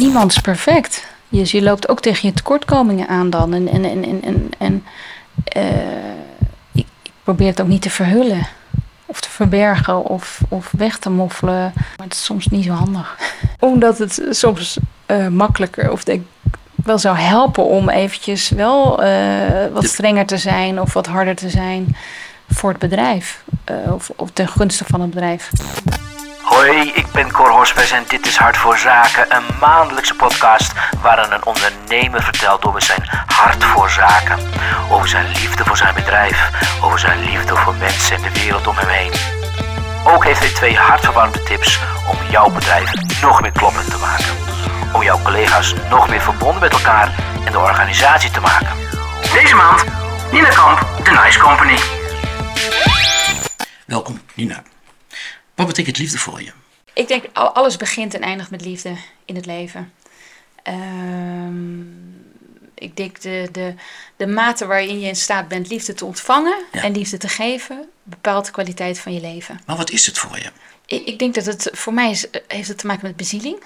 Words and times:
niemand 0.00 0.30
is 0.32 0.40
perfect. 0.40 1.06
Dus 1.28 1.50
je 1.50 1.62
loopt 1.62 1.88
ook 1.88 2.00
tegen 2.00 2.28
je 2.28 2.34
tekortkomingen 2.34 3.08
aan 3.08 3.30
dan. 3.30 3.54
En, 3.54 3.68
en, 3.68 3.84
en, 3.84 4.04
en, 4.04 4.22
en, 4.22 4.52
en 4.58 4.84
eh, 5.44 5.62
ik, 6.72 6.86
ik 7.02 7.12
probeer 7.22 7.46
het 7.46 7.60
ook 7.60 7.68
niet 7.68 7.82
te 7.82 7.90
verhullen. 7.90 8.46
Of 9.06 9.20
te 9.20 9.30
verbergen 9.30 10.04
of, 10.04 10.40
of 10.48 10.72
weg 10.76 10.98
te 10.98 11.10
moffelen. 11.10 11.72
Maar 11.74 12.06
het 12.06 12.12
is 12.12 12.24
soms 12.24 12.46
niet 12.46 12.64
zo 12.64 12.72
handig. 12.72 13.18
Omdat 13.58 13.98
het 13.98 14.22
soms 14.30 14.78
eh, 15.06 15.26
makkelijker 15.26 15.90
of 15.90 16.04
denk 16.04 16.26
wel 16.84 16.98
zou 16.98 17.16
helpen 17.16 17.64
om 17.64 17.88
eventjes 17.88 18.48
wel 18.48 19.02
eh, 19.02 19.66
wat 19.72 19.84
strenger 19.84 20.26
te 20.26 20.38
zijn 20.38 20.80
of 20.80 20.92
wat 20.92 21.06
harder 21.06 21.36
te 21.36 21.50
zijn 21.50 21.96
voor 22.48 22.70
het 22.70 22.78
bedrijf. 22.78 23.44
eh, 23.64 23.92
of, 23.94 24.10
of 24.16 24.30
ten 24.30 24.48
gunste 24.48 24.84
van 24.84 25.00
het 25.00 25.10
bedrijf. 25.10 25.50
Hoi, 26.60 26.90
ik 26.94 27.06
ben 27.12 27.32
Cor 27.32 27.50
Hospers 27.50 27.90
en 27.90 28.04
dit 28.08 28.26
is 28.26 28.36
Hart 28.36 28.56
voor 28.56 28.78
Zaken, 28.78 29.36
een 29.36 29.44
maandelijkse 29.60 30.14
podcast 30.14 30.72
waarin 31.02 31.32
een 31.32 31.44
ondernemer 31.44 32.22
vertelt 32.22 32.64
over 32.64 32.82
zijn 32.82 33.08
hart 33.26 33.64
voor 33.64 33.90
zaken, 33.90 34.38
over 34.90 35.08
zijn 35.08 35.26
liefde 35.26 35.64
voor 35.64 35.76
zijn 35.76 35.94
bedrijf, 35.94 36.50
over 36.82 36.98
zijn 36.98 37.20
liefde 37.20 37.56
voor 37.56 37.74
mensen 37.74 38.16
en 38.16 38.22
de 38.22 38.40
wereld 38.40 38.66
om 38.66 38.76
hem 38.76 38.88
heen. 38.88 39.12
Ook 40.06 40.24
heeft 40.24 40.38
hij 40.38 40.48
twee 40.48 40.76
hartverwarmende 40.76 41.42
tips 41.42 41.78
om 42.10 42.16
jouw 42.30 42.50
bedrijf 42.50 42.92
nog 43.22 43.40
meer 43.40 43.52
kloppend 43.52 43.90
te 43.90 43.98
maken, 43.98 44.36
om 44.92 45.02
jouw 45.02 45.22
collega's 45.22 45.74
nog 45.90 46.08
meer 46.08 46.20
verbonden 46.20 46.60
met 46.60 46.72
elkaar 46.72 47.14
en 47.44 47.52
de 47.52 47.58
organisatie 47.58 48.30
te 48.30 48.40
maken. 48.40 48.76
Deze 49.32 49.54
maand, 49.54 49.84
Nina 50.32 50.48
Kamp, 50.48 50.86
The 51.04 51.10
Nice 51.10 51.38
Company. 51.38 51.78
Welkom, 53.86 54.20
Nina. 54.34 54.62
Wat 55.66 55.76
betekent 55.76 55.98
liefde 55.98 56.18
voor 56.18 56.42
je? 56.42 56.52
Ik 56.94 57.08
denk 57.08 57.24
al- 57.32 57.52
alles 57.54 57.76
begint 57.76 58.14
en 58.14 58.20
eindigt 58.20 58.50
met 58.50 58.64
liefde 58.64 58.92
in 59.24 59.36
het 59.36 59.46
leven. 59.46 59.92
Ehm, 60.62 61.80
ik 62.74 62.96
denk 62.96 63.20
de, 63.20 63.48
de, 63.52 63.74
de 64.16 64.26
mate 64.26 64.66
waarin 64.66 65.00
je 65.00 65.06
in 65.06 65.16
staat 65.16 65.48
bent 65.48 65.68
liefde 65.68 65.94
te 65.94 66.04
ontvangen 66.04 66.58
Ja. 66.72 66.82
en 66.82 66.92
liefde 66.92 67.16
te 67.16 67.28
geven, 67.28 67.88
bepaalt 68.02 68.44
de 68.46 68.50
kwaliteit 68.52 68.98
van 68.98 69.12
je 69.14 69.20
leven. 69.20 69.60
Maar 69.66 69.76
wat 69.76 69.90
is 69.90 70.06
het 70.06 70.18
voor 70.18 70.38
je? 70.38 70.50
Ik, 70.86 71.06
ik 71.06 71.18
denk 71.18 71.34
dat 71.34 71.44
het 71.46 71.68
voor 71.72 71.94
mij 71.94 72.10
is, 72.10 72.26
heeft 72.46 72.68
het 72.68 72.78
te 72.78 72.86
maken 72.86 73.06
met 73.06 73.16
bezieling. 73.16 73.62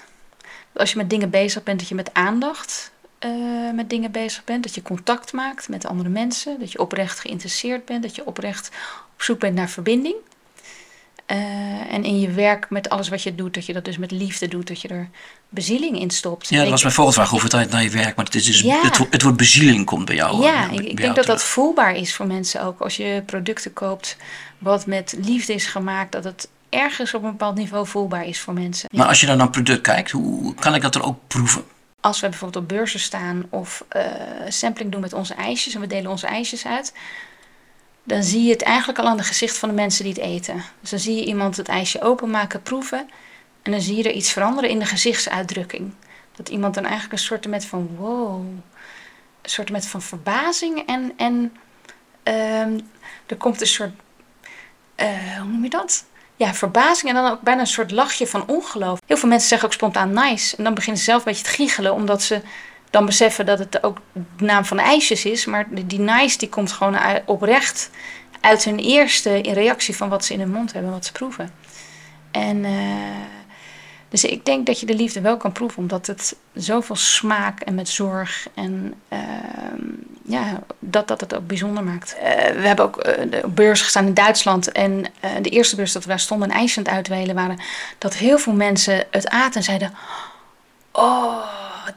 Als 0.73 0.91
je 0.91 0.97
met 0.97 1.09
dingen 1.09 1.29
bezig 1.29 1.63
bent, 1.63 1.79
dat 1.79 1.87
je 1.89 1.95
met 1.95 2.13
aandacht 2.13 2.91
eh, 3.19 3.31
met 3.73 3.89
dingen 3.89 4.11
bezig 4.11 4.43
bent. 4.43 4.63
Dat 4.63 4.75
je 4.75 4.81
contact 4.81 5.33
maakt 5.33 5.69
met 5.69 5.85
andere 5.85 6.09
mensen. 6.09 6.59
Dat 6.59 6.71
je 6.71 6.79
oprecht 6.79 7.19
geïnteresseerd 7.19 7.85
bent. 7.85 8.03
Dat 8.03 8.15
je 8.15 8.25
oprecht 8.25 8.69
op 9.15 9.21
zoek 9.21 9.39
bent 9.39 9.55
naar 9.55 9.69
verbinding. 9.69 10.15
Eh, 11.25 11.37
en 11.93 12.03
in 12.03 12.19
je 12.19 12.31
werk 12.31 12.69
met 12.69 12.89
alles 12.89 13.09
wat 13.09 13.23
je 13.23 13.35
doet, 13.35 13.53
dat 13.53 13.65
je 13.65 13.73
dat 13.73 13.85
dus 13.85 13.97
met 13.97 14.11
liefde 14.11 14.47
doet. 14.47 14.67
Dat 14.67 14.81
je 14.81 14.87
er 14.87 15.09
bezieling 15.49 15.99
in 15.99 16.09
stopt. 16.09 16.49
Ja, 16.49 16.55
dat 16.55 16.65
Ik- 16.65 16.71
was 16.71 16.81
mijn 16.81 16.93
volgende 16.93 17.19
vraag. 17.19 17.31
Hoeveel 17.31 17.49
tijd 17.49 17.69
naar 17.69 17.83
je 17.83 17.89
werk? 17.89 18.15
Maar 18.15 18.25
het, 18.25 18.35
is 18.35 18.45
dus, 18.45 18.61
Ja. 18.61 18.81
het, 18.81 18.97
wo- 18.97 19.07
het 19.09 19.21
woord 19.21 19.37
bezieling 19.37 19.85
komt 19.85 20.05
bij 20.05 20.15
jou. 20.15 20.41
Ja, 20.43 20.55
eh, 20.57 20.63
ik, 20.63 20.69
bij 20.69 20.77
ik 20.77 20.83
jou 20.85 20.95
denk 20.95 21.15
dat 21.15 21.25
dat 21.25 21.43
voelbaar 21.43 21.95
is 21.95 22.15
voor 22.15 22.27
mensen 22.27 22.63
ook. 22.63 22.79
Als 22.81 22.97
je 22.97 23.23
producten 23.25 23.73
koopt 23.73 24.17
wat 24.57 24.85
met 24.85 25.15
liefde 25.21 25.53
is 25.53 25.65
gemaakt, 25.65 26.11
dat 26.11 26.23
het 26.23 26.49
ergens 26.69 27.13
op 27.13 27.23
een 27.23 27.31
bepaald 27.31 27.55
niveau 27.55 27.87
voelbaar 27.87 28.25
is 28.25 28.39
voor 28.39 28.53
mensen. 28.53 28.89
Maar 28.95 29.07
als 29.07 29.19
je 29.19 29.25
dan 29.25 29.37
naar 29.37 29.45
een 29.45 29.51
product 29.51 29.81
kijkt, 29.81 30.11
hoe 30.11 30.55
kan 30.55 30.75
ik 30.75 30.81
dat 30.81 30.95
er 30.95 31.03
ook 31.03 31.17
proeven? 31.27 31.63
Als 31.99 32.19
we 32.19 32.29
bijvoorbeeld 32.29 32.63
op 32.63 32.69
beurzen 32.69 32.99
staan 32.99 33.45
of 33.49 33.83
eh, 33.89 34.01
sampling 34.49 34.91
doen 34.91 35.01
met 35.01 35.13
onze 35.13 35.33
ijsjes 35.33 35.73
en 35.75 35.81
we 35.81 35.87
delen 35.87 36.11
onze 36.11 36.27
ijsjes 36.27 36.65
uit, 36.65 36.93
dan 38.07 38.23
zie 38.23 38.43
je 38.43 38.51
het 38.51 38.61
eigenlijk 38.61 38.99
al 38.99 39.07
aan 39.07 39.17
het 39.17 39.25
gezicht 39.25 39.57
van 39.57 39.69
de 39.69 39.75
mensen 39.75 40.03
die 40.03 40.13
het 40.13 40.21
eten. 40.21 40.63
Dus 40.81 40.89
dan 40.89 40.99
zie 40.99 41.15
je 41.15 41.25
iemand 41.25 41.57
het 41.57 41.67
ijsje 41.67 42.01
openmaken, 42.01 42.61
proeven 42.61 43.09
en 43.61 43.71
dan 43.71 43.81
zie 43.81 43.95
je 43.95 44.03
er 44.03 44.15
iets 44.15 44.31
veranderen 44.31 44.69
in 44.69 44.79
de 44.79 44.85
gezichtsuitdrukking. 44.85 45.93
Dat 46.35 46.49
iemand 46.49 46.73
dan 46.73 46.83
eigenlijk 46.83 47.13
een 47.13 47.19
soort 47.19 47.47
met 47.47 47.65
van 47.65 47.95
wow, 47.97 48.39
een 49.41 49.49
soort 49.49 49.71
met 49.71 49.87
van 49.87 50.01
verbazing 50.01 50.85
en, 50.85 51.13
en 51.17 51.53
ehm, 52.23 52.79
er 53.25 53.37
komt 53.37 53.61
een 53.61 53.67
soort, 53.67 53.91
eh, 54.95 55.37
hoe 55.39 55.47
noem 55.47 55.63
je 55.63 55.69
dat? 55.69 56.05
Ja, 56.35 56.53
verbazing 56.53 57.09
en 57.09 57.15
dan 57.23 57.31
ook 57.31 57.41
bijna 57.41 57.59
een 57.59 57.67
soort 57.67 57.91
lachje 57.91 58.27
van 58.27 58.47
ongeloof. 58.47 58.99
Heel 59.05 59.17
veel 59.17 59.29
mensen 59.29 59.47
zeggen 59.47 59.67
ook 59.67 59.73
spontaan 59.73 60.13
nice. 60.13 60.57
En 60.57 60.63
dan 60.63 60.73
beginnen 60.73 60.99
ze 60.99 61.05
zelf 61.07 61.19
een 61.19 61.31
beetje 61.31 61.43
te 61.43 61.49
giechelen, 61.49 61.93
omdat 61.93 62.23
ze 62.23 62.41
dan 62.95 63.05
beseffen 63.05 63.45
dat 63.45 63.59
het 63.59 63.83
ook 63.83 63.97
de 64.37 64.45
naam 64.45 64.65
van 64.65 64.79
ijsjes 64.79 65.25
is. 65.25 65.45
Maar 65.45 65.65
die 65.69 65.99
nice 65.99 66.37
die 66.37 66.49
komt 66.49 66.71
gewoon 66.71 66.97
oprecht 67.25 67.89
uit 68.39 68.63
hun 68.63 68.79
eerste 68.79 69.37
reactie 69.37 69.95
van 69.95 70.09
wat 70.09 70.25
ze 70.25 70.33
in 70.33 70.39
hun 70.39 70.51
mond 70.51 70.73
hebben, 70.73 70.91
wat 70.91 71.05
ze 71.05 71.11
proeven. 71.11 71.51
En 72.31 72.65
eh, 72.65 72.71
dus 74.09 74.23
ik 74.23 74.45
denk 74.45 74.65
dat 74.65 74.79
je 74.79 74.85
de 74.85 74.95
liefde 74.95 75.21
wel 75.21 75.37
kan 75.37 75.51
proeven, 75.51 75.77
omdat 75.77 76.07
het 76.07 76.35
zoveel 76.53 76.95
smaak 76.95 77.59
en 77.59 77.75
met 77.75 77.89
zorg 77.89 78.47
en 78.53 78.93
ehm, 79.07 79.81
ja, 80.25 80.59
dat, 80.79 81.07
dat 81.07 81.21
het 81.21 81.35
ook 81.35 81.47
bijzonder 81.47 81.83
maakt. 81.83 82.15
Eh, 82.15 82.55
we 82.55 82.67
hebben 82.67 82.85
ook 82.85 82.97
eh, 82.97 83.43
op 83.43 83.55
beurs 83.55 83.81
gestaan 83.81 84.05
in 84.05 84.13
Duitsland 84.13 84.71
en 84.71 85.05
eh, 85.19 85.31
de 85.41 85.49
eerste 85.49 85.75
beurs 85.75 85.91
dat 85.91 86.03
we 86.03 86.09
daar 86.09 86.19
stonden 86.19 86.49
en 86.49 86.57
ijs 86.57 86.77
aan 86.77 86.87
uitwelen 86.87 87.35
waren, 87.35 87.59
dat 87.97 88.15
heel 88.15 88.37
veel 88.37 88.53
mensen 88.53 89.03
het 89.11 89.27
aten 89.27 89.55
en 89.55 89.63
zeiden, 89.63 89.93
oh, 90.91 91.37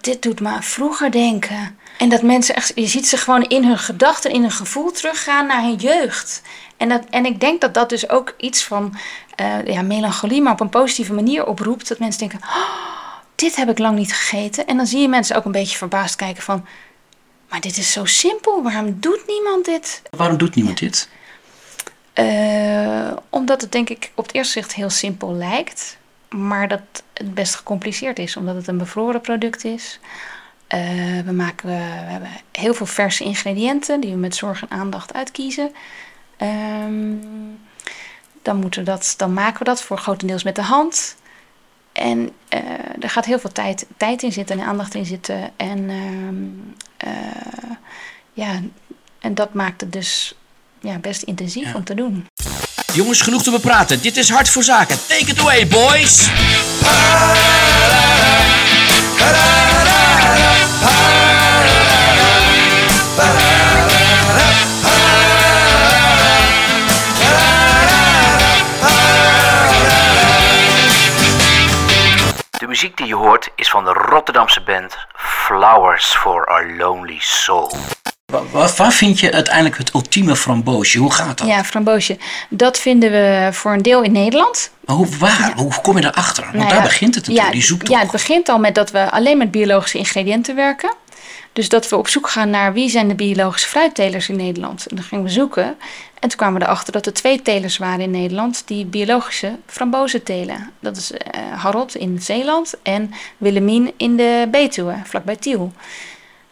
dit 0.00 0.22
doet 0.22 0.40
me 0.40 0.48
aan 0.48 0.62
vroeger 0.62 1.10
denken. 1.10 1.78
En 1.98 2.08
dat 2.08 2.22
mensen 2.22 2.54
echt, 2.54 2.72
je 2.74 2.86
ziet 2.86 3.08
ze 3.08 3.16
gewoon 3.16 3.42
in 3.42 3.64
hun 3.64 3.78
gedachten, 3.78 4.30
in 4.30 4.40
hun 4.40 4.50
gevoel 4.50 4.90
teruggaan 4.90 5.46
naar 5.46 5.62
hun 5.62 5.76
jeugd. 5.76 6.42
En, 6.76 6.88
dat, 6.88 7.02
en 7.10 7.24
ik 7.24 7.40
denk 7.40 7.60
dat 7.60 7.74
dat 7.74 7.88
dus 7.88 8.08
ook 8.08 8.34
iets 8.36 8.64
van 8.64 8.94
eh, 9.34 9.66
ja, 9.66 9.82
melancholie, 9.82 10.42
maar 10.42 10.52
op 10.52 10.60
een 10.60 10.68
positieve 10.68 11.12
manier 11.12 11.46
oproept. 11.46 11.88
Dat 11.88 11.98
mensen 11.98 12.20
denken, 12.20 12.40
oh, 12.48 12.88
dit 13.34 13.56
heb 13.56 13.68
ik 13.68 13.78
lang 13.78 13.96
niet 13.96 14.14
gegeten. 14.14 14.66
En 14.66 14.76
dan 14.76 14.86
zie 14.86 15.00
je 15.00 15.08
mensen 15.08 15.36
ook 15.36 15.44
een 15.44 15.52
beetje 15.52 15.76
verbaasd 15.76 16.16
kijken 16.16 16.42
van, 16.42 16.66
maar 17.48 17.60
dit 17.60 17.76
is 17.76 17.92
zo 17.92 18.04
simpel, 18.04 18.62
waarom 18.62 18.96
doet 19.00 19.22
niemand 19.26 19.64
dit? 19.64 20.02
Waarom 20.10 20.36
doet 20.36 20.54
niemand 20.54 20.78
dit? 20.78 21.08
Eh, 22.12 23.12
omdat 23.28 23.60
het 23.60 23.72
denk 23.72 23.88
ik 23.88 24.10
op 24.14 24.26
het 24.26 24.34
eerste 24.34 24.52
zicht 24.52 24.74
heel 24.74 24.90
simpel 24.90 25.34
lijkt, 25.34 25.97
maar 26.28 26.68
dat 26.68 26.80
het 27.14 27.34
best 27.34 27.54
gecompliceerd 27.54 28.18
is, 28.18 28.36
omdat 28.36 28.54
het 28.54 28.66
een 28.66 28.78
bevroren 28.78 29.20
product 29.20 29.64
is. 29.64 30.00
Eh, 30.66 31.20
we, 31.24 31.32
maken, 31.32 31.68
we 31.68 31.74
hebben 31.74 32.28
heel 32.52 32.74
veel 32.74 32.86
verse 32.86 33.24
ingrediënten 33.24 34.00
die 34.00 34.10
we 34.10 34.16
met 34.16 34.36
zorg 34.36 34.62
en 34.62 34.70
aandacht 34.70 35.14
uitkiezen. 35.14 35.72
Ehm, 36.36 37.14
dan, 38.42 38.56
moeten 38.56 38.84
we 38.84 38.90
dat, 38.90 39.14
dan 39.16 39.32
maken 39.32 39.58
we 39.58 39.64
dat 39.64 39.82
voor 39.82 39.98
grotendeels 39.98 40.42
met 40.42 40.54
de 40.54 40.62
hand. 40.62 41.16
En 41.92 42.30
eh, 42.48 42.60
er 43.00 43.10
gaat 43.10 43.24
heel 43.24 43.38
veel 43.38 43.52
tijd, 43.52 43.86
tijd 43.96 44.22
in 44.22 44.32
zitten 44.32 44.60
en 44.60 44.66
aandacht 44.66 44.94
in 44.94 45.06
zitten. 45.06 45.50
En, 45.56 45.90
ehm, 45.90 46.44
eh, 46.96 47.76
ja, 48.32 48.60
en 49.18 49.34
dat 49.34 49.54
maakt 49.54 49.80
het 49.80 49.92
dus 49.92 50.38
ja, 50.80 50.98
best 50.98 51.22
intensief 51.22 51.70
Ja. 51.70 51.74
om 51.74 51.84
te 51.84 51.94
doen. 51.94 52.26
Jongens, 52.98 53.20
genoeg 53.20 53.42
te 53.42 53.50
bepraten. 53.50 54.00
Dit 54.00 54.16
is 54.16 54.30
Hart 54.30 54.48
voor 54.48 54.62
Zaken. 54.62 54.98
Take 55.06 55.30
it 55.30 55.40
away, 55.40 55.66
boys! 55.66 56.30
De 72.58 72.66
muziek 72.66 72.96
die 72.96 73.06
je 73.06 73.14
hoort 73.14 73.48
is 73.56 73.70
van 73.70 73.84
de 73.84 73.92
Rotterdamse 73.92 74.60
band 74.60 74.96
Flowers 75.16 76.16
for 76.16 76.46
Our 76.46 76.76
Lonely 76.76 77.18
Soul. 77.18 77.97
Wa- 78.32 78.42
wa- 78.52 78.70
Waar 78.76 78.92
vind 78.92 79.20
je 79.20 79.32
uiteindelijk 79.32 79.78
het 79.78 79.94
ultieme 79.94 80.36
framboosje? 80.36 80.98
Hoe 80.98 81.12
gaat 81.12 81.38
dat? 81.38 81.46
Ja, 81.46 81.64
framboosje. 81.64 82.18
Dat 82.50 82.78
vinden 82.78 83.10
we 83.10 83.48
voor 83.52 83.72
een 83.72 83.82
deel 83.82 84.02
in 84.02 84.12
Nederland. 84.12 84.70
Maar 84.84 84.96
hoe, 84.96 85.08
waar? 85.18 85.52
Hoe 85.56 85.80
kom 85.82 85.96
je 85.96 86.02
daarachter? 86.02 86.42
Want 86.44 86.56
Nou 86.56 86.68
daar 86.68 86.76
ja, 86.78 86.82
begint 86.84 87.14
het 87.14 87.26
natuurlijk, 87.26 87.46
ja, 87.46 87.52
die 87.60 87.66
zoektocht. 87.66 87.92
Ja, 87.92 87.98
het 88.00 88.10
begint 88.10 88.48
al 88.48 88.58
met 88.58 88.74
dat 88.74 88.90
we 88.90 89.10
alleen 89.10 89.38
met 89.38 89.50
biologische 89.50 89.98
ingrediënten 89.98 90.54
werken. 90.54 90.94
Dus 91.52 91.68
dat 91.68 91.88
we 91.88 91.96
op 91.96 92.08
zoek 92.08 92.28
gaan 92.28 92.50
naar 92.50 92.72
wie 92.72 92.88
zijn 92.90 93.08
de 93.08 93.14
biologische 93.14 93.68
fruittelers 93.68 94.28
in 94.28 94.36
Nederland. 94.36 94.86
En 94.86 94.96
dan 94.96 95.04
gingen 95.04 95.24
we 95.24 95.30
zoeken. 95.30 95.64
En 96.20 96.28
toen 96.28 96.38
kwamen 96.38 96.60
we 96.60 96.66
erachter 96.66 96.92
dat 96.92 97.06
er 97.06 97.12
twee 97.12 97.42
telers 97.42 97.76
waren 97.78 98.00
in 98.00 98.10
Nederland 98.10 98.62
die 98.66 98.84
biologische 98.86 99.56
frambozen 99.66 100.22
telen. 100.22 100.70
Dat 100.80 100.96
is 100.96 101.12
Harold 101.56 101.94
in 101.94 102.18
Zeeland 102.22 102.74
en 102.82 103.10
Willemien 103.36 103.92
in 103.96 104.16
de 104.16 104.48
Betuwe, 104.50 104.94
vlakbij 105.04 105.36
Tiel. 105.36 105.72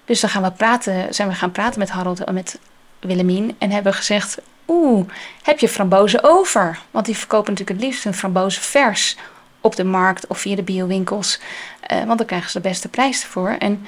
Dus 0.07 0.21
dan 0.21 0.31
gaan 0.31 0.43
we 0.43 0.51
praten, 0.51 1.15
zijn 1.15 1.29
we 1.29 1.35
gaan 1.35 1.53
praten 1.53 1.79
met 1.79 1.91
Harold 1.91 2.25
en 2.25 2.35
met 2.35 2.59
Willemien 3.01 3.55
en 3.59 3.71
hebben 3.71 3.95
gezegd: 3.95 4.39
Oeh, 4.69 5.09
heb 5.43 5.59
je 5.59 5.69
frambozen 5.69 6.23
over? 6.23 6.79
Want 6.91 7.07
die 7.07 7.17
verkopen 7.17 7.53
natuurlijk 7.53 7.79
het 7.79 7.89
liefst 7.89 8.05
hun 8.05 8.15
frambozen 8.15 8.63
vers 8.63 9.17
op 9.61 9.77
de 9.77 9.85
markt 9.85 10.27
of 10.27 10.39
via 10.39 10.57
de 10.57 10.63
biowinkels. 10.63 11.41
Eh, 11.81 12.05
want 12.05 12.19
dan 12.19 12.27
krijgen 12.27 12.51
ze 12.51 12.61
de 12.61 12.69
beste 12.69 12.89
prijs 12.89 13.23
ervoor. 13.23 13.57
En, 13.59 13.87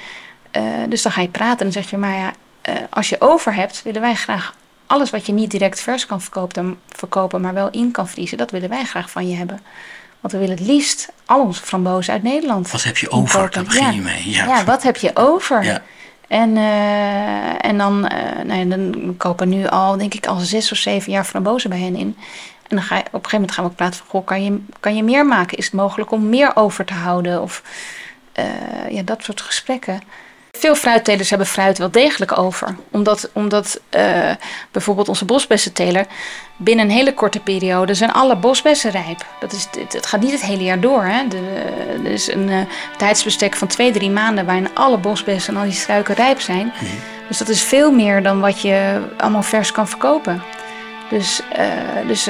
eh, 0.51 0.63
dus 0.89 1.01
dan 1.01 1.11
ga 1.11 1.21
je 1.21 1.27
praten 1.29 1.57
en 1.57 1.71
dan 1.71 1.81
zeg 1.81 1.89
je: 1.89 1.97
Maar 1.97 2.15
ja, 2.17 2.31
eh, 2.61 2.73
als 2.89 3.09
je 3.09 3.21
over 3.21 3.53
hebt, 3.55 3.83
willen 3.83 4.01
wij 4.01 4.15
graag 4.15 4.53
alles 4.85 5.09
wat 5.09 5.25
je 5.25 5.31
niet 5.31 5.51
direct 5.51 5.81
vers 5.81 6.05
kan 6.05 6.21
verkopen, 6.21 6.79
verkopen, 6.87 7.41
maar 7.41 7.53
wel 7.53 7.69
in 7.69 7.91
kan 7.91 8.07
vriezen. 8.07 8.37
Dat 8.37 8.51
willen 8.51 8.69
wij 8.69 8.83
graag 8.83 9.09
van 9.09 9.29
je 9.29 9.35
hebben. 9.35 9.59
Want 10.19 10.33
we 10.33 10.39
willen 10.39 10.57
het 10.57 10.67
liefst 10.67 11.09
al 11.25 11.41
onze 11.41 11.61
frambozen 11.63 12.13
uit 12.13 12.23
Nederland. 12.23 12.71
Wat 12.71 12.83
heb 12.83 12.97
je 12.97 13.11
over? 13.11 13.51
Daar 13.51 13.63
begin 13.63 13.83
Ja. 13.83 13.89
je 13.89 14.01
mee. 14.01 14.29
Ja. 14.29 14.45
Ja, 14.45 14.63
wat 14.63 14.83
heb 14.83 14.97
je 14.97 15.11
over? 15.13 15.63
Ja. 15.63 15.81
En, 16.29 16.57
eh, 16.57 17.65
en 17.65 17.77
dan, 17.77 18.07
eh 18.07 18.43
nou 18.43 18.59
ja, 18.59 18.65
dan 18.65 19.13
kopen 19.17 19.49
nu 19.49 19.67
al, 19.67 19.97
denk 19.97 20.13
ik, 20.13 20.27
al 20.27 20.37
zes 20.37 20.71
of 20.71 20.77
zeven 20.77 21.11
jaar 21.11 21.23
frambozen 21.23 21.69
bij 21.69 21.79
hen 21.79 21.95
in. 21.95 22.17
En 22.67 22.75
dan 22.75 22.81
ga 22.81 22.95
je, 22.95 23.01
op 23.01 23.07
een 23.07 23.29
gegeven 23.29 23.39
moment 23.39 23.51
gaan 23.51 23.63
we 23.63 23.69
ook 23.69 23.75
praten 23.75 23.99
van, 23.99 24.07
goh, 24.07 24.25
kan 24.25 24.43
je, 24.43 24.59
kan 24.79 24.95
je 24.95 25.03
meer 25.03 25.25
maken? 25.25 25.57
Is 25.57 25.65
het 25.65 25.73
mogelijk 25.73 26.11
om 26.11 26.29
meer 26.29 26.55
over 26.55 26.85
te 26.85 26.93
houden? 26.93 27.41
Of 27.41 27.63
eh, 28.31 28.89
ja, 28.89 29.01
dat 29.01 29.23
soort 29.23 29.41
gesprekken. 29.41 30.01
Veel 30.51 30.75
fruittelers 30.75 31.29
hebben 31.29 31.47
fruit 31.47 31.77
wel 31.77 31.91
degelijk 31.91 32.37
over. 32.37 32.75
Omdat, 32.91 33.29
omdat 33.33 33.79
eh, 33.89 34.31
bijvoorbeeld 34.71 35.09
onze 35.09 35.25
bosbessenteler... 35.25 36.05
binnen 36.57 36.85
een 36.85 36.91
hele 36.91 37.13
korte 37.13 37.39
periode 37.39 37.93
zijn 37.93 38.11
alle 38.11 38.35
bosbessen 38.35 38.91
rijp. 38.91 39.25
Dat 39.39 39.51
is, 39.51 39.67
het, 39.79 39.93
het 39.93 40.05
gaat 40.05 40.21
niet 40.21 40.31
het 40.31 40.41
hele 40.41 40.63
jaar 40.63 40.79
door. 40.79 41.03
Hè? 41.03 41.27
De, 41.27 41.63
er 42.03 42.11
is 42.11 42.31
een 42.31 42.49
eh, 42.49 42.59
tijdsbestek 42.97 43.55
van 43.55 43.67
twee, 43.67 43.91
drie 43.91 44.09
maanden... 44.09 44.45
waarin 44.45 44.75
alle 44.75 44.97
bosbessen 44.97 45.53
en 45.53 45.59
al 45.59 45.65
die 45.65 45.75
struiken 45.75 46.15
rijp 46.15 46.39
zijn. 46.39 46.73
Dus 47.27 47.37
dat 47.37 47.49
is 47.49 47.63
veel 47.63 47.91
meer 47.91 48.23
dan 48.23 48.39
wat 48.39 48.61
je 48.61 49.01
allemaal 49.17 49.43
vers 49.43 49.71
kan 49.71 49.87
verkopen. 49.87 50.43
Dus, 51.09 51.41
eh, 51.51 51.67
dus 52.07 52.23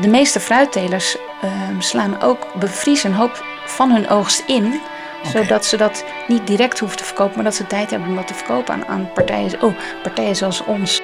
de 0.00 0.08
meeste 0.08 0.40
fruittelers 0.40 1.16
eh, 1.40 1.50
slaan 1.78 2.22
ook 2.22 2.46
bevriezen 2.54 3.10
een 3.10 3.16
hoop 3.16 3.44
van 3.66 3.90
hun 3.90 4.08
oogst 4.08 4.42
in 4.46 4.80
Zodat 5.22 5.64
ze 5.64 5.76
dat 5.76 6.04
niet 6.28 6.46
direct 6.46 6.78
hoeven 6.78 6.98
te 6.98 7.04
verkopen, 7.04 7.34
maar 7.34 7.44
dat 7.44 7.54
ze 7.54 7.66
tijd 7.66 7.90
hebben 7.90 8.08
om 8.08 8.14
dat 8.16 8.26
te 8.26 8.34
verkopen 8.34 8.74
aan, 8.74 8.86
aan 8.86 9.10
partijen, 9.14 9.62
oh, 9.62 9.74
partijen 10.02 10.36
zoals 10.36 10.64
ons. 10.64 11.00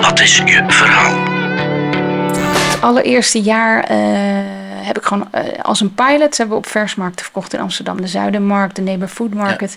Wat 0.00 0.20
is 0.20 0.36
je 0.36 0.64
verhaal? 0.66 1.28
Het 2.70 2.80
allereerste 2.80 3.40
jaar 3.40 3.84
eh, 3.84 4.49
heb 4.92 5.02
ik 5.02 5.08
gewoon 5.08 5.28
eh, 5.32 5.62
als 5.62 5.80
een 5.80 5.94
pilot 5.94 6.36
hebben 6.36 6.56
we 6.56 6.62
op 6.62 6.70
versmarkten 6.70 7.24
verkocht 7.24 7.52
in 7.52 7.60
Amsterdam, 7.60 8.00
de 8.00 8.06
Zuidermarkt, 8.06 8.76
de 8.76 8.82
Neighbor 8.82 9.08
Food 9.08 9.34
Market. 9.34 9.76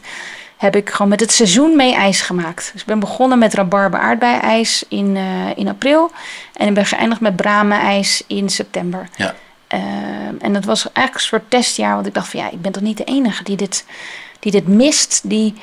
Heb 0.57 0.75
ik 0.75 0.89
gewoon 0.89 1.07
met 1.07 1.19
het 1.19 1.31
seizoen 1.31 1.75
mee 1.75 1.93
ijs 1.93 2.21
gemaakt. 2.21 2.69
Dus 2.71 2.81
ik 2.81 2.87
ben 2.87 2.99
begonnen 2.99 3.39
met 3.39 3.53
rabarber 3.53 3.99
aardbei-ijs 3.99 4.85
in, 4.87 5.17
eh, 5.17 5.57
in 5.57 5.67
april. 5.67 6.11
En 6.53 6.67
ik 6.67 6.73
ben 6.73 6.85
geëindigd 6.85 7.21
met 7.21 7.35
bramen-ijs 7.35 8.23
in 8.27 8.49
september. 8.49 9.09
Ja. 9.15 9.35
Ehm, 9.67 10.35
en 10.39 10.53
dat 10.53 10.65
was 10.65 10.83
eigenlijk 10.83 11.13
een 11.13 11.21
soort 11.21 11.49
testjaar, 11.49 11.93
want 11.93 12.07
ik 12.07 12.13
dacht 12.13 12.29
van 12.29 12.39
ja, 12.39 12.51
ik 12.51 12.61
ben 12.61 12.71
toch 12.71 12.83
niet 12.83 12.97
de 12.97 13.03
enige 13.03 13.43
die 13.43 13.57
dit, 13.57 13.85
die 14.39 14.51
dit 14.51 14.67
mist. 14.67 15.21
Die, 15.23 15.53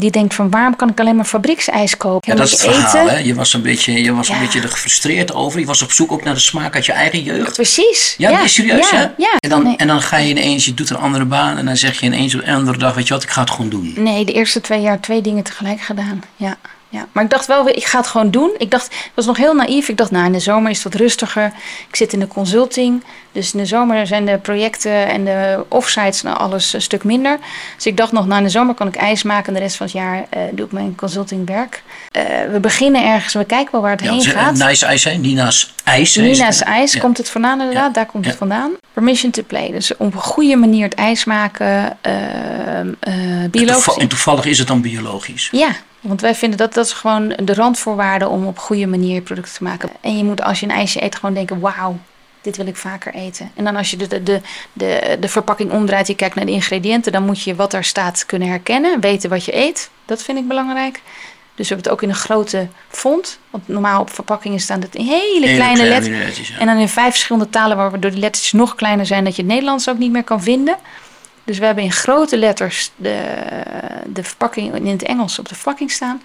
die 0.00 0.10
denkt 0.10 0.34
van 0.34 0.50
waarom 0.50 0.76
kan 0.76 0.88
ik 0.88 1.00
alleen 1.00 1.16
maar 1.16 1.24
fabrieksijs 1.24 1.96
kopen? 1.96 2.32
Ja, 2.32 2.38
dat 2.38 2.46
is 2.46 2.52
het 2.52 2.60
verhaal. 2.60 3.08
Hè? 3.08 3.18
Je 3.18 3.34
was 3.34 3.52
een 3.52 3.62
beetje, 3.62 4.02
je 4.02 4.14
was 4.14 4.28
een 4.28 4.34
Ja. 4.34 4.40
beetje 4.40 4.60
er 4.60 4.68
gefrustreerd 4.68 5.34
over. 5.34 5.60
Je 5.60 5.66
was 5.66 5.82
op 5.82 5.92
zoek 5.92 6.12
ook 6.12 6.24
naar 6.24 6.34
de 6.34 6.40
smaak 6.40 6.74
uit 6.74 6.86
je 6.86 6.92
eigen 6.92 7.22
jeugd. 7.22 7.52
Precies. 7.52 8.14
Ja, 8.18 8.38
nee, 8.38 8.48
serieus 8.48 8.90
ja, 8.90 8.96
hè? 8.96 9.02
Ja. 9.16 9.36
En, 9.40 9.48
dan, 9.50 9.62
nee. 9.62 9.76
en 9.76 9.86
dan 9.86 10.00
ga 10.02 10.16
je 10.16 10.28
ineens, 10.28 10.64
je 10.64 10.74
doet 10.74 10.90
een 10.90 10.96
andere 10.96 11.24
baan 11.24 11.56
en 11.58 11.64
dan 11.64 11.76
zeg 11.76 12.00
je 12.00 12.06
ineens 12.06 12.34
op 12.34 12.40
een 12.44 12.54
andere 12.54 12.78
dag, 12.78 12.94
weet 12.94 13.08
je 13.08 13.14
wat, 13.14 13.22
ik 13.22 13.30
ga 13.30 13.40
het 13.40 13.50
gewoon 13.50 13.70
doen. 13.70 13.92
Nee, 13.96 14.24
de 14.24 14.32
eerste 14.32 14.60
twee 14.60 14.80
jaar 14.80 15.00
twee 15.00 15.20
dingen 15.20 15.42
tegelijk 15.42 15.80
gedaan. 15.80 16.22
Ja, 16.36 16.56
ja. 16.90 17.06
Maar 17.12 17.24
ik 17.24 17.30
dacht 17.30 17.46
wel, 17.46 17.64
weer, 17.64 17.76
ik 17.76 17.84
ga 17.84 17.98
het 17.98 18.06
gewoon 18.06 18.30
doen. 18.30 18.50
Ik 18.58 18.70
dacht, 18.70 18.86
ik 18.92 19.10
was 19.14 19.26
nog 19.26 19.36
heel 19.36 19.54
naïef. 19.54 19.88
Ik 19.88 19.96
dacht, 19.96 20.10
nou, 20.10 20.26
in 20.26 20.32
de 20.32 20.40
zomer 20.40 20.70
is 20.70 20.82
het 20.82 20.92
wat 20.92 21.02
rustiger. 21.02 21.52
Ik 21.88 21.96
zit 21.96 22.12
in 22.12 22.18
de 22.20 22.26
consulting. 22.28 23.02
Dus 23.32 23.52
in 23.52 23.58
de 23.58 23.66
zomer 23.66 24.06
zijn 24.06 24.24
de 24.26 24.38
projecten 24.38 25.06
en 25.08 25.24
de 25.24 25.64
offsites 25.68 26.22
nou, 26.22 26.38
alles 26.38 26.72
een 26.72 26.82
stuk 26.82 27.04
minder. 27.04 27.38
Dus 27.76 27.86
ik 27.86 27.96
dacht 27.96 28.12
nog, 28.12 28.26
nou, 28.26 28.38
in 28.38 28.44
de 28.44 28.50
zomer 28.50 28.74
kan 28.74 28.86
ik 28.88 28.96
ijs 28.96 29.22
maken. 29.22 29.46
En 29.46 29.54
de 29.54 29.60
rest 29.60 29.76
van 29.76 29.86
het 29.86 29.94
jaar 29.94 30.24
eh, 30.30 30.40
doe 30.52 30.66
ik 30.66 30.72
mijn 30.72 30.94
consultingwerk. 30.96 31.82
Eh 32.10 32.22
we 32.52 32.60
beginnen 32.60 33.04
ergens, 33.06 33.34
we 33.34 33.44
kijken 33.44 33.72
wel 33.72 33.80
waar 33.80 33.90
het 33.90 34.00
Ja, 34.02 34.12
heen 34.12 34.22
gaat. 34.22 34.54
Nice 34.54 34.86
IJs, 34.86 35.04
hè? 35.04 35.12
Nina's 35.12 35.74
IJs. 35.84 36.16
Nina's 36.16 36.60
ijs, 36.62 36.92
Ja. 36.92 37.00
komt 37.00 37.16
het 37.18 37.30
vandaan 37.30 37.58
inderdaad? 37.60 37.86
Ja. 37.86 37.92
Daar 37.92 38.06
komt 38.06 38.26
het 38.26 38.36
vandaan. 38.36 38.70
Permission 38.92 39.30
to 39.32 39.42
play. 39.46 39.70
Dus 39.70 39.96
op 39.96 40.14
een 40.14 40.20
goede 40.20 40.56
manier 40.56 40.84
het 40.84 40.94
ijs 40.94 41.24
maken. 41.24 41.96
ehm 42.00 42.88
eh 43.00 43.14
biologisch. 43.50 43.96
en 43.96 44.08
toevallig 44.08 44.44
is 44.44 44.58
het 44.58 44.66
dan 44.68 44.80
biologisch. 44.80 45.48
Ja, 45.52 45.68
want 46.00 46.20
wij 46.20 46.34
vinden 46.34 46.58
dat 46.58 46.74
dat 46.74 46.84
is 46.84 46.92
gewoon 46.92 47.32
de 47.42 47.54
randvoorwaarde 47.54 48.28
om 48.28 48.46
op 48.46 48.58
goede 48.58 48.86
manier 48.86 49.20
producten 49.20 49.54
te 49.54 49.62
maken. 49.62 49.90
En 50.00 50.16
je 50.16 50.24
moet 50.24 50.42
als 50.42 50.60
je 50.60 50.66
een 50.66 50.72
ijsje 50.72 51.02
eet 51.02 51.16
gewoon 51.16 51.34
denken, 51.34 51.60
wauw, 51.60 51.98
dit 52.40 52.56
wil 52.56 52.66
ik 52.66 52.76
vaker 52.76 53.14
eten. 53.14 53.50
En 53.54 53.64
dan 53.64 53.76
als 53.76 53.90
je 53.90 53.96
de, 53.96 54.06
de, 54.08 54.22
de, 54.22 54.40
de, 54.72 55.16
de 55.20 55.28
verpakking 55.28 55.70
omdraait, 55.70 56.06
je 56.06 56.14
kijkt 56.14 56.34
naar 56.34 56.46
de 56.46 56.52
ingrediënten, 56.52 57.12
dan 57.12 57.24
moet 57.24 57.42
je 57.42 57.54
wat 57.54 57.70
daar 57.70 57.84
staat 57.84 58.26
kunnen 58.26 58.48
herkennen, 58.48 59.00
weten 59.00 59.30
wat 59.30 59.44
je 59.44 59.56
eet. 59.56 59.90
Dat 60.04 60.22
vind 60.22 60.38
ik 60.38 60.48
belangrijk. 60.48 61.00
Dus 61.54 61.68
we 61.68 61.74
hebben 61.74 61.92
het 61.92 61.92
ook 61.92 62.02
in 62.02 62.08
een 62.08 62.22
grote 62.22 62.68
font. 62.88 63.38
Want 63.50 63.68
normaal 63.68 64.00
op 64.00 64.10
verpakkingen 64.10 64.60
staan 64.60 64.80
het 64.80 64.94
in 64.94 65.04
hele, 65.04 65.46
Hele 65.46 65.54
kleine 65.56 65.84
letters. 65.84 66.48
ja. 66.48 66.58
En 66.58 66.66
dan 66.66 66.76
in 66.76 66.88
vijf 66.88 67.10
verschillende 67.10 67.50
talen, 67.50 67.76
waardoor 67.76 68.10
die 68.10 68.20
lettertjes 68.20 68.52
nog 68.52 68.74
kleiner 68.74 69.06
zijn, 69.06 69.24
dat 69.24 69.36
je 69.36 69.42
het 69.42 69.50
Nederlands 69.50 69.88
ook 69.88 69.98
niet 69.98 70.12
meer 70.12 70.24
kan 70.24 70.42
vinden. 70.42 70.76
Dus 71.44 71.58
we 71.58 71.64
hebben 71.64 71.84
in 71.84 71.92
grote 71.92 72.36
letters 72.36 72.90
de, 72.96 73.36
de 74.06 74.24
verpakking 74.24 74.74
in 74.74 74.86
het 74.86 75.02
Engels 75.02 75.38
op 75.38 75.48
de 75.48 75.54
verpakking 75.54 75.90
staan. 75.90 76.22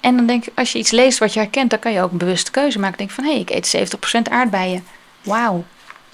En 0.00 0.16
dan 0.16 0.26
denk 0.26 0.46
ik, 0.46 0.52
als 0.54 0.72
je 0.72 0.78
iets 0.78 0.90
leest 0.90 1.18
wat 1.18 1.32
je 1.32 1.40
herkent, 1.40 1.70
dan 1.70 1.78
kan 1.78 1.92
je 1.92 2.02
ook 2.02 2.10
een 2.10 2.18
bewuste 2.18 2.50
keuze 2.50 2.78
maken. 2.78 2.98
Denk 2.98 3.10
van, 3.10 3.24
hé, 3.24 3.30
hey, 3.30 3.40
ik 3.40 3.50
eet 3.50 3.96
70% 4.28 4.30
aardbeien. 4.30 4.84
Wauw. 5.22 5.64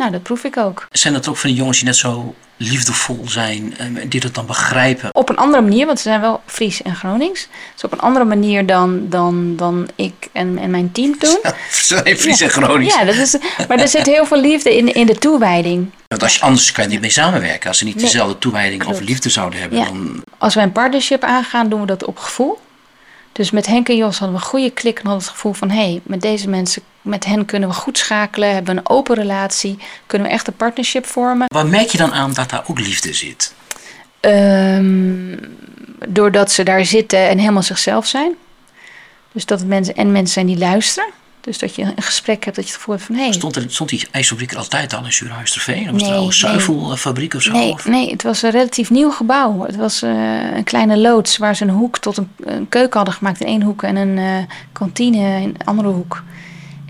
Nou, 0.02 0.14
dat 0.14 0.22
proef 0.22 0.44
ik 0.44 0.56
ook. 0.56 0.86
Zijn 0.90 1.12
dat 1.14 1.28
ook 1.28 1.36
van 1.36 1.48
die 1.50 1.58
jongens 1.58 1.78
die 1.78 1.86
net 1.86 1.96
zo 1.96 2.34
liefdevol 2.56 3.24
zijn 3.28 3.74
en 3.78 4.08
die 4.08 4.20
dat 4.20 4.34
dan 4.34 4.46
begrijpen? 4.46 5.14
Op 5.14 5.28
een 5.28 5.36
andere 5.36 5.62
manier, 5.62 5.86
want 5.86 5.98
ze 6.00 6.08
zijn 6.08 6.20
wel 6.20 6.40
Fries 6.46 6.82
en 6.82 6.96
Gronings. 6.96 7.48
Dus 7.74 7.84
op 7.84 7.92
een 7.92 8.00
andere 8.00 8.24
manier 8.24 8.66
dan, 8.66 9.08
dan, 9.08 9.56
dan 9.56 9.88
ik 9.96 10.12
en, 10.32 10.58
en 10.58 10.70
mijn 10.70 10.92
team 10.92 11.14
doen. 11.18 11.38
Zijn 11.70 12.16
Fries 12.18 12.40
en 12.40 12.50
Gronings. 12.50 12.94
Ja, 12.94 13.04
dat 13.04 13.14
is, 13.14 13.36
maar 13.68 13.78
er 13.78 13.88
zit 13.88 14.06
heel 14.06 14.26
veel 14.26 14.40
liefde 14.40 14.76
in, 14.76 14.94
in 14.94 15.06
de 15.06 15.18
toewijding. 15.18 15.90
Want 16.08 16.22
als 16.22 16.34
je, 16.34 16.40
anders 16.40 16.72
kan 16.72 16.84
je 16.84 16.90
niet 16.90 17.00
mee 17.00 17.10
samenwerken. 17.10 17.68
Als 17.68 17.78
ze 17.78 17.84
niet 17.84 17.94
Nee, 17.94 18.04
dezelfde 18.04 18.38
toewijding 18.38 18.84
of 18.84 19.00
liefde 19.00 19.28
zouden 19.30 19.60
hebben, 19.60 19.78
Ja. 19.78 19.84
dan 19.84 20.22
Als 20.38 20.54
wij 20.54 20.64
een 20.64 20.72
partnership 20.72 21.22
aangaan, 21.22 21.68
doen 21.68 21.80
we 21.80 21.86
dat 21.86 22.04
op 22.04 22.18
gevoel. 22.18 22.58
Dus 23.32 23.50
met 23.50 23.66
Henk 23.66 23.88
en 23.88 23.96
Jos 23.96 24.18
hadden 24.18 24.36
we 24.38 24.44
een 24.44 24.50
goede 24.50 24.70
klik 24.70 24.98
en 24.98 25.06
hadden 25.06 25.22
het 25.22 25.32
gevoel 25.32 25.52
van... 25.52 25.70
hé, 25.70 25.76
hey, 25.76 26.00
met 26.02 26.20
deze 26.20 26.48
mensen, 26.48 26.82
met 27.02 27.24
hen 27.24 27.44
kunnen 27.44 27.68
we 27.68 27.74
goed 27.74 27.98
schakelen, 27.98 28.52
hebben 28.54 28.74
we 28.74 28.80
een 28.80 28.88
open 28.88 29.14
relatie... 29.14 29.78
kunnen 30.06 30.28
we 30.28 30.34
echt 30.34 30.46
een 30.46 30.56
partnership 30.56 31.06
vormen. 31.06 31.46
Waar 31.48 31.66
merk 31.66 31.88
je 31.88 31.98
dan 31.98 32.12
aan 32.12 32.32
dat 32.32 32.50
daar 32.50 32.64
ook 32.66 32.78
liefde 32.78 33.12
zit? 33.12 33.54
Ehm, 34.20 35.36
doordat 36.08 36.52
ze 36.52 36.62
daar 36.62 36.84
zitten 36.84 37.28
en 37.28 37.38
helemaal 37.38 37.62
zichzelf 37.62 38.06
zijn. 38.06 38.34
Dus 39.32 39.46
dat 39.46 39.58
het 39.58 39.68
mensen 39.68 39.94
en 39.94 40.12
mensen 40.12 40.32
zijn 40.32 40.46
die 40.46 40.58
luisteren. 40.58 41.10
Dus 41.42 41.58
dat 41.58 41.74
je 41.74 41.82
een 41.82 42.02
gesprek 42.02 42.44
hebt 42.44 42.56
dat 42.56 42.64
je 42.64 42.70
het 42.70 42.80
gevoel 42.80 42.94
hebt 42.94 43.06
van... 43.06 43.16
hey, 43.16 43.32
Stond, 43.32 43.56
er, 43.56 43.64
stond 43.68 43.90
die 43.90 44.06
ijsfabriek 44.10 44.50
er 44.50 44.56
altijd 44.58 44.94
al 44.94 45.04
in 45.04 45.12
Zuurhuisterveen? 45.12 45.84
Of 45.84 45.90
was 45.90 45.92
het 45.92 46.00
Nee, 46.00 46.10
nou 46.10 46.20
een 46.20 46.28
nee. 46.28 46.32
zuivelfabriek 46.32 47.34
of 47.34 47.42
zo? 47.42 47.52
Nee, 47.52 47.72
Of- 47.72 47.86
nee, 47.86 48.10
het 48.10 48.22
was 48.22 48.42
een 48.42 48.50
relatief 48.50 48.90
nieuw 48.90 49.10
gebouw. 49.10 49.62
Het 49.66 49.76
was 49.76 50.02
eh, 50.02 50.10
een 50.56 50.64
kleine 50.64 50.98
loods 50.98 51.36
waar 51.36 51.56
ze 51.56 51.62
een 51.62 51.70
hoek 51.70 51.98
tot 51.98 52.16
een, 52.16 52.30
een 52.44 52.68
keuken 52.68 52.96
hadden 52.96 53.14
gemaakt 53.14 53.40
in 53.40 53.46
één 53.46 53.62
hoek 53.62 53.82
en 53.82 53.96
een 53.96 54.18
eh, 54.18 54.54
kantine 54.72 55.18
in 55.18 55.42
een 55.42 55.56
andere 55.64 55.88
hoek. 55.88 56.22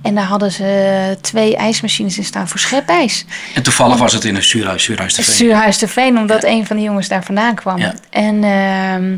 En 0.02 0.14
daar 0.14 0.24
hadden 0.24 0.52
ze 0.52 1.18
twee 1.20 1.56
ijsmachines 1.56 2.18
in 2.18 2.24
staan 2.24 2.48
voor 2.48 2.60
schepijs. 2.60 3.24
En 3.54 3.62
toevallig 3.62 3.98
was 3.98 4.12
het 4.12 4.24
in 4.24 4.34
een 4.36 4.42
Zuurhuis, 4.42 5.78
de 5.78 5.88
Veen, 5.88 6.18
omdat 6.18 6.44
een 6.44 6.66
van 6.66 6.76
de 6.76 6.82
jongens 6.82 7.08
daar 7.08 7.24
vandaan 7.24 7.54
kwam. 7.54 7.78
Ja. 7.78 7.94
En, 8.10 8.44
ehm, 8.44 9.16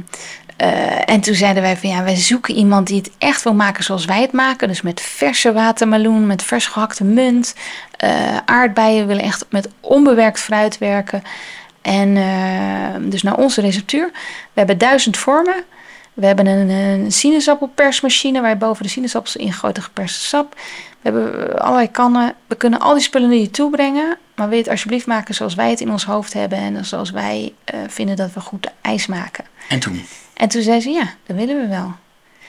eh, 0.57 1.09
en 1.09 1.21
toen 1.21 1.35
zeiden 1.35 1.63
wij 1.63 1.77
van 1.77 1.89
ja, 1.89 2.03
wij 2.03 2.17
zoeken 2.17 2.55
iemand 2.55 2.87
die 2.87 2.97
het 2.97 3.11
echt 3.19 3.43
wil 3.43 3.55
maken 3.55 3.85
zoals 3.85 4.05
wij 4.05 4.21
het 4.21 4.33
maken. 4.33 4.69
Dus 4.69 4.83
met 4.83 5.01
verse 5.01 5.53
watermeloen, 5.53 6.27
met 6.27 6.43
vers 6.43 6.67
gehakte 6.67 7.05
munt, 7.05 7.55
eh, 7.97 8.37
aardbeien. 8.45 9.01
We 9.01 9.07
willen 9.07 9.23
echt 9.23 9.47
met 9.51 9.69
onbewerkt 9.81 10.41
fruit 10.41 10.79
werken. 10.79 11.23
En 11.83 12.17
eh, 12.17 13.11
dus 13.11 13.23
naar 13.23 13.37
onze 13.37 13.61
receptuur. 13.61 14.11
We 14.13 14.61
hebben 14.61 14.79
duizend 14.79 15.17
vormen. 15.17 15.65
We 16.13 16.27
hebben 16.27 16.47
een, 16.47 17.13
sinaasappelpersmachine 17.13 18.41
waar 18.41 18.59
boven 18.59 18.83
de 18.83 18.89
sinaasappels 18.89 19.37
ingooit 19.37 19.77
en 19.77 19.83
geperste 19.83 20.21
sap. 20.21 20.55
We 21.01 21.11
hebben 21.11 21.59
allerlei 21.61 21.91
kannen. 21.91 22.35
We 22.47 22.55
kunnen 22.55 22.81
al 22.81 22.95
die 22.95 23.03
spullen 23.03 23.29
naar 23.29 23.39
je 23.39 23.51
toe 23.51 23.71
brengen. 23.71 24.17
Maar 24.35 24.49
wil 24.49 24.59
het 24.59 24.69
alsjeblieft 24.69 25.07
maken 25.07 25.35
zoals 25.35 25.55
wij 25.55 25.71
het 25.71 25.81
in 25.81 25.91
ons 25.91 26.05
hoofd 26.05 26.33
hebben. 26.33 26.59
En 26.59 26.85
zoals 26.85 27.11
wij 27.11 27.55
vinden 27.87 28.17
dat 28.17 28.33
we 28.33 28.41
goed 28.41 28.71
ijs 28.81 29.07
maken. 29.07 29.45
En 29.69 29.79
toen? 29.79 30.05
En 30.35 30.49
toen 30.49 30.63
zei 30.63 30.81
ze, 30.81 30.91
ja, 30.91 31.15
dat 31.27 31.37
willen 31.37 31.61
we 31.61 31.67
wel. 31.69 31.95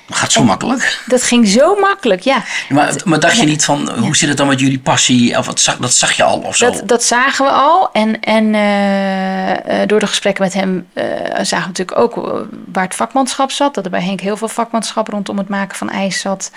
Dat 0.07 0.17
gaat 0.17 0.31
zo 0.31 0.43
makkelijk. 0.43 1.03
Dat 1.05 1.23
ging 1.23 1.47
zo 1.47 1.75
makkelijk, 1.75 2.21
ja. 2.21 2.43
Maar, 2.69 3.01
maar 3.05 3.19
dacht 3.19 3.37
je 3.37 3.45
niet 3.45 3.65
van, 3.65 3.89
hoe 3.99 4.15
zit 4.15 4.29
het 4.29 4.37
dan 4.37 4.47
met 4.47 4.59
jullie 4.59 4.79
passie? 4.79 5.37
Of 5.37 5.45
wat 5.45 5.59
zag, 5.59 5.77
dat 5.77 5.93
zag 5.93 6.11
je 6.11 6.23
al 6.23 6.39
of 6.39 6.55
zo? 6.55 6.71
Dat, 6.71 6.87
dat 6.87 7.03
zagen 7.03 7.45
we 7.45 7.51
al. 7.51 7.89
En, 7.91 8.19
en 8.19 8.55
eh, 8.55 9.81
eh, 9.81 9.87
door 9.87 9.99
de 9.99 10.07
gesprekken 10.07 10.43
met 10.43 10.53
hem 10.53 10.87
eh, 10.93 11.05
zagen 11.41 11.71
we 11.71 11.81
natuurlijk 11.81 11.97
ook 11.97 12.45
waar 12.71 12.83
het 12.83 12.95
vakmanschap 12.95 13.51
zat. 13.51 13.73
Dat 13.73 13.85
er 13.85 13.91
bij 13.91 14.03
Henk 14.03 14.19
heel 14.19 14.37
veel 14.37 14.47
vakmanschap 14.47 15.07
rondom 15.07 15.37
het 15.37 15.49
maken 15.49 15.77
van 15.77 15.89
ijs 15.89 16.19
zat. 16.19 16.51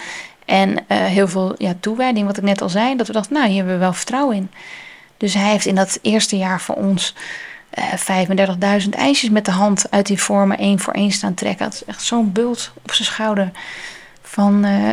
En 0.45 0.85
heel 0.89 1.29
veel 1.29 1.55
ja, 1.59 1.75
toewijding, 1.81 2.27
wat 2.27 2.37
ik 2.37 2.43
net 2.43 2.63
al 2.63 2.69
zei. 2.69 2.97
Dat 2.97 3.07
we 3.07 3.13
dachten, 3.13 3.33
nou, 3.33 3.47
hier 3.47 3.57
hebben 3.57 3.75
we 3.75 3.81
wel 3.81 3.93
vertrouwen 3.93 4.37
in. 4.37 4.51
Dus 5.17 5.35
hij 5.35 5.51
heeft 5.51 5.67
in 5.67 5.75
dat 5.75 5.99
eerste 6.03 6.37
jaar 6.37 6.61
voor 6.61 6.75
ons 6.75 7.15
eh 7.71 7.85
35.000 8.83 8.89
ijsjes 8.91 9.31
met 9.31 9.45
de 9.45 9.51
hand 9.51 9.87
uit 9.91 10.07
die 10.07 10.23
vormen 10.23 10.59
één 10.59 10.79
voor 10.79 10.93
één 10.93 11.11
staan 11.11 11.35
trekken. 11.35 11.65
Dat 11.65 11.75
is 11.75 11.85
echt 11.85 12.03
zo'n 12.03 12.33
bult 12.33 12.73
op 12.83 12.93
zijn 12.93 13.09
schouder 13.09 13.51
van, 14.23 14.65
eh, 14.65 14.93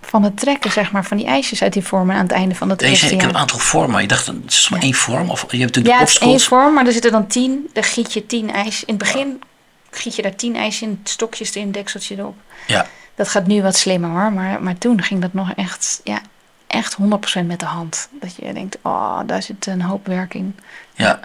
van 0.00 0.22
het 0.22 0.36
trekken, 0.38 0.70
zeg 0.72 0.92
maar, 0.92 1.04
van 1.04 1.16
die 1.16 1.26
ijsjes 1.26 1.62
uit 1.62 1.72
die 1.72 1.84
vormen 1.84 2.16
aan 2.16 2.22
het 2.22 2.32
einde 2.32 2.54
van 2.54 2.68
dat 2.68 2.80
eerste 2.82 2.96
zei, 2.98 3.10
ik 3.12 3.20
heb 3.20 3.20
jaar. 3.20 3.34
een 3.34 3.40
aantal 3.40 3.58
vormen. 3.58 4.00
Je 4.02 4.08
dacht, 4.08 4.26
het 4.26 4.36
is 4.46 4.68
maar 4.68 4.78
Ja. 4.78 4.84
één 4.84 4.94
vorm? 4.94 5.30
Of 5.30 5.40
je 5.40 5.46
hebt 5.58 5.74
natuurlijk 5.76 5.86
Ja, 5.94 6.00
de 6.00 6.00
het 6.00 6.08
is 6.10 6.18
één 6.28 6.40
vorm, 6.40 6.74
maar 6.74 6.86
er 6.86 6.92
zitten 6.92 7.12
dan 7.12 7.26
tien. 7.26 7.68
Dan 7.72 7.82
giet 7.84 8.12
je 8.12 8.26
tien 8.26 8.50
ijs. 8.50 8.80
In 8.84 8.94
het 8.94 8.98
begin 8.98 9.42
giet 9.90 10.16
je 10.16 10.22
daar 10.22 10.34
tien 10.34 10.56
ijs 10.56 10.82
in, 10.82 11.00
stokjes 11.04 11.54
erin, 11.54 11.72
dekseltje 11.72 12.16
erop. 12.18 12.36
Ja. 12.66 12.86
Dat 13.14 13.28
gaat 13.28 13.46
nu 13.46 13.62
wat 13.62 13.76
slimmer 13.76 14.10
hoor, 14.10 14.32
maar, 14.32 14.62
maar 14.62 14.78
toen 14.78 15.02
ging 15.02 15.20
dat 15.20 15.32
nog 15.32 15.52
echt, 15.56 16.00
ja, 16.04 16.20
echt 16.66 16.96
100% 16.96 17.46
met 17.46 17.60
de 17.60 17.66
hand. 17.66 18.08
Dat 18.20 18.34
je 18.36 18.52
denkt, 18.52 18.78
oh, 18.82 19.18
daar 19.26 19.42
zit 19.42 19.66
een 19.66 19.82
hoop 19.82 20.06
werk 20.06 20.34
in. 20.34 20.58
Ja. 20.94 21.20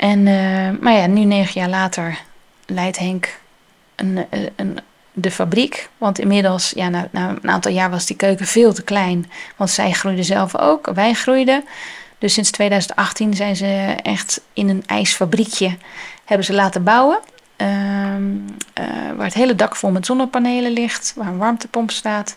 En, 0.00 0.26
eh, 0.26 0.80
maar 0.80 0.92
ja, 0.92 1.06
nu 1.06 1.24
negen 1.24 1.60
jaar 1.60 1.68
later 1.68 2.18
leidt 2.66 2.98
Henk 2.98 3.38
een, 3.96 4.26
eh, 4.30 4.40
een, 4.56 4.78
de 5.12 5.30
fabriek. 5.30 5.88
Want 5.98 6.18
inmiddels, 6.18 6.70
ja, 6.70 6.88
na, 6.88 7.08
na 7.12 7.28
een 7.28 7.50
aantal 7.50 7.72
jaar 7.72 7.90
was 7.90 8.06
die 8.06 8.16
keuken 8.16 8.46
veel 8.46 8.72
te 8.72 8.82
klein. 8.82 9.30
Want 9.56 9.70
zij 9.70 9.92
groeiden 9.92 10.24
zelf 10.24 10.56
ook, 10.56 10.90
wij 10.94 11.12
groeiden. 11.12 11.64
Dus 12.18 12.34
sinds 12.34 12.50
2018 12.50 13.34
zijn 13.34 13.56
ze 13.56 13.96
echt 14.02 14.40
in 14.52 14.68
een 14.68 14.82
ijsfabriekje 14.86 15.76
hebben 16.24 16.46
ze 16.46 16.52
laten 16.52 16.84
bouwen. 16.84 17.18
Ehm, 17.56 18.22
eh, 18.72 18.84
waar 19.16 19.26
het 19.26 19.34
hele 19.34 19.54
dak 19.54 19.76
vol 19.76 19.90
met 19.90 20.06
zonnepanelen 20.06 20.72
ligt, 20.72 21.12
waar 21.16 21.26
een 21.26 21.38
warmtepomp 21.38 21.90
staat. 21.90 22.36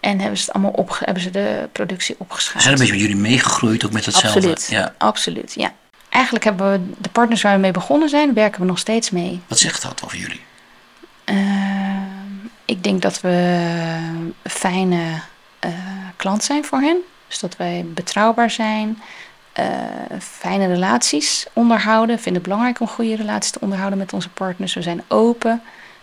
En 0.00 0.18
hebben 0.18 0.38
ze, 0.38 0.44
het 0.44 0.54
allemaal 0.54 0.72
opge 0.72 1.04
hebben 1.04 1.22
ze 1.22 1.30
de 1.30 1.68
productie 1.72 2.14
opgeschaald. 2.18 2.62
zijn 2.62 2.74
een 2.74 2.80
beetje 2.80 2.94
met 2.94 3.02
jullie 3.02 3.22
meegegroeid, 3.22 3.84
ook 3.84 3.92
met 3.92 4.04
hetzelfde. 4.04 4.38
Absoluut. 4.38 4.66
Ja. 4.70 4.94
Absoluut, 4.98 5.54
ja. 5.54 5.72
Eigenlijk 6.14 6.44
hebben 6.44 6.70
we 6.72 6.92
de 6.98 7.08
partners 7.08 7.42
waar 7.42 7.54
we 7.54 7.60
mee 7.60 7.70
begonnen 7.70 8.08
zijn, 8.08 8.34
werken 8.34 8.60
we 8.60 8.66
nog 8.66 8.78
steeds 8.78 9.10
mee. 9.10 9.40
Wat 9.46 9.58
zegt 9.58 9.82
dat 9.82 10.02
over 10.04 10.18
jullie? 10.18 10.40
Ehm, 11.24 12.32
ik 12.64 12.82
denk 12.84 13.02
dat 13.02 13.20
we 13.20 13.28
een 13.28 14.34
fijne 14.42 15.02
eh, 15.58 15.70
klant 16.16 16.44
zijn 16.44 16.64
voor 16.64 16.80
hen. 16.80 16.96
Dus 17.28 17.38
dat 17.38 17.56
wij 17.56 17.84
betrouwbaar 17.86 18.50
zijn, 18.50 19.02
eh, 19.52 19.66
fijne 20.20 20.66
relaties 20.66 21.46
onderhouden. 21.52 22.16
We 22.16 22.22
vinden 22.22 22.42
het 22.42 22.50
belangrijk 22.50 22.80
om 22.80 22.86
goede 22.86 23.16
relaties 23.16 23.50
te 23.50 23.60
onderhouden 23.60 23.98
met 23.98 24.12
onze 24.12 24.28
partners. 24.28 24.74
We 24.74 24.82
zijn 24.82 25.02
open. 25.08 25.50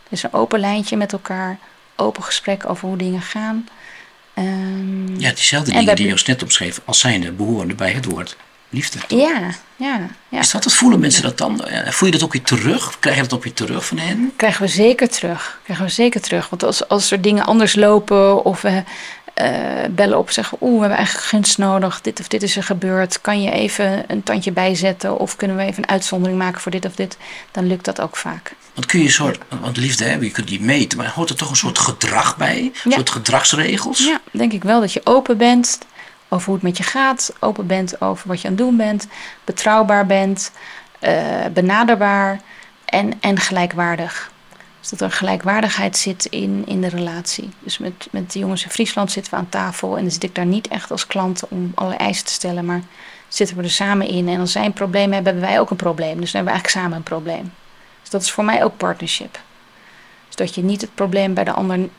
Er 0.04 0.12
is 0.12 0.24
een 0.24 0.34
open 0.34 0.60
lijntje 0.60 0.98
met 0.98 1.12
elkaar. 1.14 1.58
Open 1.96 2.24
gesprek 2.24 2.70
over 2.70 2.88
hoe 2.88 2.98
dingen 2.98 3.22
gaan. 3.22 3.68
Ehm, 4.34 5.20
Ja, 5.20 5.30
diezelfde 5.30 5.72
En 5.72 5.80
dingen 5.80 5.96
die 5.96 6.06
je 6.06 6.12
ons 6.12 6.26
net 6.26 6.44
omschreef, 6.44 6.82
als 6.86 7.00
zijnde 7.00 7.32
behorende 7.32 7.76
bij 7.76 7.92
het 7.92 8.06
woord 8.06 8.38
liefde. 8.72 8.98
ja, 9.08 9.40
ja, 9.76 10.00
ja. 10.30 10.40
Is 10.40 10.52
dat 10.52 10.64
het? 10.64 10.74
Voelen 10.74 11.00
mensen 11.00 11.24
dat 11.24 11.38
dan? 11.38 11.64
Eh, 11.66 11.92
Voel 11.92 12.08
je 12.10 12.14
dat 12.16 12.24
ook 12.24 12.34
weer 12.34 12.42
terug? 12.42 13.00
Krijg 13.00 13.16
je 13.16 13.22
dat 13.22 13.34
ook 13.34 13.44
weer 13.44 13.54
terug 13.54 13.86
van 13.86 13.98
hen? 13.98 14.32
krijgen 14.36 14.62
we 14.62 14.68
zeker 14.68 15.10
terug. 15.10 15.60
Krijgen 15.64 15.86
we 15.86 15.92
zeker 15.92 16.22
terug. 16.22 16.50
Want 16.50 16.64
als, 16.64 16.88
als 16.88 17.12
er 17.12 17.22
dingen 17.22 17.46
anders 17.46 17.76
lopen 17.76 18.46
of 18.46 18.62
we 18.62 18.84
eh, 19.34 19.50
bellen 19.92 20.18
op 20.18 20.28
en 20.28 20.34
zeggen... 20.34 20.58
oeh, 20.62 20.74
we 20.74 20.80
hebben 20.80 20.98
eigenlijk 20.98 21.28
gunst 21.28 21.58
nodig, 21.58 22.02
dit 22.02 22.20
of 22.20 22.28
dit 22.28 22.44
is 22.44 22.56
er 22.58 22.64
gebeurd... 22.64 23.22
kan 23.22 23.42
je 23.42 23.52
even 23.52 24.04
een 24.08 24.24
tandje 24.24 24.52
bijzetten 24.52 25.20
of 25.20 25.36
kunnen 25.36 25.58
we 25.58 25.64
even 25.64 25.84
een 25.84 25.90
uitzondering 25.90 26.38
maken 26.40 26.62
voor 26.62 26.72
dit 26.72 26.86
of 26.86 26.96
dit... 26.96 27.18
dan 27.52 27.68
lukt 27.68 27.86
dat 27.86 28.02
ook 28.02 28.16
vaak. 28.18 28.54
Want 28.74 28.86
kun 28.86 29.00
je 29.00 29.06
een 29.06 29.12
soort, 29.12 29.38
want 29.62 29.78
liefde, 29.78 30.04
hè, 30.04 30.16
je 30.16 30.32
kunt 30.32 30.48
die 30.48 30.62
meten, 30.62 30.98
maar 30.98 31.12
hoort 31.16 31.30
er 31.30 31.36
toch 31.36 31.50
een 31.50 31.56
soort 31.56 31.80
gedrag 31.80 32.38
bij? 32.38 32.58
Een 32.60 32.74
Ja. 32.84 32.96
soort 32.96 33.10
gedragsregels? 33.10 34.00
Ja, 34.06 34.22
denk 34.32 34.54
ik 34.54 34.64
wel 34.64 34.80
dat 34.80 34.94
je 34.94 35.02
open 35.04 35.38
bent 35.38 35.78
over 36.34 36.46
hoe 36.46 36.56
het 36.56 36.64
met 36.64 36.78
je 36.78 36.84
gaat... 36.84 37.34
open 37.40 37.68
bent 37.68 38.02
over 38.02 38.28
wat 38.28 38.42
je 38.42 38.48
aan 38.48 38.54
het 38.54 38.64
doen 38.64 38.78
bent... 38.78 39.08
betrouwbaar 39.44 40.06
bent, 40.06 40.52
eh, 41.00 41.46
benaderbaar 41.54 42.40
en, 42.86 43.14
en 43.22 43.38
gelijkwaardig. 43.38 44.32
Dus 44.80 44.90
dat 44.90 45.02
er 45.02 45.12
gelijkwaardigheid 45.12 45.98
zit 45.98 46.26
in, 46.26 46.64
in 46.66 46.82
de 46.82 46.88
relatie. 46.88 47.50
Dus 47.60 47.78
met, 47.78 48.08
met 48.12 48.32
de 48.32 48.40
jongens 48.40 48.64
in 48.64 48.70
Friesland 48.70 49.12
zitten 49.12 49.34
we 49.34 49.40
aan 49.40 49.50
tafel. 49.50 49.98
En 49.98 50.02
dan 50.02 50.12
zit 50.12 50.24
ik 50.24 50.36
daar 50.36 50.46
niet 50.46 50.68
echt 50.68 50.92
als 50.92 51.08
klant 51.08 51.48
om 51.48 51.72
allerlei 51.76 52.04
eisen 52.04 52.26
te 52.26 52.32
stellen. 52.32 52.66
Maar 52.66 52.82
zitten 53.28 53.58
we 53.58 53.64
er 53.64 53.70
samen 53.70 54.08
in. 54.08 54.28
En 54.28 54.40
als 54.40 54.52
zij 54.52 54.66
een 54.66 54.74
probleem 54.74 55.12
hebben, 55.12 55.34
hebben 55.34 55.50
wij 55.50 55.60
ook 55.60 55.70
een 55.70 55.76
probleem. 55.76 56.20
Dus 56.20 56.32
dan 56.32 56.44
hebben 56.46 56.54
we 56.54 56.60
eigenlijk 56.60 56.80
samen 56.80 56.98
een 56.98 57.04
probleem. 57.04 57.54
Dus 58.02 58.10
dat 58.10 58.22
is 58.22 58.32
voor 58.32 58.46
mij 58.46 58.64
ook 58.64 58.78
partnership. 58.78 59.40
Dus 60.28 60.36
dat 60.36 60.56
je 60.56 60.64
niet 60.64 60.82
het 60.82 60.96
probleem 60.96 61.34
bij 61.34 61.44
de 61.44 61.52
ander 61.52 61.90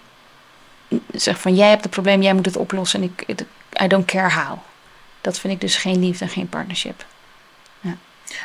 zegt 1.12 1.40
van... 1.40 1.54
jij 1.54 1.68
hebt 1.68 1.82
het 1.82 1.90
probleem, 1.90 2.22
jij 2.22 2.34
moet 2.34 2.46
het 2.46 2.56
oplossen. 2.56 3.02
En 3.02 3.14
ik, 3.26 3.46
I 3.82 3.86
don't 3.86 4.04
care 4.06 4.30
how. 4.30 4.58
Dat 5.20 5.38
vind 5.38 5.52
ik 5.52 5.60
dus 5.60 5.76
geen 5.76 5.98
liefde 6.00 6.24
en 6.24 6.30
geen 6.30 6.48
partnership. 6.48 7.04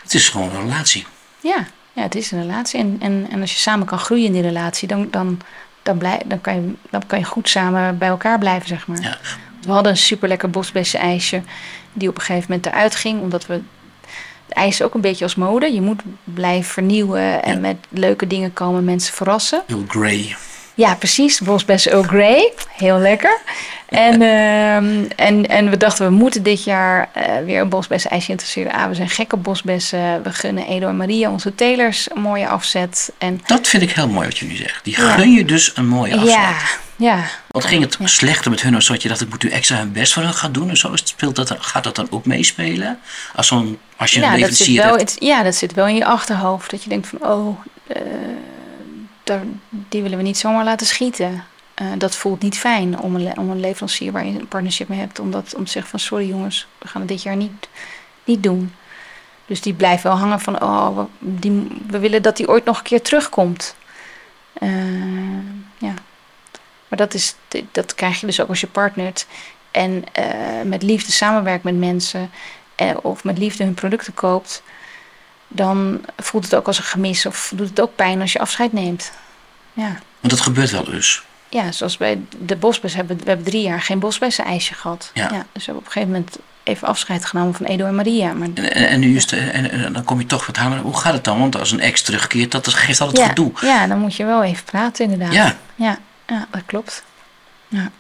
Het 0.02 0.14
is 0.14 0.30
gewoon 0.30 0.56
een 0.56 0.62
relatie. 0.62 1.06
Ja, 1.40 1.68
ja 1.94 2.02
het 2.02 2.16
is 2.16 2.32
een 2.32 2.42
relatie. 2.42 2.80
En, 2.80 2.98
en, 3.00 3.28
en 3.32 3.42
als 3.42 3.52
je 3.54 3.60
samen 3.60 3.88
kan 3.88 4.00
groeien 4.00 4.26
in 4.26 4.32
die 4.32 4.42
relatie, 4.42 4.88
dan, 4.88 5.08
dan, 5.12 5.42
dan, 5.84 5.98
blij, 5.98 6.22
dan, 6.26 6.42
kan, 6.42 6.56
je, 6.56 6.74
dan 6.90 7.06
kan 7.08 7.20
je 7.20 7.26
goed 7.26 7.50
samen 7.50 7.98
bij 7.98 8.08
elkaar 8.08 8.40
blijven, 8.40 8.68
zeg 8.68 8.88
maar. 8.88 9.02
Ja. 9.02 9.18
We 9.62 9.72
hadden 9.72 9.92
een 9.92 9.98
super 9.98 10.28
lekker 10.28 10.50
bosbessen 10.50 11.00
ijsje, 11.00 11.42
die 11.94 12.10
op 12.10 12.16
een 12.16 12.22
gegeven 12.24 12.46
moment 12.50 12.66
eruit 12.66 12.96
ging, 12.96 13.22
omdat 13.22 13.46
we. 13.46 13.62
Het 14.46 14.56
ijs 14.56 14.82
ook 14.82 14.94
een 14.94 15.02
beetje 15.02 15.24
als 15.24 15.36
mode. 15.36 15.74
Je 15.74 15.82
moet 15.82 16.02
blijven 16.24 16.72
vernieuwen 16.72 17.44
en 17.44 17.54
Ja. 17.54 17.60
met 17.60 17.78
leuke 17.90 18.28
dingen 18.28 18.54
komen, 18.54 18.84
mensen 18.84 19.14
verrassen. 19.14 19.64
Heel 19.68 19.84
grey. 19.88 20.36
Ja, 20.78 20.96
precies. 20.96 21.40
Bosbessen 21.40 21.92
Earl 21.92 22.04
Grey. 22.04 22.54
Heel 22.76 22.98
lekker. 22.98 23.40
En, 23.90 24.22
ehm, 24.22 25.04
en, 25.16 25.48
en 25.48 25.70
we 25.70 25.78
dachten, 25.78 26.06
we 26.06 26.12
moeten 26.12 26.44
dit 26.44 26.64
jaar 26.64 27.10
eh, 27.14 27.24
weer 27.46 27.62
een 27.62 27.70
bosbessen 27.70 28.12
ijsje 28.12 28.32
interesseren. 28.32 28.72
Ah, 28.72 28.88
we 28.88 28.96
zijn 28.96 29.10
gek 29.10 29.34
op 29.34 29.44
bosbessen. 29.44 30.24
We 30.24 30.32
gunnen 30.34 30.68
Edo 30.68 30.88
en 30.88 30.98
Maria, 30.98 31.32
onze 31.32 31.56
telers, 31.56 32.08
een 32.16 32.22
mooie 32.22 32.48
afzet. 32.48 33.12
En 33.18 33.42
Dat 33.46 33.68
vind 33.68 33.84
ik 33.84 33.92
heel 33.92 34.08
mooi 34.08 34.28
wat 34.28 34.38
jullie 34.38 34.58
zegt. 34.58 34.84
Die 34.84 35.02
Ja. 35.02 35.12
gun 35.12 35.32
je 35.32 35.46
dus 35.46 35.72
een 35.76 35.88
mooie 35.88 36.14
afzet. 36.16 36.30
ja, 36.30 36.54
ja. 36.96 37.20
Wat 37.48 37.66
ging 37.66 37.82
het 37.84 37.98
slechter 38.04 38.52
met 38.52 38.62
hun, 38.62 38.82
zodat 38.82 39.02
je 39.02 39.08
dacht, 39.10 39.22
ik 39.22 39.30
moet 39.30 39.44
nu 39.44 39.50
extra 39.50 39.78
hun 39.78 39.92
best 39.92 40.14
voor 40.14 40.24
hun 40.24 40.34
gaan 40.34 40.52
doen? 40.52 40.70
En 40.70 40.78
zo 40.78 40.96
speelt 40.96 41.36
dat, 41.36 41.56
gaat 41.60 41.84
dat 41.84 41.96
dan 41.96 42.08
ook 42.10 42.26
meespelen? 42.26 43.00
Als, 43.36 43.52
als 43.98 44.12
je 44.12 44.18
een 44.22 44.24
Ja 44.24 44.30
zit 44.32 44.40
leverancier 44.40 44.84
hebt. 44.84 45.00
het- 45.00 45.16
ja, 45.20 45.44
dat 45.44 45.56
zit 45.56 45.74
wel 45.74 45.88
in 45.88 45.96
je 45.96 46.06
achterhoofd. 46.06 46.72
Dat 46.72 46.84
je 46.84 46.90
denkt 46.90 47.08
van, 47.08 47.30
oh, 47.30 47.60
eh, 47.88 48.02
die 49.70 50.02
willen 50.02 50.18
we 50.18 50.24
niet 50.24 50.38
zomaar 50.38 50.64
laten 50.64 50.88
schieten. 50.88 51.44
Eh, 51.74 51.88
dat 51.98 52.16
voelt 52.16 52.42
niet 52.42 52.58
fijn 52.58 53.00
om 53.00 53.16
een, 53.16 53.38
om 53.38 53.50
een 53.50 53.60
leverancier 53.60 54.12
waar 54.12 54.26
je 54.26 54.40
een 54.40 54.48
partnership 54.48 54.88
mee 54.88 55.00
hebt... 55.00 55.20
om, 55.20 55.32
dat, 55.32 55.56
om 55.56 55.66
te 55.66 55.72
zeggen 55.72 55.92
van, 55.92 56.00
sorry 56.00 56.28
jongens, 56.28 56.68
we 56.78 56.88
gaan 56.88 57.02
het 57.02 57.10
dit 57.10 57.22
jaar 57.22 57.36
niet, 57.36 57.70
niet 58.24 58.44
doen. 58.44 58.74
Dus 59.46 59.62
die 59.62 59.74
blijft 59.74 60.04
wel 60.04 60.18
hangen 60.18 60.40
van, 60.40 60.62
oh, 60.62 60.98
we, 60.98 61.06
die, 61.20 61.68
we 61.88 62.00
willen 62.00 62.22
dat 62.22 62.38
die 62.38 62.48
ooit 62.48 62.66
nog 62.66 62.78
een 62.78 62.84
keer 62.84 63.02
terugkomt. 63.02 63.76
Eh, 64.54 64.70
ja. 65.78 65.94
Maar 66.88 66.98
dat, 66.98 67.14
is, 67.14 67.36
dat 67.72 67.96
krijg 67.96 68.20
je 68.20 68.26
dus 68.26 68.42
ook 68.42 68.50
als 68.50 68.62
je 68.62 68.68
partnert. 68.68 69.28
En 69.72 70.04
eh, 70.12 70.62
met 70.64 70.84
liefde 70.84 71.12
samenwerkt 71.12 71.64
met 71.64 71.78
mensen... 71.78 72.32
of 73.02 73.24
met 73.24 73.38
liefde 73.38 73.64
hun 73.64 73.74
producten 73.74 74.14
koopt... 74.14 74.64
dan 75.48 76.02
voelt 76.18 76.44
het 76.44 76.56
ook 76.56 76.68
als 76.68 76.78
een 76.78 76.84
gemis... 76.84 77.26
of 77.26 77.52
doet 77.56 77.70
het 77.70 77.82
ook 77.82 77.96
pijn 77.96 78.22
als 78.22 78.32
je 78.34 78.40
afscheid 78.40 78.74
neemt. 78.74 79.12
Ja, 79.74 80.00
Want 80.20 80.34
dat 80.34 80.42
gebeurt 80.42 80.72
wel 80.72 80.84
dus. 80.84 81.24
ja 81.50 81.72
zoals 81.72 81.98
bij 81.98 82.20
de 82.40 82.56
bosbes 82.56 82.94
hebben 82.94 83.18
we 83.18 83.24
hebben 83.26 83.46
drie 83.46 83.62
jaar 83.62 83.82
geen 83.82 84.00
bosbessen 84.00 84.46
ijsje 84.46 84.74
gehad. 84.74 85.12
Ja. 85.14 85.28
dus 85.28 85.66
we 85.66 85.72
hebben 85.72 85.76
op 85.78 85.86
een 85.86 85.92
gegeven 85.92 86.12
moment 86.12 86.38
even 86.64 86.88
afscheid 86.88 87.26
genomen 87.26 87.54
van 87.54 87.66
Edo 87.66 87.86
en 87.86 87.96
Maria. 87.96 88.34
Maar 88.34 88.48
En, 88.54 88.74
en, 88.74 88.88
en 88.90 89.00
nu 89.00 89.16
is 89.16 89.26
en, 89.26 89.72
en 89.72 89.94
dan 89.94 90.04
kom 90.04 90.20
je 90.20 90.26
toch 90.26 90.46
wat 90.46 90.58
hangen. 90.58 90.80
Hoe 90.80 90.98
gaat 90.98 91.14
het 91.14 91.24
dan? 91.24 91.40
Want 91.40 91.58
als 91.60 91.72
een 91.72 91.80
ex 91.80 92.02
terugkeert, 92.02 92.52
dat, 92.52 92.66
dat 92.66 92.74
geeft 92.74 93.02
altijd 93.02 93.20
ja, 93.20 93.28
gedoe. 93.28 93.52
ja, 93.62 93.88
dan 93.88 94.00
moet 94.00 94.16
je 94.16 94.26
wel 94.26 94.44
even 94.44 94.64
praten 94.64 95.04
inderdaad. 95.04 95.34
Ja. 95.34 95.56
ja, 95.76 95.98
ja, 96.28 96.48
dat 96.52 96.62
klopt. 96.66 97.04
Ja. 97.68 97.92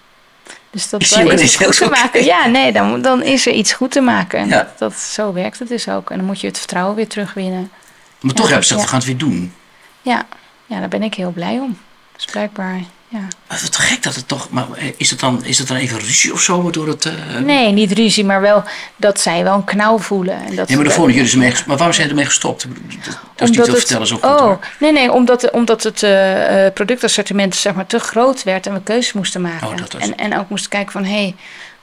Dus 0.77 0.89
dat 0.89 1.01
Is 1.01 1.09
dan 1.09 1.29
het 1.29 1.55
goed 1.55 1.77
te 1.77 1.89
maken. 1.89 2.23
Ja, 2.23 2.45
nee, 2.45 2.71
dan, 2.71 3.01
dan 3.01 3.23
is 3.23 3.45
er 3.47 3.53
iets 3.53 3.73
goed 3.73 3.91
te 3.91 4.01
maken. 4.01 4.39
En 4.39 4.47
Ja. 4.47 4.57
dat, 4.57 4.77
dat, 4.77 4.93
zo 4.95 5.33
werkt 5.33 5.59
het 5.59 5.67
dus 5.67 5.89
ook. 5.89 6.09
En 6.09 6.17
dan 6.17 6.25
moet 6.25 6.41
je 6.41 6.47
het 6.47 6.57
vertrouwen 6.57 6.95
weer 6.95 7.07
terugwinnen. 7.07 7.71
Maar 8.19 8.33
toch 8.33 8.47
hebben 8.47 8.65
ze 8.65 8.73
gezegd, 8.73 8.81
we 8.81 8.87
gaan 8.87 8.97
het 8.97 9.07
weer 9.07 9.17
doen. 9.17 9.53
Ja, 10.01 10.25
ja, 10.65 10.79
daar 10.79 10.87
ben 10.89 11.03
ik 11.03 11.13
heel 11.13 11.31
blij 11.31 11.59
om. 11.59 11.77
Dus 12.15 12.25
blijkbaar, 12.25 12.79
ja. 13.07 13.27
Wat 13.47 13.75
gek 13.75 14.03
dat 14.03 14.15
het 14.15 14.27
toch... 14.27 14.49
Maar 14.49 14.65
is 14.97 15.09
het 15.09 15.19
dan, 15.19 15.45
is 15.45 15.57
het 15.57 15.67
dan 15.67 15.77
even 15.77 15.99
ruzie 15.99 16.33
of 16.33 16.41
zo? 16.41 16.61
Waardoor 16.61 16.87
het... 16.87 17.05
eh, 17.05 17.13
Nee, 17.43 17.71
niet 17.71 17.91
ruzie, 17.91 18.25
maar 18.25 18.41
wel 18.41 18.63
dat 18.95 19.19
zij 19.19 19.43
wel 19.43 19.53
een 19.55 19.63
knauw 19.63 19.97
voelen. 19.99 20.35
En 20.45 20.55
dat, 20.55 20.67
Nee, 20.67 20.77
maar 20.77 20.85
daarvoor 20.85 21.11
jullie 21.11 21.37
mee 21.37 21.51
Maar 21.51 21.77
waarom 21.77 21.77
zijn 21.77 22.07
jullie 22.07 22.09
ermee 22.09 22.25
gestopt? 22.25 22.67
Dat, 23.05 23.19
dat 23.35 23.49
is 23.49 23.55
niet 23.57 23.65
te 23.65 23.75
vertellen, 23.75 24.13
ook 24.13 24.23
goed 24.23 24.23
Oh, 24.23 24.39
hoor. 24.39 24.59
nee, 24.79 24.91
nee, 24.91 25.11
omdat, 25.11 25.51
omdat 25.51 25.83
het 25.83 26.03
eh, 26.03 26.65
eh, 26.65 26.73
productassortiment 26.73 27.55
zeg 27.55 27.73
maar, 27.73 27.85
te 27.85 27.99
groot 27.99 28.43
werd 28.43 28.67
en 28.67 28.73
we 28.73 28.81
keuzes 28.83 29.13
moesten 29.13 29.41
maken. 29.41 29.67
Oh, 29.67 29.77
dat 29.77 29.93
was 29.93 30.01
en, 30.01 30.17
en 30.17 30.39
ook 30.39 30.49
moesten 30.49 30.69
kijken 30.69 30.91
van, 30.91 31.03
hé, 31.03 31.11
hey, 31.11 31.35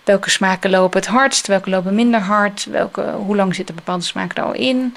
welke 0.05 0.31
smaken 0.31 0.71
lopen 0.71 1.01
het 1.01 1.09
hardst, 1.09 1.47
welke 1.47 1.71
lopen 1.71 1.95
minder 1.95 2.21
hard, 2.21 2.67
welke, 2.71 3.03
hoe 3.17 3.37
lang 3.37 3.55
zitten 3.55 3.75
bepaalde 3.75 4.05
smaken 4.05 4.37
er 4.37 4.43
al 4.49 4.55
in. 4.55 4.97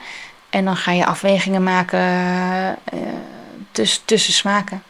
En 0.50 0.66
dan 0.66 0.76
ga 0.78 0.92
je 0.92 1.06
afwegingen 1.06 1.64
maken 1.64 2.00
eh, 2.84 3.00
tussen, 3.72 4.02
tussen 4.06 4.34
smaken. 4.34 4.84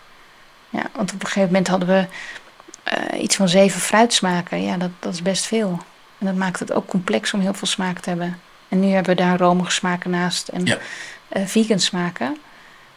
Ja, 0.69 0.81
want 0.95 1.13
op 1.13 1.19
een 1.21 1.27
gegeven 1.27 1.45
moment 1.49 1.67
hadden 1.67 1.87
we 1.87 2.05
eh, 2.83 3.21
iets 3.21 3.35
van 3.35 3.49
zeven 3.49 3.79
fruitsmaken. 3.81 4.63
Ja, 4.63 4.77
dat, 4.77 4.89
dat 4.99 5.13
is 5.13 5.21
best 5.21 5.45
veel. 5.45 5.79
En 6.19 6.25
dat 6.25 6.35
maakt 6.35 6.59
het 6.59 6.73
ook 6.73 6.85
complex 6.87 7.33
om 7.33 7.39
heel 7.39 7.53
veel 7.53 7.67
smaak 7.67 7.99
te 7.99 8.09
hebben. 8.09 8.39
En 8.69 8.79
nu 8.79 8.87
hebben 8.87 9.15
we 9.15 9.21
daar 9.21 9.37
romige 9.39 9.71
smaken 9.71 10.09
naast 10.09 10.47
en 10.47 10.65
Ja. 10.65 10.77
eh, 11.29 11.45
vegan 11.45 11.79
smaken. 11.79 12.37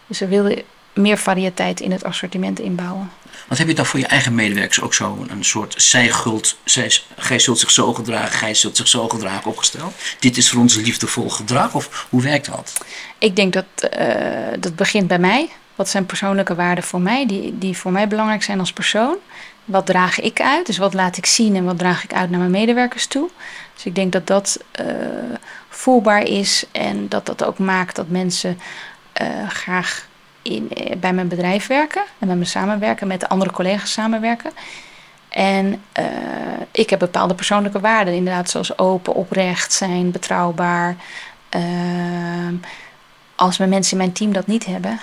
Dus 0.06 0.18
we 0.18 0.26
wilden 0.28 0.62
meer 0.92 1.18
variëteit 1.18 1.80
in 1.80 1.92
het 1.92 2.04
assortiment 2.04 2.58
inbouwen. 2.60 3.10
Want 3.46 3.58
heb 3.58 3.68
je 3.68 3.74
dan 3.74 3.86
voor 3.86 3.98
je 4.00 4.06
eigen 4.06 4.34
medewerkers 4.34 4.80
ook 4.80 4.94
zo 4.94 5.26
een 5.28 5.44
soort 5.44 5.82
zij 5.82 6.08
gult, 6.10 6.56
zij, 6.64 6.92
gij 7.16 7.38
zult 7.38 7.58
zich 7.58 7.70
zo 7.70 7.92
gedragen, 7.94 8.38
gij 8.38 8.54
zult 8.54 8.76
zich 8.76 8.88
zo 8.88 9.08
gedragen 9.08 9.50
opgesteld? 9.50 9.94
Dit 10.18 10.36
is 10.36 10.50
voor 10.50 10.60
ons 10.60 10.74
liefdevol 10.74 11.28
gedrag 11.28 11.74
of 11.74 12.06
hoe 12.10 12.22
werkt 12.22 12.46
dat? 12.46 12.72
Ik 13.18 13.36
denk 13.36 13.52
dat 13.52 13.64
eh, 13.90 14.06
dat 14.60 14.76
begint 14.76 15.06
bij 15.06 15.18
mij. 15.18 15.48
Wat 15.74 15.88
zijn 15.88 16.06
persoonlijke 16.06 16.54
waarden 16.54 16.84
voor 16.84 17.00
mij, 17.00 17.26
die, 17.26 17.58
die 17.58 17.76
voor 17.76 17.92
mij 17.92 18.08
belangrijk 18.08 18.42
zijn 18.42 18.60
als 18.60 18.72
persoon? 18.72 19.16
Wat 19.64 19.86
draag 19.86 20.20
ik 20.20 20.40
uit? 20.40 20.66
Dus 20.66 20.78
wat 20.78 20.94
laat 20.94 21.16
ik 21.16 21.26
zien 21.26 21.56
en 21.56 21.64
wat 21.64 21.78
draag 21.78 22.04
ik 22.04 22.14
uit 22.14 22.30
naar 22.30 22.38
mijn 22.38 22.50
medewerkers 22.50 23.06
toe? 23.06 23.28
Dus 23.74 23.84
ik 23.84 23.94
denk 23.94 24.12
dat 24.12 24.26
dat 24.26 24.64
eh, 24.70 24.86
voelbaar 25.68 26.22
is 26.22 26.64
en 26.72 27.08
dat 27.08 27.26
dat 27.26 27.44
ook 27.44 27.58
maakt 27.58 27.96
dat 27.96 28.08
mensen 28.08 28.58
eh, 29.12 29.48
graag 29.48 30.08
in, 30.42 30.70
eh, 30.70 30.96
bij 30.96 31.12
mijn 31.12 31.28
bedrijf 31.28 31.66
werken 31.66 32.02
en 32.18 32.28
met 32.28 32.36
me 32.36 32.44
samenwerken, 32.44 33.06
met 33.06 33.20
de 33.20 33.28
andere 33.28 33.50
collega's 33.50 33.92
samenwerken. 33.92 34.50
En 35.28 35.82
ik 36.70 36.90
heb 36.90 36.98
bepaalde 36.98 37.34
persoonlijke 37.34 37.80
waarden, 37.80 38.14
inderdaad, 38.14 38.50
zoals 38.50 38.78
open, 38.78 39.14
oprecht 39.14 39.72
zijn, 39.72 40.10
betrouwbaar. 40.10 40.96
Ehm, 41.48 42.54
als 43.34 43.58
mijn 43.58 43.70
mensen 43.70 43.92
in 43.92 43.98
mijn 43.98 44.12
team 44.12 44.32
dat 44.32 44.46
niet 44.46 44.66
hebben, 44.66 45.00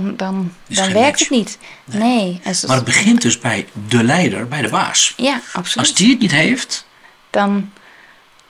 dan, 0.00 0.16
dan, 0.16 0.52
dan 0.68 0.92
werkt 0.92 0.96
match. 0.96 1.18
het 1.18 1.30
niet. 1.30 1.58
Nee. 1.84 2.40
En 2.42 2.54
zo- 2.54 2.66
Maar 2.66 2.76
het 2.76 2.84
begint 2.84 3.22
dus 3.22 3.38
bij 3.38 3.66
de 3.88 4.04
leider, 4.04 4.48
bij 4.48 4.62
de 4.62 4.68
baas. 4.68 5.14
Ja, 5.16 5.40
absoluut. 5.52 5.88
Als 5.88 5.94
die 5.96 6.10
het 6.10 6.18
niet 6.20 6.30
heeft, 6.30 6.86
Dan, 7.30 7.70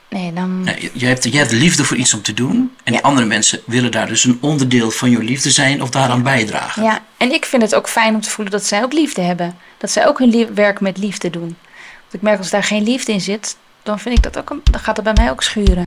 nee, 0.09 0.33
dan, 0.33 0.63
nee, 0.63 0.91
je, 0.93 1.05
hebt, 1.05 1.23
je 1.23 1.37
hebt 1.37 1.51
liefde 1.51 1.83
voor 1.83 1.97
iets 1.97 2.13
om 2.13 2.21
te 2.21 2.33
doen. 2.33 2.71
En 2.83 2.93
Ja. 2.93 2.99
andere 3.01 3.27
mensen 3.27 3.59
willen 3.65 3.91
daar 3.91 4.07
dus 4.07 4.23
een 4.23 4.37
onderdeel 4.41 4.91
van 4.91 5.09
je 5.09 5.17
liefde 5.23 5.51
zijn 5.51 5.81
of 5.81 5.89
daaraan 5.89 6.23
bijdragen. 6.23 6.83
ja. 6.83 6.99
En 7.17 7.33
ik 7.33 7.45
vind 7.45 7.61
het 7.61 7.75
ook 7.75 7.89
fijn 7.89 8.15
om 8.15 8.21
te 8.21 8.29
voelen 8.29 8.53
dat 8.53 8.65
zij 8.65 8.83
ook 8.83 8.93
liefde 8.93 9.21
hebben. 9.21 9.57
Dat 9.77 9.91
zij 9.91 10.07
ook 10.07 10.19
hun 10.19 10.49
werk 10.53 10.79
met 10.79 10.97
liefde 10.97 11.29
doen. 11.29 11.57
Want 12.01 12.13
ik 12.13 12.21
merk 12.21 12.37
als 12.37 12.49
daar 12.49 12.63
geen 12.63 12.83
liefde 12.83 13.11
in 13.11 13.21
zit, 13.21 13.57
dan 13.83 13.99
vind 13.99 14.17
ik 14.17 14.23
dat 14.23 14.37
ook, 14.37 14.49
een, 14.49 14.61
dan 14.63 14.79
gaat 14.81 14.95
het 14.95 15.05
bij 15.05 15.13
mij 15.23 15.29
ook 15.31 15.43
schuren. 15.43 15.85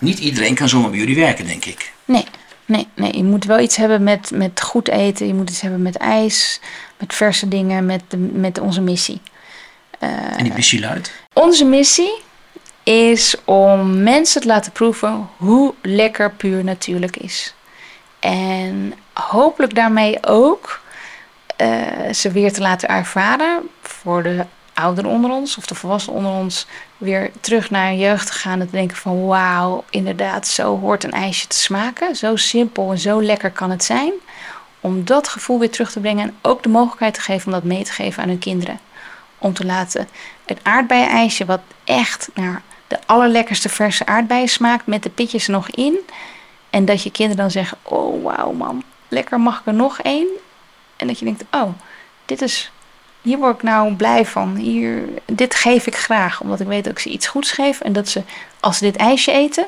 Niet 0.00 0.18
iedereen 0.18 0.54
kan 0.54 0.68
zomaar 0.68 0.90
bij 0.90 0.98
jullie 0.98 1.16
werken, 1.16 1.46
denk 1.46 1.64
ik. 1.64 1.92
Nee, 2.04 2.24
nee, 2.64 2.88
nee. 2.94 3.16
Je 3.16 3.24
moet 3.24 3.44
wel 3.44 3.60
iets 3.60 3.76
hebben 3.76 4.02
met, 4.02 4.30
met 4.34 4.60
goed 4.60 4.88
eten. 4.88 5.26
Je 5.26 5.34
moet 5.34 5.50
iets 5.50 5.60
hebben 5.60 5.82
met 5.82 5.96
ijs, 5.96 6.60
met 6.98 7.14
verse 7.14 7.48
dingen, 7.48 7.86
met, 7.86 8.02
de, 8.08 8.16
met 8.16 8.60
onze 8.60 8.80
missie. 8.80 9.20
En 9.98 10.44
die 10.44 10.52
missie 10.52 10.80
luidt. 10.80 11.12
Onze 11.32 11.64
missie 11.64 12.20
is 12.82 13.34
om 13.44 14.02
mensen 14.02 14.40
te 14.40 14.46
laten 14.46 14.72
proeven 14.72 15.28
hoe 15.36 15.74
lekker 15.82 16.30
puur 16.30 16.64
natuurlijk 16.64 17.16
is. 17.16 17.54
En 18.18 18.94
hopelijk 19.12 19.74
daarmee 19.74 20.26
ook 20.26 20.80
eh, 21.56 22.12
ze 22.12 22.30
weer 22.30 22.52
te 22.52 22.60
laten 22.60 22.88
ervaren 22.88 23.68
voor 23.82 24.22
de 24.22 24.44
ouderen 24.78 25.10
onder 25.10 25.30
ons 25.30 25.56
of 25.56 25.66
de 25.66 25.74
volwassenen 25.74 26.16
onder 26.16 26.32
ons 26.32 26.66
weer 26.96 27.30
terug 27.40 27.70
naar 27.70 27.86
hun 27.86 27.98
jeugd 27.98 28.26
te 28.26 28.32
gaan 28.32 28.60
en 28.60 28.66
te 28.66 28.72
denken 28.72 28.96
van 28.96 29.26
wauw, 29.26 29.84
inderdaad, 29.90 30.46
zo 30.46 30.78
hoort 30.78 31.04
een 31.04 31.12
ijsje 31.12 31.46
te 31.46 31.56
smaken. 31.56 32.16
Zo 32.16 32.36
simpel 32.36 32.90
en 32.90 32.98
zo 32.98 33.22
lekker 33.22 33.50
kan 33.50 33.70
het 33.70 33.84
zijn. 33.84 34.12
Om 34.80 35.04
dat 35.04 35.28
gevoel 35.28 35.58
weer 35.58 35.70
terug 35.70 35.92
te 35.92 36.00
brengen 36.00 36.28
en 36.28 36.36
ook 36.42 36.62
de 36.62 36.68
mogelijkheid 36.68 37.14
te 37.14 37.20
geven 37.20 37.46
om 37.46 37.52
dat 37.52 37.62
mee 37.62 37.84
te 37.84 37.92
geven 37.92 38.22
aan 38.22 38.28
hun 38.28 38.38
kinderen. 38.38 38.80
Om 39.38 39.52
te 39.52 39.64
laten 39.64 40.08
het 40.46 40.60
aardbeienijsje, 40.62 41.44
wat 41.44 41.60
echt 41.84 42.28
naar 42.34 42.62
de 42.86 42.98
allerlekkerste 43.06 43.68
verse 43.68 44.06
aardbeien 44.06 44.48
smaakt, 44.48 44.86
met 44.86 45.02
de 45.02 45.10
pitjes 45.10 45.46
er 45.46 45.52
nog 45.52 45.70
in. 45.70 45.98
En 46.70 46.84
dat 46.84 47.02
je 47.02 47.10
kinderen 47.10 47.42
dan 47.42 47.50
zeggen: 47.50 47.78
Oh 47.82 48.24
wauw, 48.24 48.52
mam, 48.52 48.82
lekker, 49.08 49.40
mag 49.40 49.60
ik 49.60 49.66
er 49.66 49.74
nog 49.74 50.00
één? 50.00 50.28
En 50.96 51.06
dat 51.06 51.18
je 51.18 51.24
denkt: 51.24 51.44
Oh, 51.50 51.68
dit 52.24 52.42
is, 52.42 52.70
hier 53.22 53.38
word 53.38 53.54
ik 53.54 53.62
nou 53.62 53.94
blij 53.94 54.26
van. 54.26 54.56
Hier, 54.56 55.02
dit 55.24 55.54
geef 55.54 55.86
ik 55.86 55.96
graag, 55.96 56.40
omdat 56.40 56.60
ik 56.60 56.66
weet 56.66 56.84
dat 56.84 56.92
ik 56.92 56.98
ze 56.98 57.08
iets 57.08 57.26
goeds 57.26 57.52
geef. 57.52 57.80
En 57.80 57.92
dat 57.92 58.08
ze, 58.08 58.22
als 58.60 58.78
ze 58.78 58.84
dit 58.84 58.96
ijsje 58.96 59.32
eten, 59.32 59.66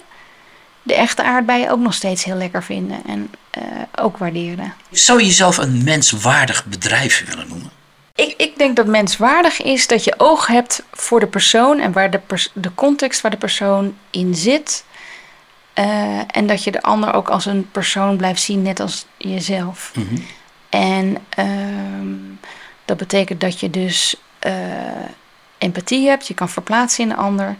de 0.82 0.94
echte 0.94 1.22
aardbeien 1.22 1.70
ook 1.70 1.78
nog 1.78 1.94
steeds 1.94 2.24
heel 2.24 2.36
lekker 2.36 2.62
vinden 2.62 3.02
en 3.06 3.30
eh, 3.50 3.62
ook 4.00 4.16
waarderen. 4.16 4.74
Zou 4.90 5.18
je 5.18 5.26
jezelf 5.26 5.56
een 5.56 5.84
menswaardig 5.84 6.64
bedrijf 6.64 7.24
willen 7.28 7.48
noemen? 7.48 7.70
Ik, 8.14 8.34
ik 8.36 8.58
denk 8.58 8.76
dat 8.76 8.86
menswaardig 8.86 9.62
is 9.62 9.86
dat 9.86 10.04
je 10.04 10.14
oog 10.16 10.46
hebt 10.46 10.82
voor 10.92 11.20
de 11.20 11.26
persoon 11.26 11.78
en 11.78 11.92
waar 11.92 12.10
de, 12.10 12.18
pers- 12.18 12.50
de 12.54 12.74
context 12.74 13.20
waar 13.20 13.30
de 13.30 13.36
persoon 13.36 13.96
in 14.10 14.34
zit. 14.34 14.84
Eh, 15.72 16.18
en 16.26 16.46
dat 16.46 16.64
je 16.64 16.70
de 16.70 16.82
ander 16.82 17.14
ook 17.14 17.28
als 17.28 17.46
een 17.46 17.68
persoon 17.70 18.16
blijft 18.16 18.42
zien, 18.42 18.62
net 18.62 18.80
als 18.80 19.06
jezelf. 19.16 19.92
En 20.68 21.16
ehm, 21.28 22.16
dat 22.90 22.98
betekent 22.98 23.40
dat 23.40 23.60
je 23.60 23.70
dus 23.70 24.16
eh, 24.38 24.52
empathie 25.58 26.08
hebt, 26.08 26.26
je 26.26 26.34
kan 26.34 26.48
verplaatsen 26.48 27.02
in 27.02 27.08
de 27.08 27.14
ander. 27.14 27.56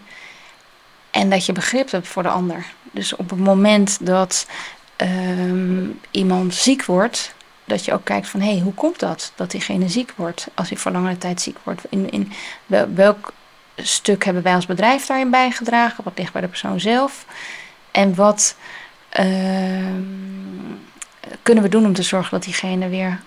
En 1.11 1.31
dat 1.31 1.47
je 1.47 1.53
begrip 1.53 1.91
hebt 1.91 2.09
voor 2.09 2.23
de 2.23 2.29
ander. 2.29 2.65
Dus 2.91 3.17
op 3.17 3.31
het 3.31 3.39
moment 3.39 4.07
dat 4.07 4.47
ehm, 4.97 5.87
iemand 6.11 6.55
ziek 6.55 6.85
wordt, 6.85 7.35
dat 7.65 7.85
je 7.85 7.93
ook 7.93 8.05
kijkt 8.05 8.29
van 8.29 8.41
hé, 8.41 8.51
hey, 8.51 8.61
hoe 8.61 8.75
komt 8.75 8.99
dat? 8.99 9.33
Dat 9.35 9.51
diegene 9.51 9.89
ziek 9.89 10.13
wordt, 10.17 10.47
als 10.55 10.69
hij 10.69 10.79
voor 10.79 10.93
langere 10.93 11.19
tijd 11.19 11.41
ziek 11.41 11.57
wordt. 11.63 11.83
In, 11.89 12.11
in 12.11 12.33
wel- 12.67 12.95
welk 12.95 13.33
stuk 13.77 14.25
hebben 14.25 14.43
wij 14.43 14.55
als 14.55 14.67
bedrijf 14.67 15.07
daarin 15.07 15.31
bijgedragen? 15.31 16.05
Wat 16.05 16.19
ligt 16.19 16.33
bij 16.33 16.41
de 16.43 16.49
persoon 16.49 16.81
zelf? 16.81 17.27
En 17.91 18.15
wat 18.15 18.57
ehm, 19.09 20.03
kunnen 21.43 21.63
we 21.63 21.71
doen 21.71 21.85
om 21.87 21.93
te 21.95 22.03
zorgen 22.03 22.31
dat 22.31 22.43
diegene 22.43 22.89
weer 22.89 23.21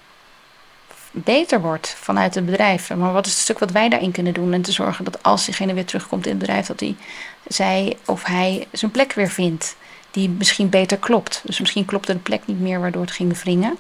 beter 1.16 1.62
wordt 1.62 1.96
vanuit 2.00 2.36
het 2.36 2.46
bedrijf? 2.46 2.96
Maar 2.96 3.14
wat 3.14 3.26
is 3.26 3.32
het 3.32 3.42
stuk 3.42 3.60
wat 3.60 3.72
wij 3.72 3.90
daarin 3.90 4.12
kunnen 4.12 4.34
doen? 4.34 4.54
En 4.54 4.62
te 4.62 4.72
zorgen 4.72 5.06
dat 5.06 5.24
als 5.24 5.46
diegene 5.46 5.74
weer 5.74 5.86
terugkomt 5.86 6.26
in 6.26 6.32
het 6.32 6.40
bedrijf, 6.40 6.66
dat 6.66 6.80
hij, 6.80 6.96
zij 7.48 7.98
of 8.06 8.24
hij 8.24 8.68
zijn 8.72 8.92
plek 8.92 9.14
weer 9.14 9.30
vindt. 9.30 9.76
Die 10.12 10.30
misschien 10.30 10.70
beter 10.70 10.98
klopt. 10.98 11.42
Dus 11.44 11.60
misschien 11.60 11.86
klopte 11.86 12.14
de 12.14 12.20
plek 12.20 12.42
niet 12.46 12.60
meer 12.60 12.80
waardoor 12.80 13.02
het 13.02 13.12
ging 13.12 13.42
wringen. 13.42 13.78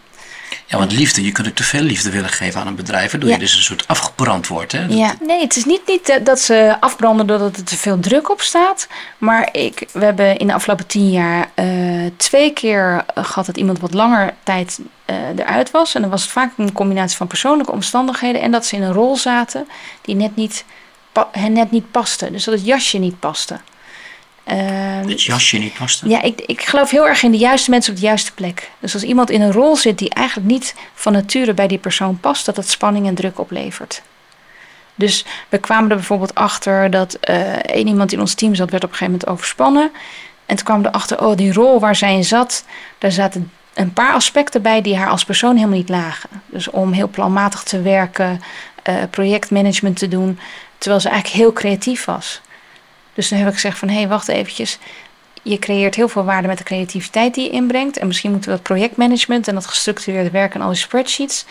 Ja, 0.66 0.78
want 0.78 0.92
liefde, 0.92 1.24
je 1.24 1.32
kunt 1.32 1.48
ook 1.48 1.56
te 1.56 1.63
veel 1.63 1.82
liefde 1.82 2.10
willen 2.12 2.30
geven 2.30 2.62
aan 2.62 2.68
een 2.68 2.76
bedrijf, 2.76 3.12
waardoor 3.12 3.30
Ja. 3.30 3.36
je 3.36 3.42
dus 3.42 3.56
een 3.56 3.63
soort 3.63 3.88
afgebrand 3.88 4.48
wordt. 4.48 4.72
Hè? 4.72 4.86
Ja, 4.86 5.16
nee, 5.22 5.42
het 5.42 5.56
is 5.56 5.66
niet, 5.66 5.82
niet 5.88 6.10
eh, 6.10 6.24
dat 6.24 6.39
ze 6.39 6.76
afbranden 6.80 7.28
doordat 7.28 7.58
er 7.58 7.63
te 7.63 7.78
veel 7.78 8.00
druk 8.00 8.30
op 8.30 8.42
staat. 8.42 8.88
Maar 9.18 9.50
ik, 9.52 9.88
we 9.92 10.06
hebben 10.06 10.38
in 10.38 10.48
de 10.48 10.54
afgelopen 10.54 10.88
tien 10.88 11.10
jaar 11.12 11.50
eh, 11.54 11.68
twee 12.18 12.54
keer 12.54 13.04
eh, 13.13 13.24
gehad 13.26 13.46
dat 13.46 13.58
iemand 13.58 13.80
wat 13.80 13.94
langer 13.94 14.34
tijd 14.44 14.80
eruit 15.36 15.72
was. 15.72 15.96
En 15.96 16.02
dan 16.02 16.10
was 16.10 16.22
het 16.22 16.32
vaak 16.32 16.52
een 16.58 16.72
combinatie 16.74 17.18
van 17.18 17.28
persoonlijke 17.28 17.72
omstandigheden 17.72 18.42
en 18.42 18.52
dat 18.52 18.66
ze 18.66 18.76
in 18.76 18.82
een 18.82 18.94
rol 18.94 19.18
zaten 19.18 19.68
die 20.02 20.16
net 20.16 20.36
niet, 20.36 20.66
hen 21.32 21.54
net 21.54 21.72
niet 21.72 21.92
paste. 21.92 22.32
Dus 22.32 22.44
dat 22.44 22.54
het 22.54 22.66
jasje 22.66 22.98
niet 22.98 23.20
paste. 23.20 23.60
Ehm, 24.44 25.08
Het 25.08 25.24
jasje 25.24 25.58
niet 25.58 25.74
paste. 25.74 26.10
ja, 26.10 26.22
ik, 26.22 26.42
ik 26.42 26.62
geloof 26.62 26.90
heel 26.90 27.08
erg 27.08 27.24
in 27.24 27.32
de 27.32 27.38
juiste 27.38 27.70
mensen 27.70 27.94
op 27.94 28.00
de 28.00 28.06
juiste 28.06 28.34
plek. 28.34 28.70
Dus 28.80 28.94
als 28.94 29.04
iemand 29.04 29.30
in 29.30 29.42
een 29.42 29.52
rol 29.52 29.76
zit 29.76 29.98
die 29.98 30.10
eigenlijk 30.10 30.48
niet 30.52 30.76
van 30.94 31.14
nature 31.14 31.54
bij 31.54 31.68
die 31.68 31.78
persoon 31.78 32.20
past, 32.20 32.46
dat 32.46 32.56
dat 32.56 32.68
spanning 32.70 33.08
en 33.08 33.16
druk 33.16 33.40
oplevert. 33.40 34.02
Dus 34.96 35.26
we 35.50 35.58
kwamen 35.58 35.90
er 35.90 35.96
bijvoorbeeld 35.96 36.36
achter 36.36 36.90
dat 36.92 37.14
eh 37.14 37.54
één 37.54 37.88
iemand 37.88 38.12
in 38.12 38.20
ons 38.20 38.34
team 38.34 38.56
zat, 38.56 38.70
werd 38.72 38.84
op 38.84 38.90
een 38.90 38.96
gegeven 38.98 39.20
moment 39.20 39.30
overspannen. 39.40 39.92
En 40.46 40.56
toen 40.56 40.66
kwamen 40.66 40.84
we 40.84 40.90
erachter, 40.90 41.26
oh, 41.26 41.38
die 41.38 41.54
rol 41.54 41.80
waar 41.80 41.96
zij 41.96 42.14
in 42.14 42.24
zat, 42.24 42.66
daar 42.98 43.12
zaten 43.12 43.52
een 43.74 43.94
paar 43.94 44.14
aspecten 44.14 44.62
bij 44.62 44.82
die 44.82 44.98
haar 44.98 45.10
als 45.10 45.26
persoon 45.26 45.56
helemaal 45.56 45.78
niet 45.78 45.90
lagen. 45.90 46.30
Dus 46.46 46.70
om 46.70 46.92
heel 46.92 47.08
planmatig 47.08 47.64
te 47.64 47.82
werken, 47.82 48.42
eh, 48.84 48.96
projectmanagement 49.10 49.98
te 49.98 50.08
doen, 50.08 50.40
terwijl 50.78 51.02
ze 51.02 51.10
eigenlijk 51.10 51.42
heel 51.42 51.54
creatief 51.54 52.06
was. 52.06 52.42
Dus 53.13 53.28
toen 53.28 53.38
heb 53.38 53.47
ik 53.47 53.54
gezegd 53.54 53.78
van, 53.78 53.88
hé, 53.88 53.95
hey, 53.95 54.08
wacht 54.08 54.28
eventjes. 54.28 54.78
Je 55.43 55.60
creëert 55.60 55.95
heel 55.95 56.08
veel 56.08 56.23
waarde 56.23 56.47
met 56.47 56.58
de 56.58 56.63
creativiteit 56.63 57.34
die 57.34 57.43
je 57.43 57.49
inbrengt. 57.49 57.97
En 57.97 58.08
misschien 58.08 58.32
moeten 58.32 58.49
we 58.49 58.56
dat 58.56 58.65
projectmanagement 58.65 59.47
en 59.47 59.54
dat 59.54 59.65
gestructureerde 59.65 60.30
werken 60.30 60.60
en 60.60 60.65
al 60.65 60.71
die 60.71 60.82
spreadsheets... 60.82 61.45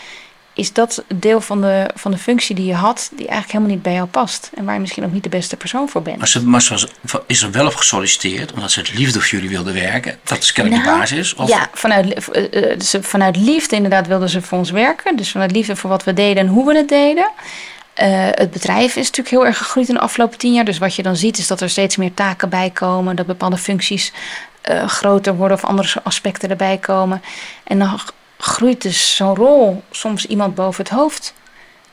is 0.54 0.72
dat 0.72 1.04
deel 1.14 1.40
van 1.40 1.60
de, 1.60 1.90
van 1.94 2.10
de 2.10 2.18
functie 2.18 2.54
die 2.54 2.66
je 2.66 2.74
had... 2.74 3.08
die 3.10 3.26
eigenlijk 3.26 3.52
helemaal 3.52 3.74
niet 3.74 3.82
bij 3.82 3.92
jou 3.92 4.06
past. 4.06 4.50
En 4.54 4.64
waar 4.64 4.74
je 4.74 4.80
misschien 4.80 5.04
ook 5.04 5.12
niet 5.12 5.22
de 5.22 5.28
beste 5.28 5.56
persoon 5.56 5.88
voor 5.88 6.02
bent. 6.02 6.18
Maar, 6.18 6.28
ze, 6.28 6.46
maar 6.46 6.62
ze 6.62 6.70
was, 6.70 6.86
is 7.26 7.42
er 7.42 7.50
wel 7.50 7.66
op 7.66 7.74
gesolliciteerd, 7.74 8.52
omdat 8.52 8.70
ze 8.70 8.80
het 8.80 8.94
liefde 8.94 9.20
voor 9.20 9.28
jullie 9.28 9.48
wilden 9.48 9.74
werken. 9.74 10.18
Dat 10.24 10.42
is 10.42 10.52
kennelijk 10.52 10.84
Nou, 10.84 10.94
de 10.94 11.00
basis. 11.00 11.34
Of, 11.34 11.48
Ja, 11.48 11.68
vanuit, 11.74 12.30
eh, 12.30 12.72
eh, 12.72 13.02
vanuit 13.02 13.36
liefde 13.36 13.76
inderdaad 13.76 14.06
wilden 14.06 14.28
ze 14.28 14.42
voor 14.42 14.58
ons 14.58 14.70
werken. 14.70 15.16
Dus 15.16 15.30
vanuit 15.30 15.52
liefde 15.52 15.76
voor 15.76 15.90
wat 15.90 16.04
we 16.04 16.12
deden 16.12 16.42
en 16.42 16.48
hoe 16.48 16.66
we 16.66 16.76
het 16.76 16.88
deden. 16.88 17.30
Eh, 17.94 18.28
het 18.30 18.50
bedrijf 18.50 18.96
is 18.96 19.06
natuurlijk 19.06 19.28
heel 19.28 19.46
erg 19.46 19.58
gegroeid 19.58 19.88
in 19.88 19.94
de 19.94 20.00
afgelopen 20.00 20.38
tien 20.38 20.52
jaar. 20.52 20.64
Dus 20.64 20.78
wat 20.78 20.94
je 20.94 21.02
dan 21.02 21.16
ziet 21.16 21.38
is 21.38 21.46
dat 21.46 21.60
er 21.60 21.70
steeds 21.70 21.96
meer 21.96 22.14
taken 22.14 22.48
bij 22.48 22.70
komen. 22.70 23.16
Dat 23.16 23.26
bepaalde 23.26 23.56
functies 23.56 24.12
eh, 24.62 24.88
groter 24.88 25.34
worden 25.34 25.56
of 25.56 25.64
andere 25.64 26.00
aspecten 26.02 26.50
erbij 26.50 26.78
komen. 26.78 27.22
En 27.64 27.78
dan 27.78 28.00
groeit 28.38 28.82
dus 28.82 29.16
zo'n 29.16 29.34
rol 29.36 29.82
soms 29.90 30.26
iemand 30.26 30.54
boven 30.54 30.84
het 30.84 30.92
hoofd. 30.92 31.34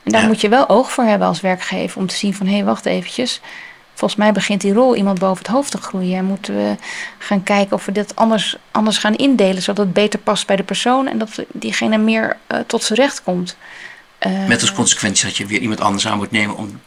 En 0.02 0.12
daar 0.12 0.20
Ja. 0.20 0.26
moet 0.26 0.40
je 0.40 0.48
wel 0.48 0.68
oog 0.68 0.92
voor 0.92 1.04
hebben 1.04 1.28
als 1.28 1.40
werkgever 1.40 2.00
om 2.00 2.06
te 2.06 2.16
zien 2.16 2.34
van 2.34 2.46
hé, 2.46 2.54
hey, 2.54 2.64
wacht 2.64 2.86
eventjes. 2.86 3.40
Volgens 3.94 4.20
mij 4.20 4.32
begint 4.32 4.60
die 4.60 4.72
rol 4.72 4.96
iemand 4.96 5.18
boven 5.18 5.38
het 5.44 5.52
hoofd 5.52 5.70
te 5.70 5.78
groeien. 5.78 6.16
En 6.18 6.24
moeten 6.24 6.56
we 6.56 6.74
gaan 7.18 7.42
kijken 7.42 7.76
of 7.76 7.84
we 7.84 7.92
dit 7.92 8.16
anders, 8.16 8.56
anders 8.70 8.98
gaan 8.98 9.16
indelen, 9.16 9.62
zodat 9.62 9.84
het 9.84 9.94
beter 9.94 10.18
past 10.18 10.46
bij 10.46 10.56
de 10.56 10.62
persoon 10.62 11.08
en 11.08 11.18
dat 11.18 11.30
diegene 11.52 11.98
meer 11.98 12.36
eh, 12.46 12.58
tot 12.66 12.82
zijn 12.82 12.98
recht 12.98 13.22
komt. 13.22 13.56
Eh, 14.20 14.46
Met 14.46 14.60
als 14.60 14.72
consequentie 14.72 15.24
dat 15.26 15.36
je 15.36 15.46
weer 15.46 15.60
iemand 15.60 15.80
anders 15.80 16.06
aan 16.06 16.16
moet 16.16 16.30
nemen 16.30 16.56
om 16.56 16.80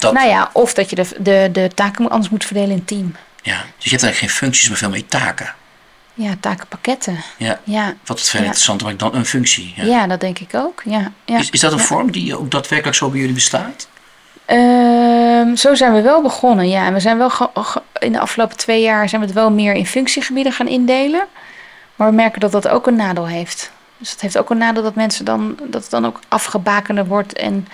dat... 0.00 0.12
nou 0.12 0.28
ja, 0.28 0.50
of 0.52 0.74
dat 0.74 0.90
je 0.90 0.96
de, 0.96 1.08
de, 1.18 1.48
de 1.52 1.70
taken 1.74 2.10
anders 2.10 2.30
moet 2.30 2.44
verdelen 2.44 2.70
in 2.76 2.84
team. 2.84 3.16
Ja, 3.42 3.56
dus 3.76 3.84
je 3.84 3.90
hebt 3.90 4.02
eigenlijk 4.02 4.18
geen 4.18 4.28
functies, 4.42 4.68
maar 4.68 4.78
veel 4.78 4.90
meer 4.90 5.06
taken. 5.06 5.54
Ja, 6.14 6.34
takenpakketten. 6.40 7.16
Ja. 7.36 7.60
Ja, 7.64 7.94
Wat 8.04 8.18
het 8.18 8.28
veel 8.28 8.40
Ja. 8.40 8.46
interessanter 8.46 8.86
maakt 8.86 8.98
dan 8.98 9.14
een 9.14 9.26
functie. 9.26 9.72
Ja. 9.76 9.84
ja. 9.84 10.06
dat 10.06 10.20
denk 10.20 10.38
ik 10.38 10.54
ook. 10.54 10.82
Ja, 10.84 11.12
ja. 11.24 11.38
Is, 11.38 11.50
is 11.50 11.60
dat 11.60 11.72
een 11.72 11.78
vorm 11.78 12.10
die 12.12 12.38
ook 12.38 12.50
daadwerkelijk 12.50 12.96
zo 12.96 13.08
bij 13.10 13.18
jullie 13.18 13.34
bestaat? 13.34 13.88
Ehm, 14.44 15.54
zo 15.56 15.74
zijn 15.74 15.92
we 15.92 16.00
wel 16.02 16.22
begonnen, 16.22 16.68
ja. 16.68 16.86
En 16.86 16.92
we 16.92 17.00
zijn 17.00 17.18
wel 17.18 17.32
in 17.98 18.12
de 18.12 18.20
afgelopen 18.20 18.56
twee 18.56 18.82
jaar 18.82 19.08
zijn 19.08 19.20
we 19.20 19.26
het 19.26 19.36
wel 19.36 19.50
meer 19.50 19.74
in 19.74 19.86
functiegebieden 19.86 20.52
gaan 20.52 20.68
indelen. 20.68 21.24
Maar 21.96 22.08
we 22.08 22.14
merken 22.14 22.40
dat 22.40 22.52
dat 22.52 22.68
ook 22.68 22.86
een 22.86 22.96
nadeel 22.96 23.26
heeft. 23.26 23.70
Dus 23.98 24.10
het 24.10 24.20
heeft 24.20 24.38
ook 24.38 24.50
een 24.50 24.58
nadeel 24.58 24.82
dat 24.82 24.94
mensen 24.94 25.24
dan 25.24 25.58
dat 25.64 25.82
het 25.82 25.90
dan 25.90 26.06
ook 26.06 26.20
afgebakender 26.28 27.06
wordt 27.06 27.32
en 27.32 27.68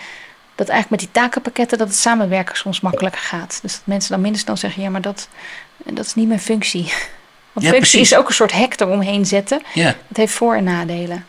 dat 0.55 0.69
eigenlijk 0.69 0.91
met 1.01 1.13
die 1.13 1.23
takenpakketten 1.23 1.79
dat 1.79 1.89
het 1.89 1.97
samenwerken 1.97 2.57
soms 2.57 2.81
makkelijker 2.81 3.21
gaat. 3.21 3.59
Dus 3.63 3.73
dat 3.73 3.83
mensen 3.85 4.11
dan 4.11 4.21
minder 4.21 4.41
snel 4.41 4.57
zeggen, 4.57 4.83
ja, 4.83 4.91
maar 4.91 5.01
dat, 5.01 5.29
dat 5.77 6.07
is 6.07 6.15
niet 6.15 6.29
mijn 6.29 6.41
functie. 6.41 6.83
Want 7.53 7.67
Ja, 7.67 7.73
functie 7.73 7.79
precies. 7.99 8.11
is 8.13 8.17
ook 8.17 8.29
een 8.29 8.35
soort 8.35 8.53
hek 8.53 8.81
eromheen 8.81 9.27
zetten. 9.27 9.63
Ja. 9.75 9.95
Het 10.09 10.17
heeft 10.17 10.33
voor- 10.33 10.55
en 10.55 10.65
nadelen. 10.65 11.27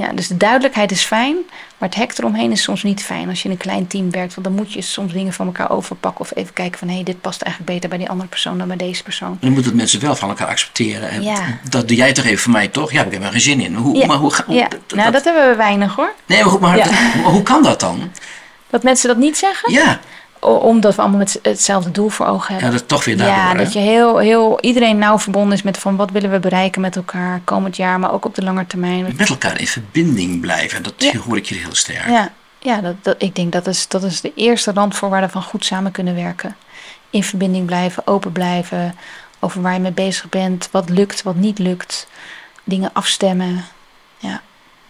Ja, 0.00 0.12
dus 0.12 0.28
de 0.28 0.36
duidelijkheid 0.36 0.90
is 0.90 1.02
fijn, 1.02 1.36
maar 1.78 1.88
het 1.88 1.98
hek 1.98 2.18
eromheen 2.18 2.52
is 2.52 2.62
soms 2.62 2.82
niet 2.82 3.02
fijn 3.02 3.28
als 3.28 3.38
je 3.38 3.44
in 3.44 3.50
een 3.50 3.60
klein 3.60 3.86
team 3.86 4.10
werkt. 4.10 4.34
Want 4.34 4.46
dan 4.46 4.56
moet 4.56 4.72
je 4.72 4.82
soms 4.82 5.12
dingen 5.12 5.32
van 5.32 5.46
elkaar 5.46 5.70
overpakken 5.70 6.20
of 6.20 6.30
even 6.34 6.52
kijken 6.52 6.78
van 6.78 6.88
hé, 6.88 7.02
dit 7.02 7.20
past 7.20 7.42
eigenlijk 7.42 7.72
beter 7.72 7.88
bij 7.88 7.98
die 7.98 8.08
andere 8.08 8.28
persoon 8.28 8.58
dan 8.58 8.68
bij 8.68 8.76
deze 8.76 9.02
persoon. 9.02 9.38
Dan 9.40 9.52
moeten 9.52 9.76
mensen 9.76 10.00
wel 10.00 10.16
van 10.16 10.28
elkaar 10.28 10.48
accepteren. 10.48 11.10
En 11.10 11.22
Ja. 11.22 11.58
Dat 11.68 11.88
doe 11.88 11.96
jij 11.96 12.12
toch 12.12 12.24
even 12.24 12.38
voor 12.38 12.52
mij, 12.52 12.68
toch? 12.68 12.92
Ja, 12.92 13.04
ik 13.04 13.12
heb 13.12 13.22
er 13.22 13.30
geen 13.30 13.40
zin 13.40 13.60
in. 13.60 13.74
Hoe, 13.74 13.96
Ja, 13.96 14.06
maar 14.06 14.16
hoe, 14.16 14.32
ja. 14.48 14.68
nou 14.94 15.10
dat 15.10 15.24
hebben 15.24 15.48
we 15.50 15.56
weinig 15.56 15.94
hoor. 15.94 16.12
Nee, 16.26 16.42
maar, 16.42 16.50
goed, 16.50 16.60
maar 16.60 16.88
hoe, 17.14 17.32
hoe 17.32 17.42
kan 17.42 17.62
dat 17.62 17.80
dan? 17.80 18.10
Dat 18.70 18.82
mensen 18.82 19.08
dat 19.08 19.16
niet 19.16 19.38
zeggen, 19.38 19.72
Ja, 19.72 20.00
omdat 20.40 20.94
we 20.94 21.00
allemaal 21.00 21.18
met 21.18 21.38
hetzelfde 21.42 21.90
doel 21.90 22.08
voor 22.08 22.26
ogen 22.26 22.52
hebben. 22.52 22.72
ja 22.72 22.78
dat 22.78 22.88
toch 22.88 23.04
weer 23.04 23.16
daardoor. 23.16 23.36
Ja, 23.36 23.50
hè? 23.50 23.56
dat 23.64 23.72
je 23.72 23.78
heel, 23.78 24.18
heel, 24.18 24.60
iedereen 24.60 24.98
nauw 24.98 25.18
verbonden 25.18 25.52
is 25.52 25.62
met 25.62 25.78
van 25.78 25.96
wat 25.96 26.10
willen 26.10 26.30
we 26.30 26.38
bereiken 26.38 26.80
met 26.80 26.96
elkaar 26.96 27.40
komend 27.44 27.76
jaar, 27.76 27.98
maar 28.00 28.12
ook 28.12 28.24
op 28.24 28.34
de 28.34 28.42
lange 28.42 28.66
termijn. 28.66 29.14
Met 29.16 29.28
elkaar 29.28 29.60
in 29.60 29.66
verbinding 29.66 30.40
blijven. 30.40 30.82
Dat 30.82 30.94
Ja. 30.98 31.18
hoor 31.18 31.36
ik 31.36 31.46
je 31.46 31.54
heel 31.54 31.74
sterk. 31.74 32.08
Ja, 32.08 32.32
ja 32.58 32.80
dat, 32.80 32.94
dat, 33.02 33.22
ik 33.22 33.34
denk 33.34 33.52
dat 33.52 33.66
is, 33.66 33.88
dat 33.88 34.02
is 34.02 34.20
de 34.20 34.32
eerste 34.34 34.72
randvoorwaarde 34.72 35.28
van 35.28 35.42
goed 35.42 35.64
samen 35.64 35.92
kunnen 35.92 36.14
werken. 36.14 36.56
In 37.10 37.24
verbinding 37.24 37.66
blijven, 37.66 38.06
open 38.06 38.32
blijven, 38.32 38.94
over 39.38 39.62
waar 39.62 39.72
je 39.74 39.80
mee 39.80 39.92
bezig 39.92 40.28
bent, 40.28 40.68
wat 40.70 40.88
lukt, 40.88 41.22
wat 41.22 41.34
niet 41.36 41.58
lukt. 41.58 42.06
Dingen 42.64 42.90
afstemmen. 42.92 43.64
Ja, 44.18 44.42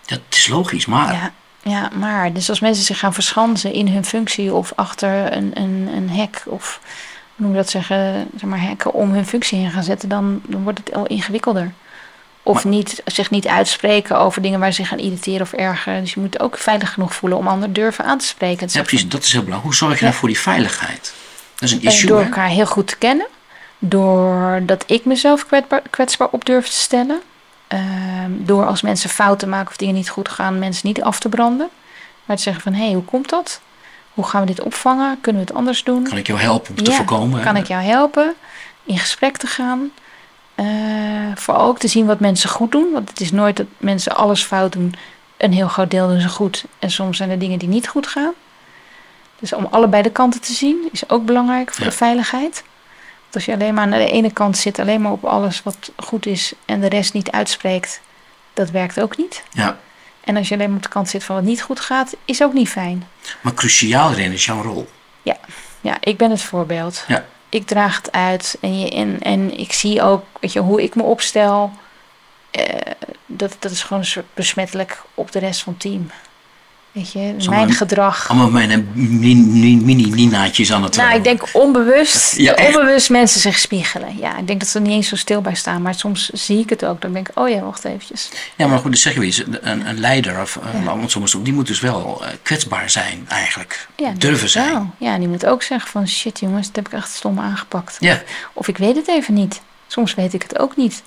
Dat 0.07 0.21
is 0.31 0.49
logisch, 0.49 0.87
maar 0.87 1.13
ja, 1.13 1.33
ja, 1.62 1.90
maar 1.99 2.33
dus 2.33 2.49
als 2.49 2.61
mensen 2.61 2.85
zich 2.85 2.99
gaan 2.99 3.14
verschansen 3.14 3.73
in 3.73 3.88
hun 3.88 4.05
functie 4.05 4.55
of 4.55 4.73
achter 4.77 5.33
een, 5.37 5.51
een, 5.55 5.88
een 5.94 6.11
hek 6.11 6.42
of 6.46 6.81
hoe 7.37 7.46
noem 7.46 7.51
je 7.51 7.57
dat 7.62 7.70
zeggen, 7.70 8.29
zeg 8.37 8.49
maar 8.51 8.61
hekken 8.62 8.92
om 8.92 9.12
hun 9.12 9.27
functie 9.27 9.59
heen 9.59 9.70
gaan 9.70 9.83
zetten, 9.83 10.09
dan, 10.09 10.40
dan 10.46 10.62
wordt 10.62 10.79
het 10.79 10.94
al 10.94 11.07
ingewikkelder. 11.07 11.73
Of 12.42 12.55
Maar- 12.64 12.73
niet, 12.73 13.03
zich 13.05 13.31
niet 13.31 13.46
uitspreken 13.46 14.18
over 14.18 14.42
dingen 14.42 14.61
waar 14.61 14.73
ze 14.73 14.83
zich 14.83 14.92
aan 14.92 14.99
irriteren 14.99 15.40
of 15.40 15.53
ergeren. 15.53 16.01
Dus 16.01 16.14
je 16.14 16.20
moet 16.20 16.40
ook 16.40 16.59
veilig 16.59 16.92
genoeg 16.92 17.14
voelen 17.14 17.38
om 17.38 17.49
anderen 17.49 17.73
durven 17.75 18.05
aan 18.05 18.18
te 18.18 18.27
spreken. 18.27 18.68
Ja, 18.70 18.83
precies, 18.83 19.09
dat 19.09 19.23
is 19.23 19.33
heel 19.33 19.42
belangrijk. 19.42 19.62
Hoe 19.62 19.75
zorg 19.88 19.92
je 19.92 19.99
Ja. 19.99 20.05
nou 20.05 20.14
voor 20.16 20.29
die 20.29 20.38
veiligheid? 20.40 21.14
Dat 21.55 21.68
is 21.68 21.73
een 21.75 21.81
Eh, 21.81 21.85
issue, 21.87 22.09
door 22.09 22.18
hè? 22.18 22.25
elkaar 22.25 22.49
heel 22.49 22.66
goed 22.66 22.87
te 22.87 22.96
kennen. 22.96 23.27
Doordat 23.79 24.85
ik 24.87 25.05
mezelf 25.05 25.46
kwetsbaar, 25.46 25.83
kwetsbaar 25.90 26.29
op 26.31 26.44
durf 26.44 26.66
te 26.68 26.73
stellen. 26.79 27.20
Ehm, 27.70 28.30
door 28.30 28.66
als 28.66 28.83
mensen 28.83 29.11
fouten 29.11 29.48
maken 29.48 29.68
of 29.68 29.76
dingen 29.76 29.94
niet 29.94 30.09
goed 30.11 30.28
gaan, 30.28 30.59
mensen 30.59 30.87
niet 30.87 31.02
af 31.02 31.20
te 31.20 31.28
branden. 31.28 31.68
Maar 32.24 32.37
te 32.37 32.42
zeggen 32.42 32.62
van, 32.62 32.72
hé, 32.72 32.85
hey, 32.85 32.92
hoe 32.92 33.04
komt 33.04 33.28
dat? 33.28 33.61
Hoe 34.14 34.24
gaan 34.24 34.40
we 34.40 34.46
dit 34.46 34.61
opvangen? 34.61 35.18
Kunnen 35.20 35.42
we 35.42 35.48
het 35.48 35.56
anders 35.56 35.85
doen? 35.85 36.02
Kan 36.04 36.16
ik 36.18 36.26
jou 36.26 36.40
helpen 36.40 36.74
om 36.78 36.85
te 36.85 36.92
voorkomen? 36.92 37.42
Kan 37.42 37.56
ik 37.56 37.66
jou 37.66 37.83
helpen? 37.83 38.35
In 38.85 38.98
gesprek 38.98 39.37
te 39.37 39.46
gaan. 39.46 39.90
Eh, 40.54 40.66
voor 41.35 41.54
ook 41.56 41.78
te 41.78 41.88
zien 41.88 42.06
wat 42.06 42.20
mensen 42.20 42.50
goed 42.50 42.72
doen. 42.72 42.92
Want 42.92 43.09
het 43.09 43.20
is 43.20 43.33
nooit 43.33 43.56
dat 43.56 43.66
mensen 43.78 44.16
alles 44.16 44.42
fout 44.42 44.72
doen. 44.72 44.94
Een 45.37 45.52
heel 45.52 45.68
groot 45.68 45.90
deel 45.90 46.09
doen 46.09 46.20
ze 46.20 46.28
goed. 46.28 46.64
En 46.78 46.90
soms 46.90 47.16
zijn 47.16 47.30
er 47.30 47.38
dingen 47.38 47.59
die 47.59 47.68
niet 47.68 47.88
goed 47.88 48.06
gaan. 48.06 48.33
Dus 49.38 49.52
om 49.52 49.66
allebei 49.70 50.02
de 50.02 50.11
kanten 50.11 50.40
te 50.40 50.52
zien 50.52 50.88
is 50.92 51.09
ook 51.09 51.24
belangrijk 51.24 51.74
voor 51.74 51.85
Ja. 51.85 51.90
de 51.90 51.96
veiligheid. 51.96 52.62
Als 53.33 53.45
je 53.45 53.53
alleen 53.53 53.75
maar 53.75 53.85
aan 53.85 53.90
de 53.90 54.11
ene 54.11 54.33
kant 54.33 54.57
zit, 54.57 54.79
alleen 54.79 55.01
maar 55.01 55.12
op 55.12 55.25
alles 55.25 55.62
wat 55.62 55.90
goed 55.97 56.27
is 56.27 56.53
en 56.64 56.81
de 56.81 56.88
rest 56.88 57.12
niet 57.12 57.31
uitspreekt, 57.31 58.01
dat 58.55 58.71
werkt 58.71 59.01
ook 59.01 59.16
niet. 59.16 59.43
Ja, 59.51 59.79
En 60.25 60.37
als 60.37 60.49
je 60.49 60.55
alleen 60.55 60.69
maar 60.69 60.77
op 60.77 60.83
de 60.83 60.88
kant 60.88 61.09
zit 61.09 61.25
van 61.25 61.37
wat 61.37 61.45
niet 61.45 61.62
goed 61.62 61.81
gaat, 61.81 62.16
is 62.25 62.43
ook 62.43 62.53
niet 62.53 62.69
fijn. 62.69 63.09
maar 63.40 63.55
cruciaal 63.55 64.11
erin 64.12 64.33
is 64.33 64.45
jouw 64.45 64.62
rol. 64.62 64.88
Ja, 65.81 65.97
ik 66.01 66.16
ben 66.16 66.31
het 66.31 66.43
voorbeeld. 66.43 67.05
Ja. 67.09 67.25
Ik 67.49 67.66
draag 67.66 67.97
het 67.97 68.12
uit 68.12 68.57
en, 68.61 68.81
je, 68.81 68.90
en, 68.90 69.21
en 69.21 69.59
ik 69.59 69.73
zie 69.73 70.03
ook 70.03 70.25
weet 70.40 70.53
je, 70.53 70.61
hoe 70.61 70.83
ik 70.83 70.95
me 70.95 71.03
opstel. 71.03 71.73
Eh, 72.51 72.93
dat, 73.27 73.57
dat 73.59 73.71
is 73.71 73.83
gewoon 73.83 73.99
een 73.99 74.09
soort 74.09 74.35
besmettelijk 74.35 75.03
op 75.14 75.33
de 75.33 75.38
rest 75.38 75.62
van 75.62 75.73
het 75.73 75.83
team. 75.83 76.11
Weet 76.92 77.12
je, 77.12 77.35
mijn 77.48 77.72
gedrag. 77.72 78.29
Allemaal 78.29 78.50
mijn 78.50 78.88
mini-ninaatjes 79.85 80.72
aan 80.72 80.83
het 80.83 80.96
Nou, 80.96 81.14
ik 81.14 81.24
denk 81.24 81.42
onbewust, 81.53 82.37
Ja, 82.37 82.55
onbewust 82.66 83.11
mensen 83.11 83.40
zich 83.40 83.59
spiegelen. 83.59 84.18
Ja, 84.18 84.37
ik 84.38 84.46
denk 84.46 84.61
dat 84.61 84.68
ze 84.68 84.79
er 84.79 84.85
niet 84.85 84.92
eens 84.92 85.09
zo 85.09 85.16
stil 85.16 85.40
bij 85.40 85.55
staan. 85.55 85.83
Maar 85.83 85.94
soms 85.94 86.29
zie 86.29 86.59
ik 86.59 86.70
het 86.70 86.85
ook. 86.85 87.00
Dan 87.00 87.12
denk 87.12 87.29
ik, 87.29 87.38
oh 87.38 87.48
ja, 87.48 87.61
wacht 87.61 87.85
eventjes. 87.85 88.29
Ja, 88.57 88.66
maar 88.66 88.79
goed, 88.79 88.90
dus 88.90 89.03
zeg 89.03 89.14
je 89.14 89.20
eens, 89.22 89.38
een, 89.61 89.87
een 89.88 90.00
leider 90.00 90.40
of 90.40 90.57
een, 90.57 90.83
Ja. 90.83 91.09
zeggen, 91.09 91.42
die 91.42 91.53
moet 91.53 91.66
dus 91.66 91.81
wel 91.81 92.24
eh, 92.24 92.31
kwetsbaar 92.42 92.90
zijn 92.90 93.24
eigenlijk. 93.29 93.88
Ja, 93.96 94.12
Durven 94.18 94.48
zijn. 94.48 94.72
wel. 94.72 94.90
Ja, 94.98 95.18
die 95.18 95.29
moet 95.29 95.46
ook 95.46 95.62
zeggen 95.62 95.90
van 95.90 96.09
shit 96.09 96.40
jongens, 96.40 96.66
dat 96.66 96.76
heb 96.76 96.87
ik 96.87 96.92
echt 96.92 97.11
stom 97.12 97.38
aangepakt. 97.40 97.96
Ja, 98.00 98.22
Of 98.53 98.68
ik 98.68 98.76
weet 98.76 98.96
het 98.96 99.09
even 99.09 99.35
niet. 99.35 99.61
Soms 99.87 100.14
weet 100.14 100.35
ik 100.35 100.42
het 100.42 100.59
ook 100.59 100.76
niet. 100.76 101.03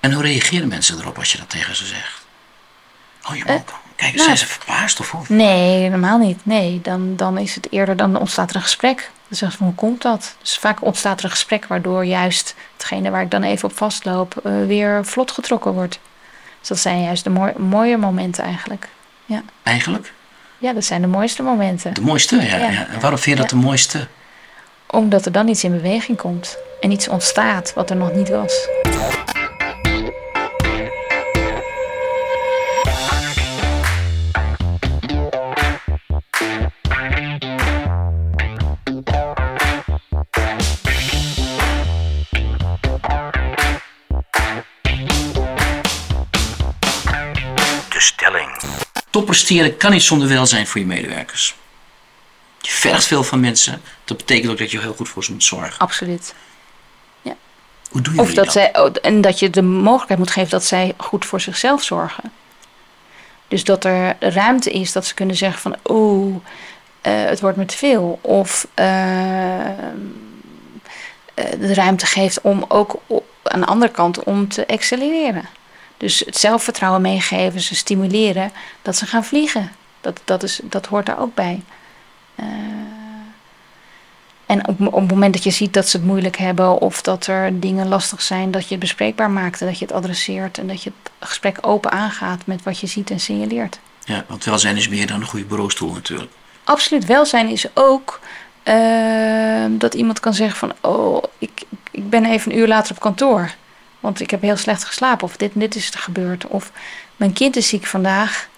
en 0.00 0.12
hoe 0.12 0.22
reageren 0.22 0.68
mensen 0.68 0.98
erop 0.98 1.18
als 1.18 1.32
je 1.32 1.38
dat 1.38 1.48
tegen 1.50 1.76
ze 1.76 1.86
zegt? 1.86 2.26
Oh, 3.30 3.36
je 3.36 3.44
Eh, 3.44 3.54
ook. 3.54 3.72
Kijk, 4.00 4.12
nou, 4.14 4.24
zijn 4.24 4.38
ze 4.38 4.46
verbaasd 4.46 5.00
of 5.00 5.10
hoe? 5.10 5.24
Nee, 5.28 5.80
helemaal 5.80 6.18
niet. 6.18 6.38
Nee, 6.42 6.80
dan, 6.82 7.16
dan 7.16 7.38
is 7.38 7.54
het 7.54 7.66
eerder, 7.72 7.96
dan 7.96 8.18
ontstaat 8.18 8.50
er 8.50 8.56
een 8.56 8.62
gesprek. 8.62 9.10
Ze 9.30 9.50
van, 9.50 9.66
hoe 9.66 9.74
komt 9.74 10.02
dat? 10.02 10.34
Dus 10.40 10.58
vaak 10.58 10.84
ontstaat 10.84 11.18
er 11.18 11.24
een 11.24 11.30
gesprek 11.30 11.66
waardoor 11.66 12.04
juist 12.04 12.54
hetgene 12.76 13.10
waar 13.10 13.22
ik 13.22 13.30
dan 13.30 13.42
even 13.42 13.68
op 13.68 13.76
vastloop 13.76 14.36
eh, 14.44 14.52
weer 14.66 15.06
vlot 15.06 15.30
getrokken 15.30 15.72
wordt. 15.72 15.98
Dus 16.58 16.68
dat 16.68 16.78
zijn 16.78 17.02
juist 17.02 17.24
de 17.24 17.30
mooi, 17.30 17.52
mooie 17.56 17.96
momenten 17.96 18.44
eigenlijk. 18.44 18.88
Eigenlijk? 19.62 20.12
Ja, 20.58 20.72
dat 20.72 20.84
zijn 20.84 21.00
de 21.00 21.06
mooiste 21.06 21.42
momenten. 21.42 21.94
De 21.94 22.00
mooiste, 22.00 22.36
ja. 22.36 22.56
Ja. 22.56 22.70
ja. 22.70 22.86
En 22.88 23.00
waarom 23.00 23.18
vind 23.18 23.36
je 23.36 23.42
dat 23.42 23.50
Ja. 23.50 23.56
de 23.56 23.64
mooiste? 23.64 24.06
Omdat 24.86 25.26
er 25.26 25.32
dan 25.32 25.48
iets 25.48 25.64
in 25.64 25.70
beweging 25.72 26.18
komt. 26.18 26.56
En 26.80 26.90
iets 26.90 27.08
ontstaat 27.08 27.72
wat 27.74 27.90
er 27.90 27.96
nog 27.96 28.12
niet 28.12 28.28
was. 28.28 28.68
Top 49.10 49.26
presteren 49.26 49.76
kan 49.76 49.90
niet 49.90 50.02
zonder 50.02 50.28
welzijn 50.28 50.66
voor 50.66 50.80
je 50.80 50.86
medewerkers. 50.86 51.56
Je 52.60 52.70
vergt 52.70 53.04
veel 53.04 53.22
van 53.22 53.40
mensen. 53.40 53.82
Dat 54.04 54.16
betekent 54.16 54.50
ook 54.50 54.58
dat 54.58 54.70
je 54.70 54.80
heel 54.80 54.94
goed 54.94 55.08
voor 55.08 55.24
ze 55.24 55.32
moet 55.32 55.44
zorgen. 55.44 55.78
Absoluut. 55.78 56.34
Hoe 57.90 58.00
doen 58.00 58.18
Of 58.18 58.26
jullie 58.28 58.42
dat 58.42 58.52
zij, 58.52 58.78
oh, 58.78 58.90
en 59.02 59.20
dat 59.20 59.38
je 59.38 59.50
de 59.50 59.62
mogelijkheid 59.62 60.18
moet 60.18 60.30
geven 60.30 60.50
dat 60.50 60.64
zij 60.64 60.94
goed 60.96 61.24
voor 61.24 61.40
zichzelf 61.40 61.82
zorgen. 61.82 62.32
Dus 63.48 63.64
dat 63.64 63.84
er 63.84 64.16
ruimte 64.20 64.70
is 64.70 64.92
dat 64.92 65.06
ze 65.06 65.14
kunnen 65.14 65.36
zeggen 65.36 65.60
van 65.60 65.76
oeh, 65.84 66.36
eh, 67.00 67.24
het 67.24 67.40
wordt 67.40 67.56
me 67.56 67.64
te 67.64 67.76
veel. 67.76 68.18
Of 68.22 68.66
eh, 68.74 68.84
de 71.34 71.74
ruimte 71.74 72.06
geeft 72.06 72.40
om 72.40 72.64
ook 72.68 73.02
aan 73.42 73.60
de 73.60 73.66
andere 73.66 73.92
kant 73.92 74.24
om 74.24 74.48
te 74.48 74.66
excelleren. 74.66 75.44
Dus 76.00 76.22
het 76.26 76.36
zelfvertrouwen 76.36 77.02
meegeven, 77.02 77.60
ze 77.60 77.74
stimuleren 77.74 78.52
dat 78.82 78.96
ze 78.96 79.06
gaan 79.06 79.24
vliegen. 79.24 79.72
Dat, 80.00 80.20
dat, 80.24 80.42
is, 80.42 80.60
dat 80.62 80.86
hoort 80.86 81.06
daar 81.06 81.20
ook 81.20 81.34
bij. 81.34 81.62
eh, 82.34 82.46
en 84.46 84.68
op, 84.68 84.80
op 84.86 85.00
het 85.00 85.10
moment 85.10 85.34
dat 85.34 85.44
je 85.44 85.50
ziet 85.50 85.72
dat 85.72 85.88
ze 85.88 85.96
het 85.96 86.06
moeilijk 86.06 86.36
hebben 86.36 86.80
of 86.80 87.02
dat 87.02 87.26
er 87.26 87.60
dingen 87.60 87.88
lastig 87.88 88.22
zijn, 88.22 88.50
dat 88.50 88.62
je 88.62 88.70
het 88.70 88.78
bespreekbaar 88.78 89.30
maakt 89.30 89.60
en 89.60 89.66
dat 89.66 89.78
je 89.78 89.84
het 89.84 89.94
adresseert 89.94 90.58
en 90.58 90.66
dat 90.66 90.82
je 90.82 90.92
het 91.02 91.12
gesprek 91.28 91.58
open 91.60 91.90
aangaat 91.90 92.46
met 92.46 92.62
wat 92.62 92.78
je 92.78 92.86
ziet 92.86 93.10
en 93.10 93.20
signaleert. 93.20 93.78
Ja, 94.04 94.24
want 94.28 94.44
welzijn 94.44 94.76
is 94.76 94.88
meer 94.88 95.06
dan 95.06 95.20
een 95.20 95.26
goede 95.26 95.44
bureaustoel 95.46 95.92
natuurlijk. 95.92 96.30
Absoluut 96.64 97.04
welzijn 97.04 97.48
is 97.48 97.66
ook 97.74 98.20
eh, 98.62 99.64
dat 99.70 99.94
iemand 99.94 100.20
kan 100.20 100.34
zeggen 100.34 100.56
van, 100.58 100.72
oh, 100.92 101.22
ik, 101.38 101.62
ik 101.90 102.10
ben 102.10 102.24
even 102.24 102.52
een 102.52 102.58
uur 102.58 102.68
later 102.68 102.94
op 102.94 103.00
kantoor, 103.00 103.50
want 104.00 104.20
ik 104.20 104.30
heb 104.30 104.40
heel 104.40 104.56
slecht 104.56 104.84
geslapen 104.84 105.24
of 105.24 105.36
dit 105.36 105.52
en 105.52 105.60
dit 105.60 105.74
is 105.74 105.90
er 105.92 106.00
gebeurd 106.00 106.46
of 106.46 106.72
mijn 107.16 107.32
kind 107.32 107.56
is 107.56 107.68
ziek 107.68 107.86
vandaag 107.86 108.48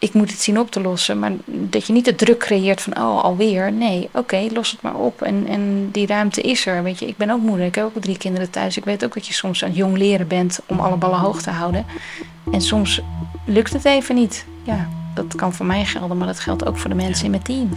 ik 0.00 0.14
moet 0.14 0.30
het 0.30 0.40
zien 0.40 0.58
op 0.58 0.70
te 0.70 0.80
lossen. 0.80 1.18
Maar 1.18 1.32
dat 1.46 1.86
je 1.86 1.92
niet 1.92 2.04
de 2.04 2.14
druk 2.14 2.38
creëert 2.38 2.80
van, 2.82 2.96
oh, 2.96 3.22
alweer. 3.22 3.72
Nee, 3.72 4.08
oké, 4.12 4.46
los 4.52 4.70
het 4.70 4.82
maar 4.82 4.94
op. 4.94 5.22
En, 5.22 5.46
en 5.46 5.88
die 5.90 6.06
ruimte 6.06 6.40
is 6.40 6.66
er. 6.66 6.82
Weet 6.82 6.98
je, 6.98 7.06
ik 7.06 7.16
ben 7.16 7.30
ook 7.30 7.40
moeder. 7.40 7.66
Ik 7.66 7.74
heb 7.74 7.84
ook 7.84 8.02
drie 8.02 8.18
kinderen 8.18 8.50
thuis. 8.50 8.76
Ik 8.76 8.84
weet 8.84 9.04
ook 9.04 9.14
dat 9.14 9.26
je 9.26 9.32
soms 9.32 9.62
aan 9.62 9.68
het 9.68 9.78
jong 9.78 9.96
leren 9.96 10.28
bent 10.28 10.60
om 10.66 10.80
alle 10.80 10.96
ballen 10.96 11.18
hoog 11.18 11.42
te 11.42 11.50
houden. 11.50 11.86
En 12.52 12.60
soms 12.60 13.00
lukt 13.44 13.72
het 13.72 13.84
even 13.84 14.14
niet. 14.14 14.44
Ja, 14.62 14.88
dat 15.14 15.34
kan 15.34 15.52
voor 15.52 15.66
mij 15.66 15.84
gelden, 15.84 16.16
maar 16.16 16.26
dat 16.26 16.40
geldt 16.40 16.66
ook 16.66 16.78
voor 16.78 16.90
de 16.90 16.96
mensen 16.96 17.24
in 17.24 17.30
mijn 17.30 17.42
team. 17.42 17.68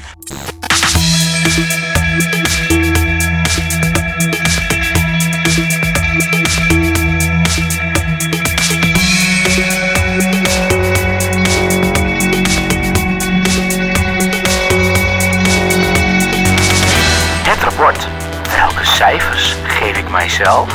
Welke 17.77 18.85
cijfers 18.85 19.55
geef 19.63 19.97
ik 19.97 20.09
mijzelf? 20.09 20.73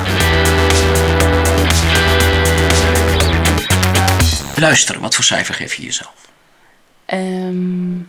Luisteren, 4.56 5.00
wat 5.00 5.14
voor 5.14 5.24
cijfer 5.24 5.54
geef 5.54 5.74
je 5.74 5.82
jezelf? 5.82 6.28
Ehm 7.04 8.00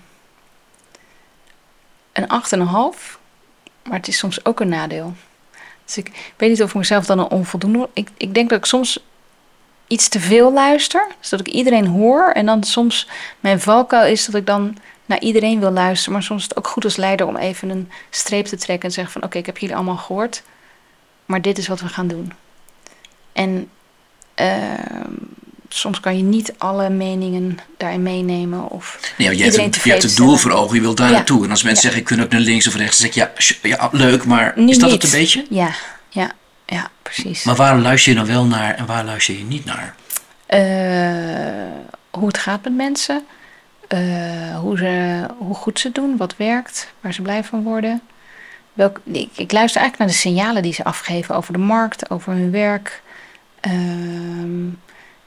een 2.14 2.28
8,5. 2.96 3.18
Maar 3.84 3.98
het 3.98 4.08
is 4.08 4.18
soms 4.18 4.46
ook 4.46 4.60
een 4.60 4.70
nadeel. 4.70 5.14
Dus 5.86 5.98
ik 5.98 6.34
weet 6.38 6.50
niet 6.50 6.64
of 6.64 6.70
ik 6.70 6.76
mezelf 6.76 7.06
dan 7.06 7.20
een 7.20 7.30
onvoldoende... 7.30 7.90
Ik, 7.94 8.10
ik 8.18 8.34
denk 8.34 8.50
dat 8.50 8.60
ik 8.60 8.66
soms 8.66 9.00
iets 9.90 10.08
te 10.08 10.20
veel 10.20 10.54
luister. 10.54 11.08
Zodat 11.20 11.48
ik 11.48 11.54
iedereen 11.54 11.88
hoor. 11.88 12.30
En 12.34 12.46
dan 12.46 12.64
soms 12.64 13.08
mijn 13.40 13.60
valkuil 13.60 14.12
is 14.12 14.26
dat 14.26 14.36
ik 14.36 14.46
dan 14.46 14.78
naar 15.06 15.20
iedereen 15.20 15.60
wil 15.60 15.72
luisteren. 15.72 16.14
Maar 16.14 16.24
soms 16.24 16.42
is 16.42 16.48
het 16.50 16.58
ook 16.58 16.68
goed 16.68 16.84
als 16.84 16.96
leider 16.96 17.28
om 17.28 17.36
even 17.38 17.70
een 17.70 17.90
streep 18.10 18.46
te 18.46 18.58
trekken. 18.58 18.88
En 18.88 18.94
zeggen 18.94 19.14
van 19.14 19.24
oké, 19.24 19.38
ik 19.38 19.46
heb 19.46 19.58
jullie 19.58 19.76
allemaal 19.76 19.98
gehoord. 19.98 20.44
Maar 21.26 21.42
dit 21.42 21.58
is 21.58 21.68
wat 21.68 21.82
we 21.82 21.88
gaan 21.88 22.08
doen. 22.08 22.34
En 23.34 23.70
ehm, 24.36 25.14
soms 25.70 26.00
kan 26.00 26.18
je 26.18 26.24
niet 26.24 26.54
alle 26.58 26.90
meningen 26.90 27.58
daarin 27.78 28.04
meenemen. 28.04 28.70
Of 28.70 29.14
Nee, 29.18 29.38
je, 29.38 29.44
hebt 29.44 29.58
een, 29.58 29.74
je 29.84 29.90
hebt 29.90 30.04
het 30.04 30.16
doel 30.16 30.36
voor 30.36 30.52
ogen, 30.52 30.76
je 30.76 30.82
wilt 30.82 30.98
daar 30.98 31.10
Ja. 31.10 31.16
naartoe. 31.16 31.44
En 31.44 31.50
als 31.52 31.64
mensen 31.64 31.90
Ja. 31.90 31.94
zeggen, 31.96 32.00
ik 32.12 32.18
kan 32.18 32.26
ook 32.26 32.32
naar 32.32 32.50
links 32.50 32.68
of 32.68 32.76
rechts, 32.76 33.00
dan 33.00 33.12
zeg 33.14 33.30
je, 33.36 33.46
ja, 33.70 33.78
ja 33.78 33.90
leuk, 33.92 34.26
maar 34.26 34.58
is 34.58 34.78
dat 34.78 34.92
niet. 34.92 35.02
het 35.02 35.14
een 35.14 35.20
beetje? 35.20 35.46
Ja, 35.50 35.72
ja, 36.10 36.32
ja, 36.70 36.90
precies. 37.02 37.44
Maar 37.44 37.56
waar 37.56 37.78
luister 37.80 38.12
je 38.12 38.18
dan 38.18 38.28
wel 38.28 38.46
naar 38.46 38.76
en 38.76 38.86
waar 38.86 39.04
luister 39.06 39.38
je 39.38 39.44
niet 39.44 39.66
naar? 39.66 39.96
Eh, 40.46 40.60
hoe 42.10 42.28
het 42.28 42.38
gaat 42.38 42.64
met 42.64 42.74
mensen. 42.76 43.26
eh, 43.88 44.60
hoe, 44.60 44.78
ze, 44.78 45.26
hoe 45.38 45.56
goed 45.56 45.80
ze 45.80 45.88
het 45.88 45.96
doen, 45.96 46.18
wat 46.18 46.36
werkt, 46.38 46.94
waar 47.02 47.14
ze 47.14 47.22
blij 47.22 47.44
van 47.44 47.64
worden. 47.64 48.02
Welk, 48.74 49.00
ik, 49.04 49.30
ik 49.36 49.52
luister 49.52 49.82
eigenlijk 49.82 49.98
naar 49.98 50.08
de 50.08 50.14
signalen 50.14 50.62
die 50.62 50.74
ze 50.74 50.84
afgeven 50.84 51.36
over 51.36 51.54
de 51.54 51.60
markt, 51.60 52.10
over 52.10 52.34
hun 52.34 52.52
werk. 52.52 53.02
Ehm, 53.60 54.68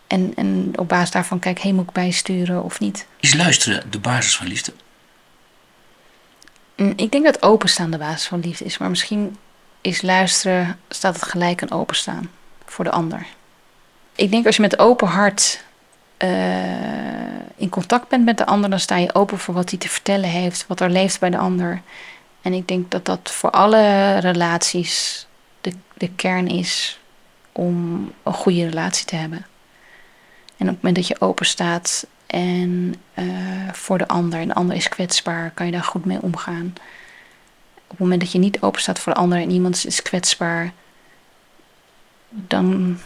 en, 0.07 0.33
en 0.37 0.72
op 0.76 0.88
basis 0.88 1.11
daarvan 1.11 1.38
kijk, 1.38 1.61
hey, 1.61 1.72
moet 1.72 1.85
ik 1.88 1.92
bijsturen 1.92 2.62
of 2.62 2.81
niet? 2.81 3.07
Is 3.20 3.35
luisteren 3.35 3.90
de 3.90 3.98
basis 3.98 4.37
van 4.37 4.46
liefde? 4.46 4.72
Mm, 6.76 6.92
Ik 6.96 7.12
denk 7.12 7.24
dat 7.24 7.42
openstaan 7.42 7.90
de 7.90 7.98
basis 7.98 8.26
van 8.26 8.40
liefde 8.40 8.64
is, 8.64 8.78
maar 8.78 8.90
misschien 8.90 9.37
is 9.83 10.03
luisteren, 10.03 10.79
staat 10.88 11.14
het 11.14 11.25
gelijk 11.25 11.62
aan 11.62 11.79
openstaan 11.79 12.31
voor 12.64 12.85
de 12.85 12.90
ander. 12.90 13.27
Ik 14.14 14.31
denk 14.31 14.47
als 14.47 14.57
je 14.57 14.62
met 14.62 14.79
open 14.79 15.09
hart 15.09 15.64
eh, 16.16 16.29
in 17.57 17.68
contact 17.68 18.09
bent 18.09 18.25
met 18.25 18.38
de 18.38 18.47
ander, 18.47 18.71
dan 18.71 18.81
sta 18.81 18.97
je 18.97 19.14
open 19.14 19.38
voor 19.38 19.55
wat 19.55 19.71
hij 19.71 19.79
te 19.79 19.88
vertellen 19.88 20.31
heeft, 20.31 20.66
wat 20.66 20.81
er 20.81 20.90
leeft 20.90 21.21
bij 21.21 21.31
de 21.31 21.38
ander. 21.38 21.83
En 22.42 22.53
ik 22.53 22.68
denk 22.68 22.90
dat 22.90 23.05
dat 23.05 23.31
voor 23.31 23.51
alle 23.51 24.16
relaties 24.18 25.27
de, 25.61 25.73
de 25.95 26.09
kern 26.09 26.49
is 26.49 27.01
om 27.53 28.12
een 28.23 28.33
goede 28.33 28.68
relatie 28.68 29.07
te 29.07 29.16
hebben. 29.16 29.47
En 30.57 30.68
op 30.68 30.75
het 30.75 30.83
moment 30.83 30.97
dat 30.97 31.07
je 31.07 31.21
open 31.21 31.47
staat 31.47 32.07
en 32.27 32.95
eh, 33.14 33.25
voor 33.73 33.99
de 33.99 34.09
ander, 34.09 34.40
en 34.40 34.49
de 34.49 34.55
ander 34.55 34.77
is 34.77 34.88
kwetsbaar, 34.88 35.51
kan 35.51 35.66
je 35.66 35.73
daar 35.73 35.85
goed 35.85 36.05
mee 36.05 36.23
omgaan. 36.23 36.75
Op 37.92 37.98
het 37.98 38.07
moment 38.07 38.20
dat 38.20 38.33
je 38.33 38.38
niet 38.38 38.61
open 38.61 38.81
staat 38.81 38.98
voor 38.98 39.12
de 39.14 39.18
ander 39.18 39.38
en 39.38 39.50
iemand 39.50 39.87
is 39.87 40.02
kwetsbaar, 40.02 40.72
dan, 42.28 42.98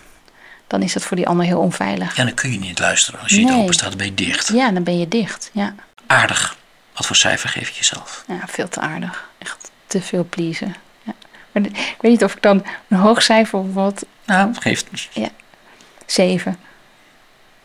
dan 0.66 0.83
is 0.83 0.92
dat 0.92 1.03
voor 1.03 1.16
die 1.16 1.29
ander 1.29 1.46
heel 1.46 1.61
onveilig. 1.61 2.16
Ja, 2.16 2.25
dan 2.25 2.35
kun 2.35 2.53
je 2.53 2.59
niet 2.59 2.79
luisteren. 2.79 3.20
Als 3.20 3.31
je 3.33 3.38
niet 3.38 3.53
open 3.53 3.75
staat, 3.75 3.88
dan 3.88 3.99
ben 3.99 4.07
je 4.07 4.14
dicht. 4.14 4.49
Ja, 4.49 4.70
dan 4.70 4.83
ben 4.83 4.99
je 4.99 5.09
dicht. 5.09 5.51
Ja. 5.53 5.75
Aardig. 6.07 6.57
Wat 6.92 7.07
voor 7.07 7.16
cijfer 7.16 7.49
geef 7.49 7.68
je 7.68 7.75
jezelf? 7.75 8.25
ja, 8.29 8.40
veel 8.46 8.68
te 8.68 8.81
aardig. 8.81 9.29
Echt 9.38 9.70
te 9.87 10.03
veel 10.03 10.27
pleasen. 10.31 10.75
Ja. 11.03 11.14
Maar 11.53 11.62
ik 11.64 11.96
weet 12.01 12.11
niet 12.11 12.25
of 12.25 12.35
ik 12.35 12.42
dan 12.42 12.64
een 12.88 12.99
hoog 12.99 13.22
cijfer 13.22 13.59
of 13.59 13.72
wat. 13.72 14.07
Nou, 14.25 14.55
geef 14.55 14.85
Zeven. 16.07 16.59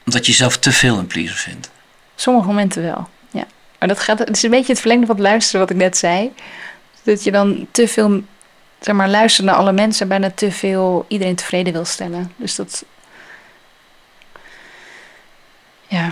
Omdat 0.05 0.25
je 0.25 0.31
jezelf 0.31 0.57
te 0.57 0.71
veel 0.71 0.97
een 0.97 1.07
pleaser 1.07 1.35
vindt. 1.35 1.69
Sommige 2.15 2.47
momenten 2.47 2.81
wel. 2.81 3.09
Ja. 3.31 3.45
Maar 3.79 3.87
dat 3.87 3.99
gaat, 3.99 4.19
het 4.19 4.35
is 4.35 4.43
een 4.43 4.49
beetje 4.49 4.71
het 4.71 4.79
verlengde 4.79 5.05
van 5.05 5.15
het 5.15 5.25
luisteren 5.25 5.61
wat 5.61 5.69
ik 5.69 5.75
net 5.75 5.97
zei. 5.97 6.31
Dat 7.03 7.23
je 7.23 7.31
dan 7.31 7.67
te 7.71 7.87
veel, 7.87 8.23
zeg 8.79 8.95
maar, 8.95 9.09
luistert 9.09 9.45
naar 9.47 9.55
alle 9.55 9.71
mensen 9.71 10.01
en 10.01 10.07
bijna 10.07 10.31
te 10.35 10.51
veel 10.51 11.05
iedereen 11.07 11.35
tevreden 11.35 11.73
wil 11.73 11.85
stellen. 11.85 12.31
Dus 12.35 12.55
dat. 12.55 12.83
Ja. 15.87 16.11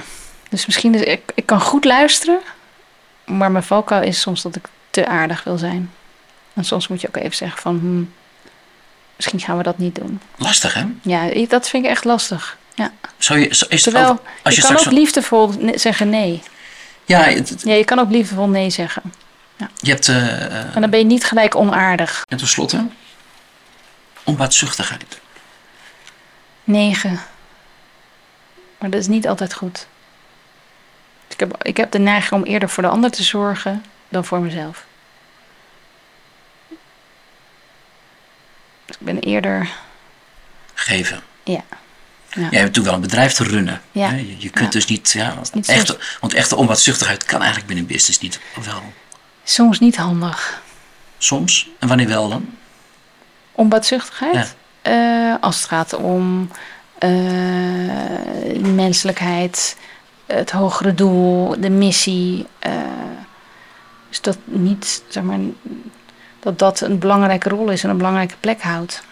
Dus 0.49 0.65
misschien, 0.65 0.95
is, 0.95 1.01
ik, 1.01 1.21
ik 1.35 1.45
kan 1.45 1.61
goed 1.61 1.85
luisteren, 1.85 2.39
maar 3.25 3.51
mijn 3.51 3.63
valkuil 3.63 4.01
is 4.01 4.19
soms 4.21 4.41
dat 4.41 4.55
ik 4.55 4.65
te 4.89 5.07
aardig 5.07 5.43
wil 5.43 5.57
zijn. 5.57 5.91
En 6.53 6.63
soms 6.65 6.87
moet 6.87 7.01
je 7.01 7.07
ook 7.07 7.15
even 7.17 7.35
zeggen 7.35 7.61
van, 7.61 7.79
hmm, 7.79 8.13
misschien 9.15 9.39
gaan 9.39 9.57
we 9.57 9.63
dat 9.63 9.77
niet 9.77 9.95
doen. 9.95 10.21
Lastig, 10.35 10.73
hè? 10.73 10.85
Ja, 11.01 11.45
dat 11.47 11.69
vind 11.69 11.83
ik 11.85 11.89
echt 11.89 12.03
lastig. 12.05 12.57
Ja. 12.73 12.91
Zou 13.17 13.39
je, 13.39 13.47
is 13.47 13.85
het 13.85 13.95
altijd- 13.95 14.19
als 14.43 14.55
je, 14.55 14.61
je, 14.61 14.67
kan 14.67 14.77
ook 14.77 14.91
liefdevol 14.91 15.53
zeggen 15.75 16.09
nee. 16.09 16.41
Ja, 17.05 17.21
het- 17.21 17.49
het- 17.49 17.61
Ja, 17.61 17.73
je 17.73 17.85
kan 17.85 17.99
ook 17.99 18.09
liefdevol 18.11 18.47
nee 18.47 18.69
zeggen. 18.69 19.13
Je 19.81 19.89
hebt... 19.91 20.07
eh 20.07 20.45
eh, 20.45 20.75
En 20.75 20.81
dan 20.81 20.89
ben 20.89 20.99
je 20.99 21.05
niet 21.05 21.25
gelijk 21.25 21.55
onaardig. 21.55 22.23
en 22.27 22.37
tenslotte... 22.37 22.87
Onbaatzuchtigheid. 24.23 25.19
Negen. 26.63 27.19
Maar 28.77 28.89
dat 28.89 28.99
is 28.99 29.07
niet 29.07 29.27
altijd 29.27 29.53
goed. 29.53 29.87
Ik 31.27 31.39
heb, 31.39 31.63
ik 31.63 31.77
heb 31.77 31.91
de 31.91 31.99
neiging 31.99 32.41
om 32.41 32.43
eerder 32.47 32.69
voor 32.69 32.83
de 32.83 32.89
ander 32.89 33.11
te 33.11 33.23
zorgen 33.23 33.83
dan 34.09 34.25
voor 34.25 34.39
mezelf. 34.39 34.85
Dus 38.85 38.95
ik 38.99 39.05
ben 39.05 39.19
eerder. 39.19 39.69
Geven. 40.73 41.21
Ja. 41.43 41.53
Ja. 41.53 41.61
Jij 42.33 42.41
hebt 42.41 42.51
natuurlijk 42.51 42.85
wel 42.85 42.93
een 42.93 43.01
bedrijf 43.01 43.33
te 43.33 43.43
runnen. 43.43 43.81
Ja. 43.91 44.09
Je, 44.09 44.35
je 44.39 44.49
kunt 44.49 44.73
Ja. 44.73 44.79
dus 44.79 44.85
niet... 44.85 45.11
Ja, 45.11 45.35
niet 45.53 45.67
echte, 45.69 45.99
want 46.19 46.33
echte 46.33 46.55
onbaatzuchtigheid 46.55 47.23
kan 47.25 47.37
eigenlijk 47.37 47.67
binnen 47.67 47.85
business 47.85 48.19
niet. 48.19 48.39
Wel. 48.65 48.93
Soms 49.49 49.79
niet 49.79 49.97
handig. 49.97 50.61
Soms. 51.17 51.69
En 51.79 51.87
wanneer 51.87 52.07
wel 52.07 52.29
dan? 52.29 52.49
Onbaatzuchtigheid? 53.51 54.55
Eh, 54.81 55.33
als 55.41 55.55
het 55.55 55.65
gaat 55.65 55.93
om 55.93 56.49
eh, 56.97 57.09
menselijkheid, 58.59 59.77
het 60.25 60.51
hogere 60.51 60.93
doel, 60.93 61.59
de 61.59 61.69
missie. 61.69 62.45
eh, 62.59 62.71
dus 64.09 64.21
dat 64.21 64.37
niet, 64.43 65.03
zeg 65.07 65.23
maar, 65.23 65.39
dat 66.39 66.59
dat 66.59 66.81
een 66.81 66.99
belangrijke 66.99 67.49
rol 67.49 67.69
is 67.69 67.83
en 67.83 67.89
een 67.89 67.97
belangrijke 67.97 68.35
plek 68.39 68.61
houdt. 68.61 69.03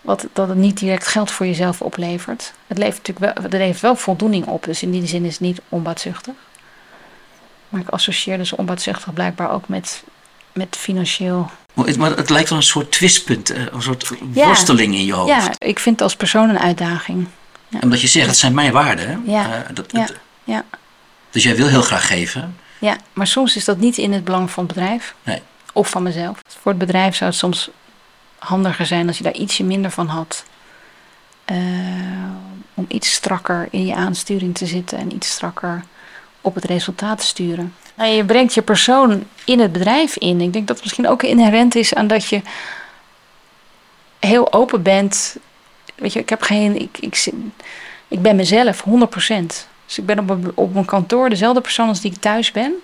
Wat, 0.00 0.26
dat 0.32 0.48
het 0.48 0.58
niet 0.58 0.78
direct 0.78 1.06
geld 1.06 1.30
voor 1.30 1.46
jezelf 1.46 1.82
oplevert. 1.82 2.52
Het 2.66 2.78
levert 2.78 3.06
natuurlijk 3.06 3.34
wel, 3.34 3.44
het 3.44 3.52
levert 3.52 3.80
wel 3.80 3.96
voldoening 3.96 4.46
op, 4.46 4.64
dus 4.64 4.82
in 4.82 4.90
die 4.90 5.06
zin 5.06 5.24
is 5.24 5.32
het 5.32 5.40
niet 5.40 5.60
onbaatzuchtig. 5.68 6.34
Maar 7.76 7.84
ik 7.84 7.90
associeer 7.92 8.38
dus 8.38 8.52
onbaatzuchtig 8.52 9.12
blijkbaar 9.12 9.50
ook 9.50 9.68
met, 9.68 10.04
met 10.52 10.76
financieel 10.78 11.50
Maar 11.74 12.16
het 12.16 12.30
lijkt 12.30 12.48
wel 12.48 12.58
een 12.58 12.64
soort 12.64 12.92
twistpunt. 12.92 13.50
eh, 13.50 13.62
Een 13.72 13.82
soort 13.82 14.10
Ja. 14.32 14.46
worsteling 14.46 14.94
in 14.94 15.04
je 15.04 15.12
hoofd. 15.12 15.28
Ja, 15.28 15.50
ik 15.58 15.78
vind 15.78 15.94
het 15.94 16.02
als 16.04 16.16
persoon 16.16 16.48
een 16.48 16.58
uitdaging. 16.58 17.26
Omdat 17.80 18.00
je 18.00 18.06
zegt, 18.06 18.26
het 18.26 18.36
zijn 18.36 18.54
mijn 18.54 18.72
waarden. 18.72 19.08
Hè? 19.08 19.32
Ja. 19.32 19.54
Eh, 19.64 19.74
dat, 19.74 19.92
Ja. 19.92 20.00
het- 20.00 20.14
Ja, 20.44 20.64
dus 21.30 21.42
jij 21.42 21.56
wil 21.56 21.66
heel 21.68 21.82
graag 21.82 22.06
geven. 22.06 22.56
Ja, 22.78 22.96
maar 23.12 23.26
soms 23.26 23.56
is 23.56 23.64
dat 23.64 23.78
niet 23.78 23.96
in 23.98 24.12
het 24.12 24.24
belang 24.24 24.50
van 24.50 24.64
het 24.64 24.74
bedrijf. 24.74 25.14
Nee. 25.22 25.42
Of 25.72 25.88
van 25.90 26.02
mezelf. 26.02 26.38
Voor 26.60 26.70
het 26.70 26.80
bedrijf 26.80 27.16
zou 27.16 27.30
het 27.30 27.38
soms 27.38 27.70
handiger 28.38 28.86
zijn 28.86 29.06
als 29.06 29.16
je 29.18 29.22
daar 29.22 29.34
ietsje 29.34 29.64
minder 29.64 29.90
van 29.90 30.06
had. 30.06 30.44
Eh, 31.44 31.56
om 32.74 32.84
iets 32.88 33.12
strakker 33.12 33.68
in 33.70 33.86
je 33.86 33.94
aansturing 33.94 34.54
te 34.54 34.66
zitten 34.66 34.98
en 34.98 35.14
iets 35.14 35.30
strakker 35.30 35.84
op 36.46 36.54
het 36.54 36.64
resultaat 36.64 37.22
sturen. 37.22 37.74
Nou, 37.94 38.10
je 38.10 38.24
brengt 38.24 38.54
je 38.54 38.62
persoon 38.62 39.24
in 39.44 39.60
het 39.60 39.72
bedrijf 39.72 40.16
in. 40.16 40.40
Ik 40.40 40.52
denk 40.52 40.66
dat 40.66 40.76
het 40.76 40.84
misschien 40.84 41.08
ook 41.08 41.22
inherent 41.22 41.74
is 41.74 41.94
aan 41.94 42.06
dat 42.06 42.28
je 42.28 42.40
heel 44.18 44.52
open 44.52 44.82
bent. 44.82 45.36
Weet 45.94 46.12
je, 46.12 46.18
ik 46.18 46.28
heb 46.28 46.42
geen. 46.42 46.80
Ik, 46.80 46.98
ik, 47.00 47.30
ik 48.08 48.22
ben 48.22 48.36
mezelf, 48.36 48.84
100%. 48.84 48.86
Dus 49.86 49.98
ik 49.98 50.06
ben 50.06 50.18
op, 50.18 50.52
op 50.54 50.72
mijn 50.72 50.84
kantoor 50.84 51.28
dezelfde 51.28 51.60
persoon 51.60 51.88
als 51.88 52.00
die 52.00 52.12
ik 52.12 52.20
thuis 52.20 52.50
ben. 52.50 52.74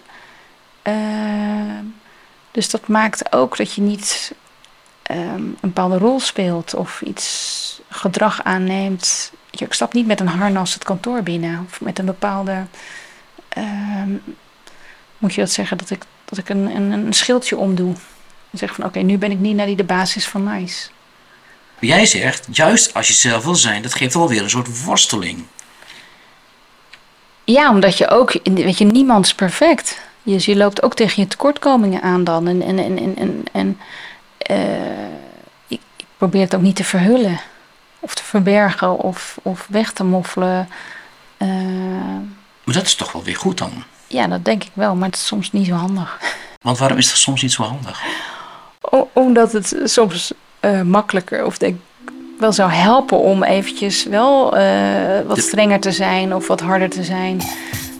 Ehm, 0.83 1.85
dus 2.51 2.71
dat 2.71 2.89
maakt 2.89 3.33
ook 3.33 3.57
dat 3.57 3.73
je 3.73 3.81
niet 3.81 4.35
ehm, 5.03 5.21
een 5.21 5.57
bepaalde 5.61 5.99
rol 5.99 6.21
speelt 6.21 6.75
of 6.75 7.03
iets 7.03 7.81
gedrag 7.89 8.43
aanneemt. 8.43 9.33
Je, 9.51 9.65
Ik 9.65 9.73
stap 9.73 9.93
niet 9.93 10.07
met 10.07 10.21
een 10.21 10.29
harnas 10.29 10.75
het 10.75 10.85
kantoor 10.85 11.23
binnen 11.23 11.67
of 11.71 11.81
met 11.81 11.99
een 11.99 12.07
bepaalde. 12.07 12.65
Ehm, 13.55 14.11
moet 15.19 15.35
je 15.35 15.41
dat 15.41 15.51
zeggen 15.51 15.79
dat 15.79 15.91
ik, 15.91 16.03
dat 16.25 16.39
ik 16.39 16.49
een, 16.49 16.77
een, 16.77 16.91
een 16.91 17.13
schildje 17.13 17.57
omdoe? 17.57 17.95
En 18.51 18.59
zeg 18.59 18.75
van 18.75 18.85
oké, 18.85 18.99
nu 18.99 19.19
ben 19.19 19.31
ik 19.31 19.39
niet 19.39 19.57
naar 19.57 19.67
die 19.67 19.77
de 19.77 19.85
basis 19.85 20.27
van 20.27 20.45
nice. 20.45 20.89
Jij 21.81 22.07
zegt, 22.07 22.47
juist 22.51 22.95
als 22.95 23.09
je 23.09 23.15
zelf 23.15 23.45
wil 23.45 23.55
zijn, 23.55 23.83
dat 23.83 23.95
geeft 23.95 24.15
wel 24.15 24.29
weer 24.29 24.43
een 24.43 24.51
soort 24.51 24.85
worsteling. 24.85 25.45
Ja, 27.45 27.71
omdat 27.71 27.99
je 27.99 28.09
ook, 28.09 28.41
weet 28.45 28.79
je, 28.79 28.85
niemand 28.85 29.25
is 29.25 29.35
perfect. 29.35 30.01
Dus 30.23 30.45
je 30.45 30.57
loopt 30.57 30.83
ook 30.83 30.95
tegen 30.95 31.23
je 31.23 31.29
tekortkomingen 31.29 32.03
aan 32.03 32.25
dan. 32.25 32.49
En, 32.49 32.63
en, 32.63 32.79
en, 32.79 32.99
en, 32.99 33.17
en, 33.17 33.47
en 33.53 33.79
eh, 34.39 35.07
ik, 35.67 35.81
ik 35.97 36.07
probeer 36.17 36.41
het 36.41 36.55
ook 36.55 36.61
niet 36.61 36.77
te 36.77 36.85
verhullen. 36.85 37.41
Of 38.01 38.15
te 38.15 38.25
verbergen 38.25 38.99
of, 38.99 39.39
of 39.43 39.67
weg 39.71 39.93
te 39.93 40.05
moffelen. 40.05 40.69
Eh, 41.37 41.49
Maar 42.65 42.75
dat 42.75 42.85
is 42.85 42.95
toch 42.95 43.13
wel 43.13 43.23
weer 43.23 43.37
goed 43.37 43.59
dan. 43.59 43.71
ja, 44.07 44.27
dat 44.27 44.45
denk 44.45 44.63
ik 44.65 44.71
wel, 44.73 44.95
maar 44.95 45.09
het 45.09 45.17
is 45.17 45.27
soms 45.27 45.53
niet 45.53 45.67
zo 45.67 45.73
handig. 45.75 46.19
Want 46.61 46.79
waarom 46.79 46.99
is 46.99 47.09
dat 47.09 47.17
soms 47.17 47.43
niet 47.43 47.53
zo 47.53 47.63
handig? 47.63 48.03
O- 48.81 49.09
omdat 49.13 49.53
het 49.53 49.77
soms 49.85 50.33
eh, 50.61 50.81
makkelijker 50.83 51.45
of 51.45 51.59
denk 51.59 51.81
wel 52.39 52.53
zou 52.53 52.71
helpen 52.71 53.19
om 53.19 53.43
eventjes 53.43 54.05
wel 54.05 54.57
eh, 54.57 55.21
wat 55.27 55.39
strenger 55.39 55.81
te 55.81 55.93
zijn 55.93 56.35
of 56.35 56.47
wat 56.47 56.61
harder 56.61 56.91
te 56.91 57.05
zijn 57.05 57.41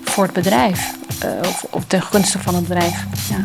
voor 0.05 0.25
het 0.25 0.33
bedrijf. 0.33 0.91
Eh, 1.21 1.31
of, 1.49 1.67
of 1.71 1.85
ten 1.87 2.03
gunste 2.03 2.39
van 2.39 2.55
het 2.55 2.69
bedrijf. 2.69 3.05
Ja. 3.29 3.37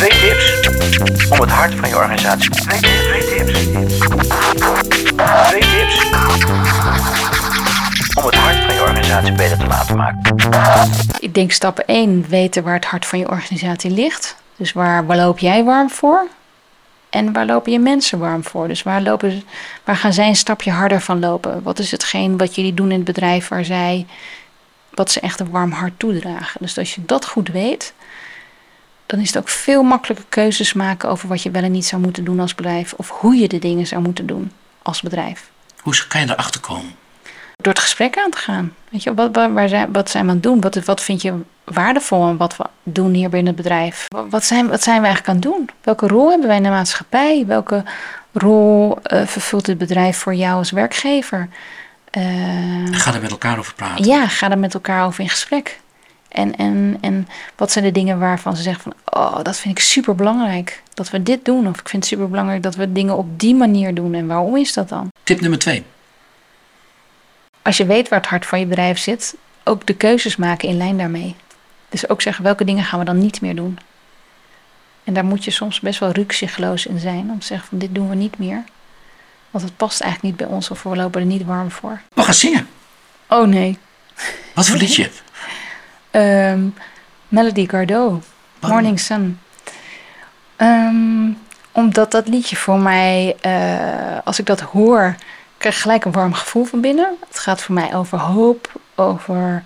Twee 0.00 0.10
tips 0.10 0.98
om 1.30 1.40
het 1.40 1.50
hart 1.50 1.74
van 1.74 1.88
je 1.88 1.96
organisatie. 1.96 2.50
Twee, 2.50 2.80
twee 2.80 3.24
tips. 3.24 3.98
Twee 5.48 5.60
tips 5.60 6.04
om 8.14 8.24
het 8.24 8.34
hart 8.34 8.56
van 8.64 8.74
je 8.74 8.80
organisatie 8.80 9.32
beter 9.32 9.58
te 9.58 9.66
laten 9.66 9.96
maken. 9.96 10.34
Ik 11.18 11.34
denk 11.34 11.52
stap 11.52 11.78
1, 11.78 12.28
weten 12.28 12.62
waar 12.62 12.74
het 12.74 12.84
hart 12.84 13.06
van 13.06 13.18
je 13.18 13.28
organisatie 13.28 13.90
ligt. 13.90 14.36
Dus 14.56 14.72
waar, 14.72 15.06
waar 15.06 15.16
loop 15.16 15.38
jij 15.38 15.64
warm 15.64 15.90
voor? 15.90 16.26
En 17.10 17.32
waar 17.32 17.46
lopen 17.46 17.72
je 17.72 17.78
mensen 17.78 18.18
warm 18.18 18.44
voor? 18.44 18.68
Dus 18.68 18.82
waar, 18.82 19.02
lopen, 19.02 19.42
waar 19.84 19.96
gaan 19.96 20.12
zij 20.12 20.28
een 20.28 20.36
stapje 20.36 20.70
harder 20.70 21.00
van 21.00 21.18
lopen? 21.18 21.62
Wat 21.62 21.78
is 21.78 21.90
hetgeen 21.90 22.36
wat 22.38 22.54
jullie 22.54 22.74
doen 22.74 22.90
in 22.90 22.96
het 22.96 23.04
bedrijf 23.04 23.48
waar 23.48 23.64
zij, 23.64 24.06
wat 24.90 25.10
ze 25.10 25.20
echt 25.20 25.40
een 25.40 25.50
warm 25.50 25.72
hart 25.72 25.98
toedragen? 25.98 26.60
Dus 26.60 26.78
als 26.78 26.94
je 26.94 27.00
dat 27.04 27.26
goed 27.26 27.48
weet, 27.48 27.92
dan 29.10 29.20
is 29.20 29.26
het 29.26 29.38
ook 29.38 29.48
veel 29.48 29.82
makkelijker 29.82 30.26
keuzes 30.28 30.72
maken 30.72 31.08
over 31.08 31.28
wat 31.28 31.42
je 31.42 31.50
wel 31.50 31.62
en 31.62 31.72
niet 31.72 31.86
zou 31.86 32.02
moeten 32.02 32.24
doen 32.24 32.40
als 32.40 32.54
bedrijf. 32.54 32.92
Of 32.92 33.08
hoe 33.10 33.34
je 33.34 33.48
de 33.48 33.58
dingen 33.58 33.86
zou 33.86 34.02
moeten 34.02 34.26
doen 34.26 34.52
als 34.82 35.00
bedrijf. 35.00 35.50
Hoe 35.80 36.06
kan 36.08 36.20
je 36.20 36.30
erachter 36.30 36.60
komen? 36.60 36.90
Door 37.56 37.72
het 37.72 37.82
gesprek 37.82 38.18
aan 38.18 38.30
te 38.30 38.38
gaan. 38.38 38.74
Weet 38.88 39.02
je, 39.02 39.14
wat, 39.14 39.34
waar, 39.34 39.52
waar 39.52 39.68
zijn, 39.68 39.92
wat 39.92 40.10
zijn 40.10 40.24
we 40.24 40.28
aan 40.30 40.34
het 40.36 40.44
doen? 40.44 40.60
Wat, 40.60 40.74
wat 40.84 41.00
vind 41.00 41.22
je 41.22 41.34
waardevol 41.64 42.22
aan 42.24 42.36
wat 42.36 42.56
we 42.56 42.64
doen 42.82 43.12
hier 43.12 43.28
binnen 43.28 43.54
het 43.54 43.62
bedrijf? 43.62 44.06
Wat, 44.08 44.26
wat 44.30 44.44
zijn, 44.44 44.68
wat 44.68 44.82
zijn 44.82 45.00
we 45.00 45.06
eigenlijk 45.06 45.28
aan 45.44 45.50
het 45.50 45.58
doen? 45.58 45.70
Welke 45.82 46.06
rol 46.06 46.30
hebben 46.30 46.46
wij 46.48 46.56
in 46.56 46.62
de 46.62 46.68
maatschappij? 46.68 47.44
Welke 47.46 47.84
rol 48.32 48.98
eh, 49.02 49.26
vervult 49.26 49.66
het 49.66 49.78
bedrijf 49.78 50.16
voor 50.18 50.34
jou 50.34 50.56
als 50.58 50.70
werkgever? 50.70 51.48
Eh, 52.10 52.22
Ga 52.90 53.14
er 53.14 53.20
met 53.20 53.30
elkaar 53.30 53.58
over 53.58 53.74
praten. 53.74 54.04
ja, 54.04 54.26
ga 54.28 54.50
er 54.50 54.58
met 54.58 54.74
elkaar 54.74 55.04
over 55.06 55.20
in 55.20 55.28
gesprek. 55.28 55.80
En, 56.30 56.56
en, 56.56 56.98
en 57.00 57.28
wat 57.56 57.72
zijn 57.72 57.84
de 57.84 57.92
dingen 57.92 58.18
waarvan 58.18 58.56
ze 58.56 58.62
zeggen 58.62 58.82
van... 58.82 59.20
oh, 59.22 59.42
dat 59.42 59.56
vind 59.56 59.78
ik 59.78 59.84
super 59.84 60.14
belangrijk 60.14 60.82
dat 60.94 61.10
we 61.10 61.22
dit 61.22 61.44
doen. 61.44 61.68
Of 61.68 61.80
ik 61.80 61.88
vind 61.88 62.02
het 62.02 62.12
super 62.12 62.30
belangrijk 62.30 62.62
dat 62.62 62.74
we 62.74 62.92
dingen 62.92 63.16
op 63.16 63.40
die 63.40 63.54
manier 63.54 63.94
doen. 63.94 64.14
En 64.14 64.26
waarom 64.26 64.56
is 64.56 64.72
dat 64.72 64.88
dan? 64.88 65.08
Tip 65.22 65.40
nummer 65.40 65.58
twee. 65.58 65.84
als 67.62 67.76
je 67.76 67.86
weet 67.86 68.08
waar 68.08 68.18
het 68.18 68.28
hart 68.28 68.46
van 68.46 68.60
je 68.60 68.66
bedrijf 68.66 68.98
zit, 68.98 69.34
ook 69.64 69.86
de 69.86 69.94
keuzes 69.94 70.36
maken 70.36 70.68
in 70.68 70.76
lijn 70.76 70.98
daarmee. 70.98 71.36
Dus 71.88 72.08
ook 72.08 72.22
zeggen 72.22 72.44
welke 72.44 72.64
dingen 72.64 72.84
gaan 72.84 72.98
we 72.98 73.04
dan 73.04 73.18
niet 73.18 73.40
meer 73.40 73.56
doen. 73.56 73.78
En 75.04 75.14
daar 75.14 75.24
moet 75.24 75.44
je 75.44 75.50
soms 75.50 75.80
best 75.80 76.00
wel 76.00 76.10
rukzichtloos 76.10 76.86
in 76.86 76.98
zijn 76.98 77.30
om 77.30 77.38
te 77.38 77.46
zeggen 77.46 77.68
van 77.68 77.78
dit 77.78 77.94
doen 77.94 78.08
we 78.08 78.14
niet 78.14 78.38
meer. 78.38 78.64
Want 79.50 79.64
het 79.64 79.76
past 79.76 80.00
eigenlijk 80.00 80.32
niet 80.34 80.48
bij 80.48 80.56
ons 80.56 80.70
of 80.70 80.82
we 80.82 80.96
lopen 80.96 81.20
er 81.20 81.26
niet 81.26 81.44
warm 81.44 81.70
voor. 81.70 82.00
We 82.14 82.22
gaan 82.22 82.34
zingen. 82.34 82.68
Oh 83.28 83.46
nee. 83.46 83.78
Wat 84.54 84.68
voor 84.68 84.76
liedje? 84.76 85.10
Ehm, 86.10 86.68
Melody 87.28 87.68
Gardot, 87.68 88.24
Morning 88.60 89.00
Sun. 89.00 89.40
Ehm, 90.56 91.32
omdat 91.72 92.10
dat 92.10 92.28
liedje 92.28 92.56
voor 92.56 92.78
mij, 92.78 93.36
eh, 93.40 94.18
als 94.24 94.38
ik 94.38 94.46
dat 94.46 94.60
hoor, 94.60 95.14
krijg 95.56 95.74
ik 95.74 95.80
gelijk 95.80 96.04
een 96.04 96.12
warm 96.12 96.34
gevoel 96.34 96.64
van 96.64 96.80
binnen. 96.80 97.16
Het 97.28 97.38
gaat 97.38 97.62
voor 97.62 97.74
mij 97.74 97.94
over 97.94 98.18
hoop, 98.18 98.72
over 98.94 99.62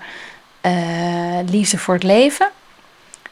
eh, 0.61 1.39
liefde 1.47 1.79
voor 1.79 1.95
het 1.95 2.03
leven. 2.03 2.49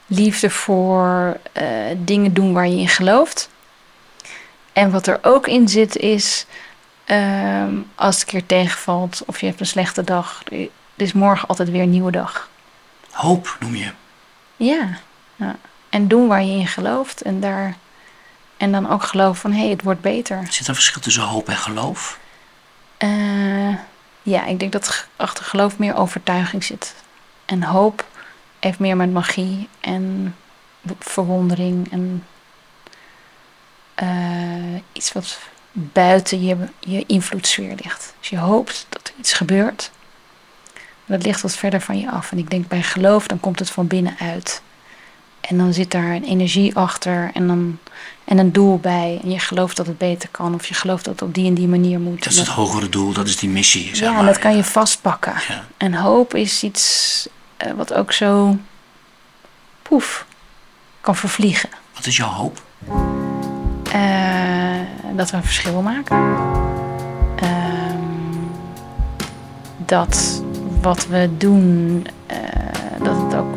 Liefde 0.06 0.50
voor 0.50 1.36
eh, 1.52 1.66
dingen 1.98 2.32
doen 2.32 2.52
waar 2.52 2.68
je 2.68 2.76
in 2.76 2.88
gelooft. 2.88 3.50
En 4.72 4.90
wat 4.90 5.06
er 5.06 5.18
ook 5.22 5.46
in 5.46 5.68
zit 5.68 5.96
is, 5.96 6.46
ehm, 7.04 7.74
als 7.94 8.14
het 8.14 8.24
een 8.24 8.30
keer 8.30 8.46
tegenvalt 8.46 9.22
of 9.26 9.40
je 9.40 9.46
hebt 9.46 9.60
een 9.60 9.66
slechte 9.66 10.04
dag, 10.04 10.42
er 10.50 10.68
is 10.96 11.12
morgen 11.12 11.48
altijd 11.48 11.70
weer 11.70 11.82
een 11.82 11.90
nieuwe 11.90 12.10
dag. 12.10 12.50
Hoop 13.12 13.56
noem 13.60 13.74
je. 13.74 13.90
Ja, 14.56 14.98
ja. 15.36 15.56
En 15.88 16.08
doen 16.08 16.28
waar 16.28 16.42
je 16.42 16.58
in 16.58 16.66
gelooft. 16.66 17.22
En, 17.22 17.40
daar, 17.40 17.76
en 18.56 18.72
dan 18.72 18.90
ook 18.90 19.02
geloven 19.02 19.40
van 19.40 19.52
hé, 19.52 19.60
hey, 19.60 19.70
het 19.70 19.82
wordt 19.82 20.00
beter. 20.00 20.46
Zit 20.50 20.62
er 20.62 20.68
een 20.68 20.74
verschil 20.74 21.00
tussen 21.00 21.22
hoop 21.22 21.48
en 21.48 21.56
geloof? 21.56 22.18
Eh, 22.96 23.74
ja, 24.22 24.44
ik 24.44 24.58
denk 24.58 24.72
dat 24.72 25.06
achter 25.16 25.44
geloof 25.44 25.78
meer 25.78 25.96
overtuiging 25.96 26.64
zit. 26.64 26.94
En 27.44 27.62
hoop 27.62 28.06
heeft 28.58 28.78
meer 28.78 28.96
met 28.96 29.12
magie 29.12 29.68
en 29.80 30.36
verwondering 30.98 31.92
en 31.92 32.26
eh, 33.94 34.82
iets 34.92 35.12
wat 35.12 35.38
buiten 35.72 36.44
je, 36.44 36.56
je 36.80 37.06
invloedssfeer 37.06 37.74
ligt. 37.82 38.14
Dus 38.20 38.28
je 38.28 38.38
hoopt 38.38 38.86
dat 38.88 39.08
er 39.08 39.14
iets 39.18 39.32
gebeurt. 39.32 39.90
Dat 41.06 41.22
ligt 41.22 41.40
wat 41.40 41.56
verder 41.56 41.80
van 41.80 41.98
je 41.98 42.10
af. 42.10 42.32
En 42.32 42.38
ik 42.38 42.50
denk 42.50 42.68
bij 42.68 42.82
geloof, 42.82 43.26
dan 43.26 43.40
komt 43.40 43.58
het 43.58 43.70
van 43.70 43.86
binnenuit. 43.86 44.62
En 45.40 45.58
dan 45.58 45.72
zit 45.72 45.90
daar 45.90 46.10
een 46.10 46.24
energie 46.24 46.76
achter 46.76 47.30
en, 47.34 47.46
dan, 47.46 47.78
en 48.24 48.38
een 48.38 48.52
doel 48.52 48.78
bij. 48.78 49.20
En 49.22 49.30
je 49.30 49.38
gelooft 49.38 49.76
dat 49.76 49.86
het 49.86 49.98
beter 49.98 50.28
kan. 50.28 50.54
Of 50.54 50.66
je 50.66 50.74
gelooft 50.74 51.04
dat 51.04 51.12
het 51.12 51.22
op 51.22 51.34
die 51.34 51.46
en 51.46 51.54
die 51.54 51.68
manier 51.68 52.00
moet. 52.00 52.22
Dat 52.24 52.32
is 52.32 52.38
het 52.38 52.48
hogere 52.48 52.88
doel, 52.88 53.12
dat 53.12 53.28
is 53.28 53.36
die 53.36 53.48
missie. 53.48 53.86
Zeg 53.86 53.98
ja, 53.98 54.10
maar. 54.10 54.20
en 54.20 54.26
dat 54.26 54.38
kan 54.38 54.56
je 54.56 54.64
vastpakken. 54.64 55.34
Ja. 55.48 55.64
En 55.76 55.94
hoop 55.94 56.34
is 56.34 56.62
iets 56.62 57.28
eh, 57.56 57.72
wat 57.72 57.92
ook 57.92 58.12
zo 58.12 58.56
poef 59.82 60.26
kan 61.00 61.16
vervliegen. 61.16 61.70
Wat 61.94 62.06
is 62.06 62.16
jouw 62.16 62.28
hoop? 62.28 62.62
Eh, 63.92 64.80
dat 65.16 65.30
we 65.30 65.36
een 65.36 65.44
verschil 65.44 65.82
maken. 65.82 66.36
Ehm, 67.36 67.98
dat 69.76 70.42
wat 70.82 71.06
we 71.06 71.28
doen, 71.38 72.06
eh, 72.26 72.36
dat 73.02 73.16
het 73.16 73.34
ook 73.34 73.54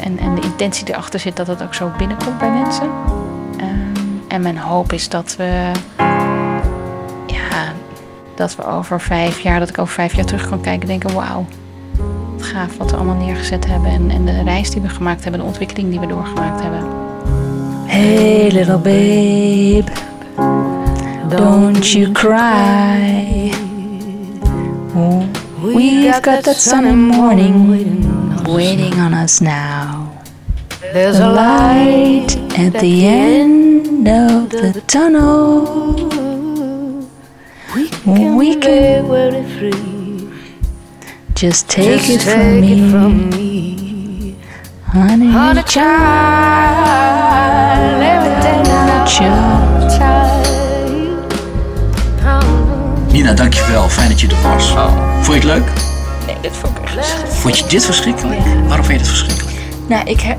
en, 0.00 0.18
en 0.18 0.34
de 0.34 0.40
intentie 0.40 0.88
erachter 0.88 1.20
zit, 1.20 1.36
dat 1.36 1.46
het 1.46 1.62
ook 1.62 1.74
zo 1.74 1.90
binnenkomt 1.98 2.38
bij 2.38 2.50
mensen. 2.50 2.90
Ehm, 3.56 4.28
en 4.28 4.42
mijn 4.42 4.58
hoop 4.58 4.92
is 4.92 5.08
dat 5.08 5.36
we, 5.36 5.70
ja, 7.26 7.72
dat 8.34 8.56
we 8.56 8.66
over 8.66 9.00
vijf 9.00 9.40
jaar, 9.40 9.58
dat 9.58 9.68
ik 9.68 9.78
over 9.78 9.94
vijf 9.94 10.14
jaar 10.14 10.24
terug 10.24 10.48
kan 10.48 10.60
kijken 10.60 10.82
en 10.82 10.98
denken, 10.98 11.14
wauw, 11.14 11.46
wat 12.36 12.42
gaaf 12.46 12.76
wat 12.76 12.90
we 12.90 12.96
allemaal 12.96 13.26
neergezet 13.26 13.66
hebben 13.66 13.90
en, 13.90 14.10
en 14.10 14.24
de 14.24 14.42
reis 14.42 14.70
die 14.70 14.82
we 14.82 14.88
gemaakt 14.88 15.22
hebben, 15.22 15.40
de 15.40 15.46
ontwikkeling 15.46 15.90
die 15.90 16.00
we 16.00 16.06
doorgemaakt 16.06 16.62
hebben. 16.62 16.82
Hey, 17.86 18.50
little 18.50 18.78
babe, 18.78 19.92
don't 21.28 21.90
you 21.90 22.12
cry. 22.12 23.50
We've 25.62 26.20
got 26.22 26.42
that 26.44 26.56
sunny 26.56 26.92
morning 26.96 27.68
waiting 28.44 28.94
on 28.98 29.14
us 29.14 29.40
now. 29.40 30.20
There's 30.80 31.18
The 31.18 31.28
a 31.28 31.32
light 31.32 32.36
at 32.58 32.72
the 32.80 33.06
end 33.06 34.08
of 34.08 34.50
the 34.50 34.80
tunnel. 34.88 35.62
We 37.76 37.88
can 37.88 38.36
very 39.06 39.44
free. 39.56 40.28
just 41.34 41.68
take 41.70 42.02
Just 42.02 42.26
it 42.26 42.32
from 42.32 42.60
me, 42.60 42.72
it 42.72 42.90
from 42.90 43.30
me. 43.30 44.36
honey. 44.82 45.26
Honey 45.30 45.62
child, 45.62 46.82
every 48.02 48.34
day 48.42 48.62
now. 48.64 50.31
Nina, 53.12 53.32
dankjewel. 53.32 53.88
Fijn 53.88 54.08
dat 54.08 54.20
je 54.20 54.28
er 54.28 54.42
was. 54.48 54.74
Vond 55.20 55.26
je 55.26 55.32
het 55.32 55.44
leuk? 55.44 55.64
Nee, 56.26 56.36
dit 56.40 56.56
vond 56.56 56.78
ik 56.78 56.84
echt 56.96 57.14
Vond 57.28 57.58
je 57.58 57.64
dit 57.66 57.84
verschrikkelijk? 57.84 58.40
Waarom 58.66 58.84
vind 58.86 58.98
je 59.00 59.06
dit 59.06 59.08
verschrikkelijk? 59.08 59.56
Nou, 59.86 60.04
ik 60.04 60.20
heb 60.20 60.38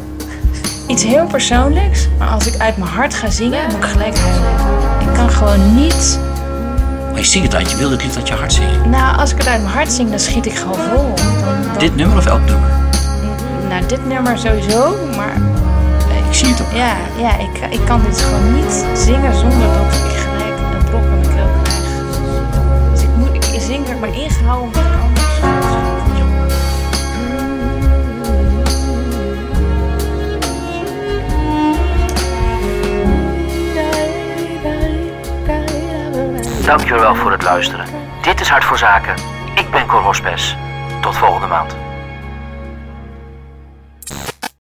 iets 0.87 1.03
heel 1.03 1.25
persoonlijks, 1.25 2.07
maar 2.17 2.27
als 2.27 2.47
ik 2.47 2.61
uit 2.61 2.77
mijn 2.77 2.91
hart 2.91 3.13
ga 3.13 3.29
zingen, 3.29 3.59
moet 3.65 3.83
ik 3.83 3.89
gelijk 3.89 4.17
huilen. 4.19 4.49
Ik 4.99 5.13
kan 5.13 5.29
gewoon 5.29 5.75
niet. 5.75 6.19
Maar 7.11 7.19
je 7.19 7.25
zingt 7.27 7.47
het 7.47 7.55
uit. 7.55 7.71
Je 7.71 7.77
wilde 7.77 7.93
het 7.93 8.03
liefst 8.03 8.17
uit 8.17 8.27
je 8.27 8.33
hart 8.33 8.53
zingen. 8.53 8.89
Nou, 8.89 9.17
als 9.17 9.31
ik 9.31 9.37
het 9.37 9.47
uit 9.47 9.61
mijn 9.61 9.73
hart 9.73 9.91
zing, 9.91 10.09
dan 10.09 10.19
schiet 10.19 10.45
ik 10.45 10.55
gewoon 10.55 10.79
vol. 10.93 11.13
Dan- 11.15 11.77
Dit 11.77 11.95
nummer 11.95 12.17
of 12.17 12.25
elk 12.25 12.45
nummer? 12.45 12.69
Nou, 13.69 13.85
dit 13.85 14.05
nummer 14.07 14.37
sowieso, 14.37 14.95
maar 15.15 15.33
Ik 16.29 16.33
zie 16.39 16.47
het 16.47 16.61
ook. 16.61 16.71
ja, 16.73 16.93
ja 17.19 17.37
ik, 17.37 17.71
ik 17.79 17.85
kan 17.85 18.01
dit 18.09 18.21
gewoon 18.21 18.53
niet 18.55 18.85
zingen 18.97 19.35
zonder 19.39 19.59
dat 19.67 19.95
ik 19.95 20.22
zing 23.73 23.87
er 23.87 23.97
maar 23.97 24.15
ingehouden 24.15 24.81
ik 24.81 25.01
anders. 25.01 25.41
Dankjewel 36.65 37.15
voor 37.15 37.31
het 37.31 37.43
luisteren. 37.43 37.85
Dit 38.21 38.39
is 38.39 38.49
Hart 38.49 38.63
voor 38.63 38.77
Zaken. 38.77 39.15
Ik 39.55 39.71
ben 39.71 39.85
Cor 39.87 40.01
Hospes. 40.01 40.57
Tot 41.01 41.17
volgende 41.17 41.47
maand. 41.47 41.82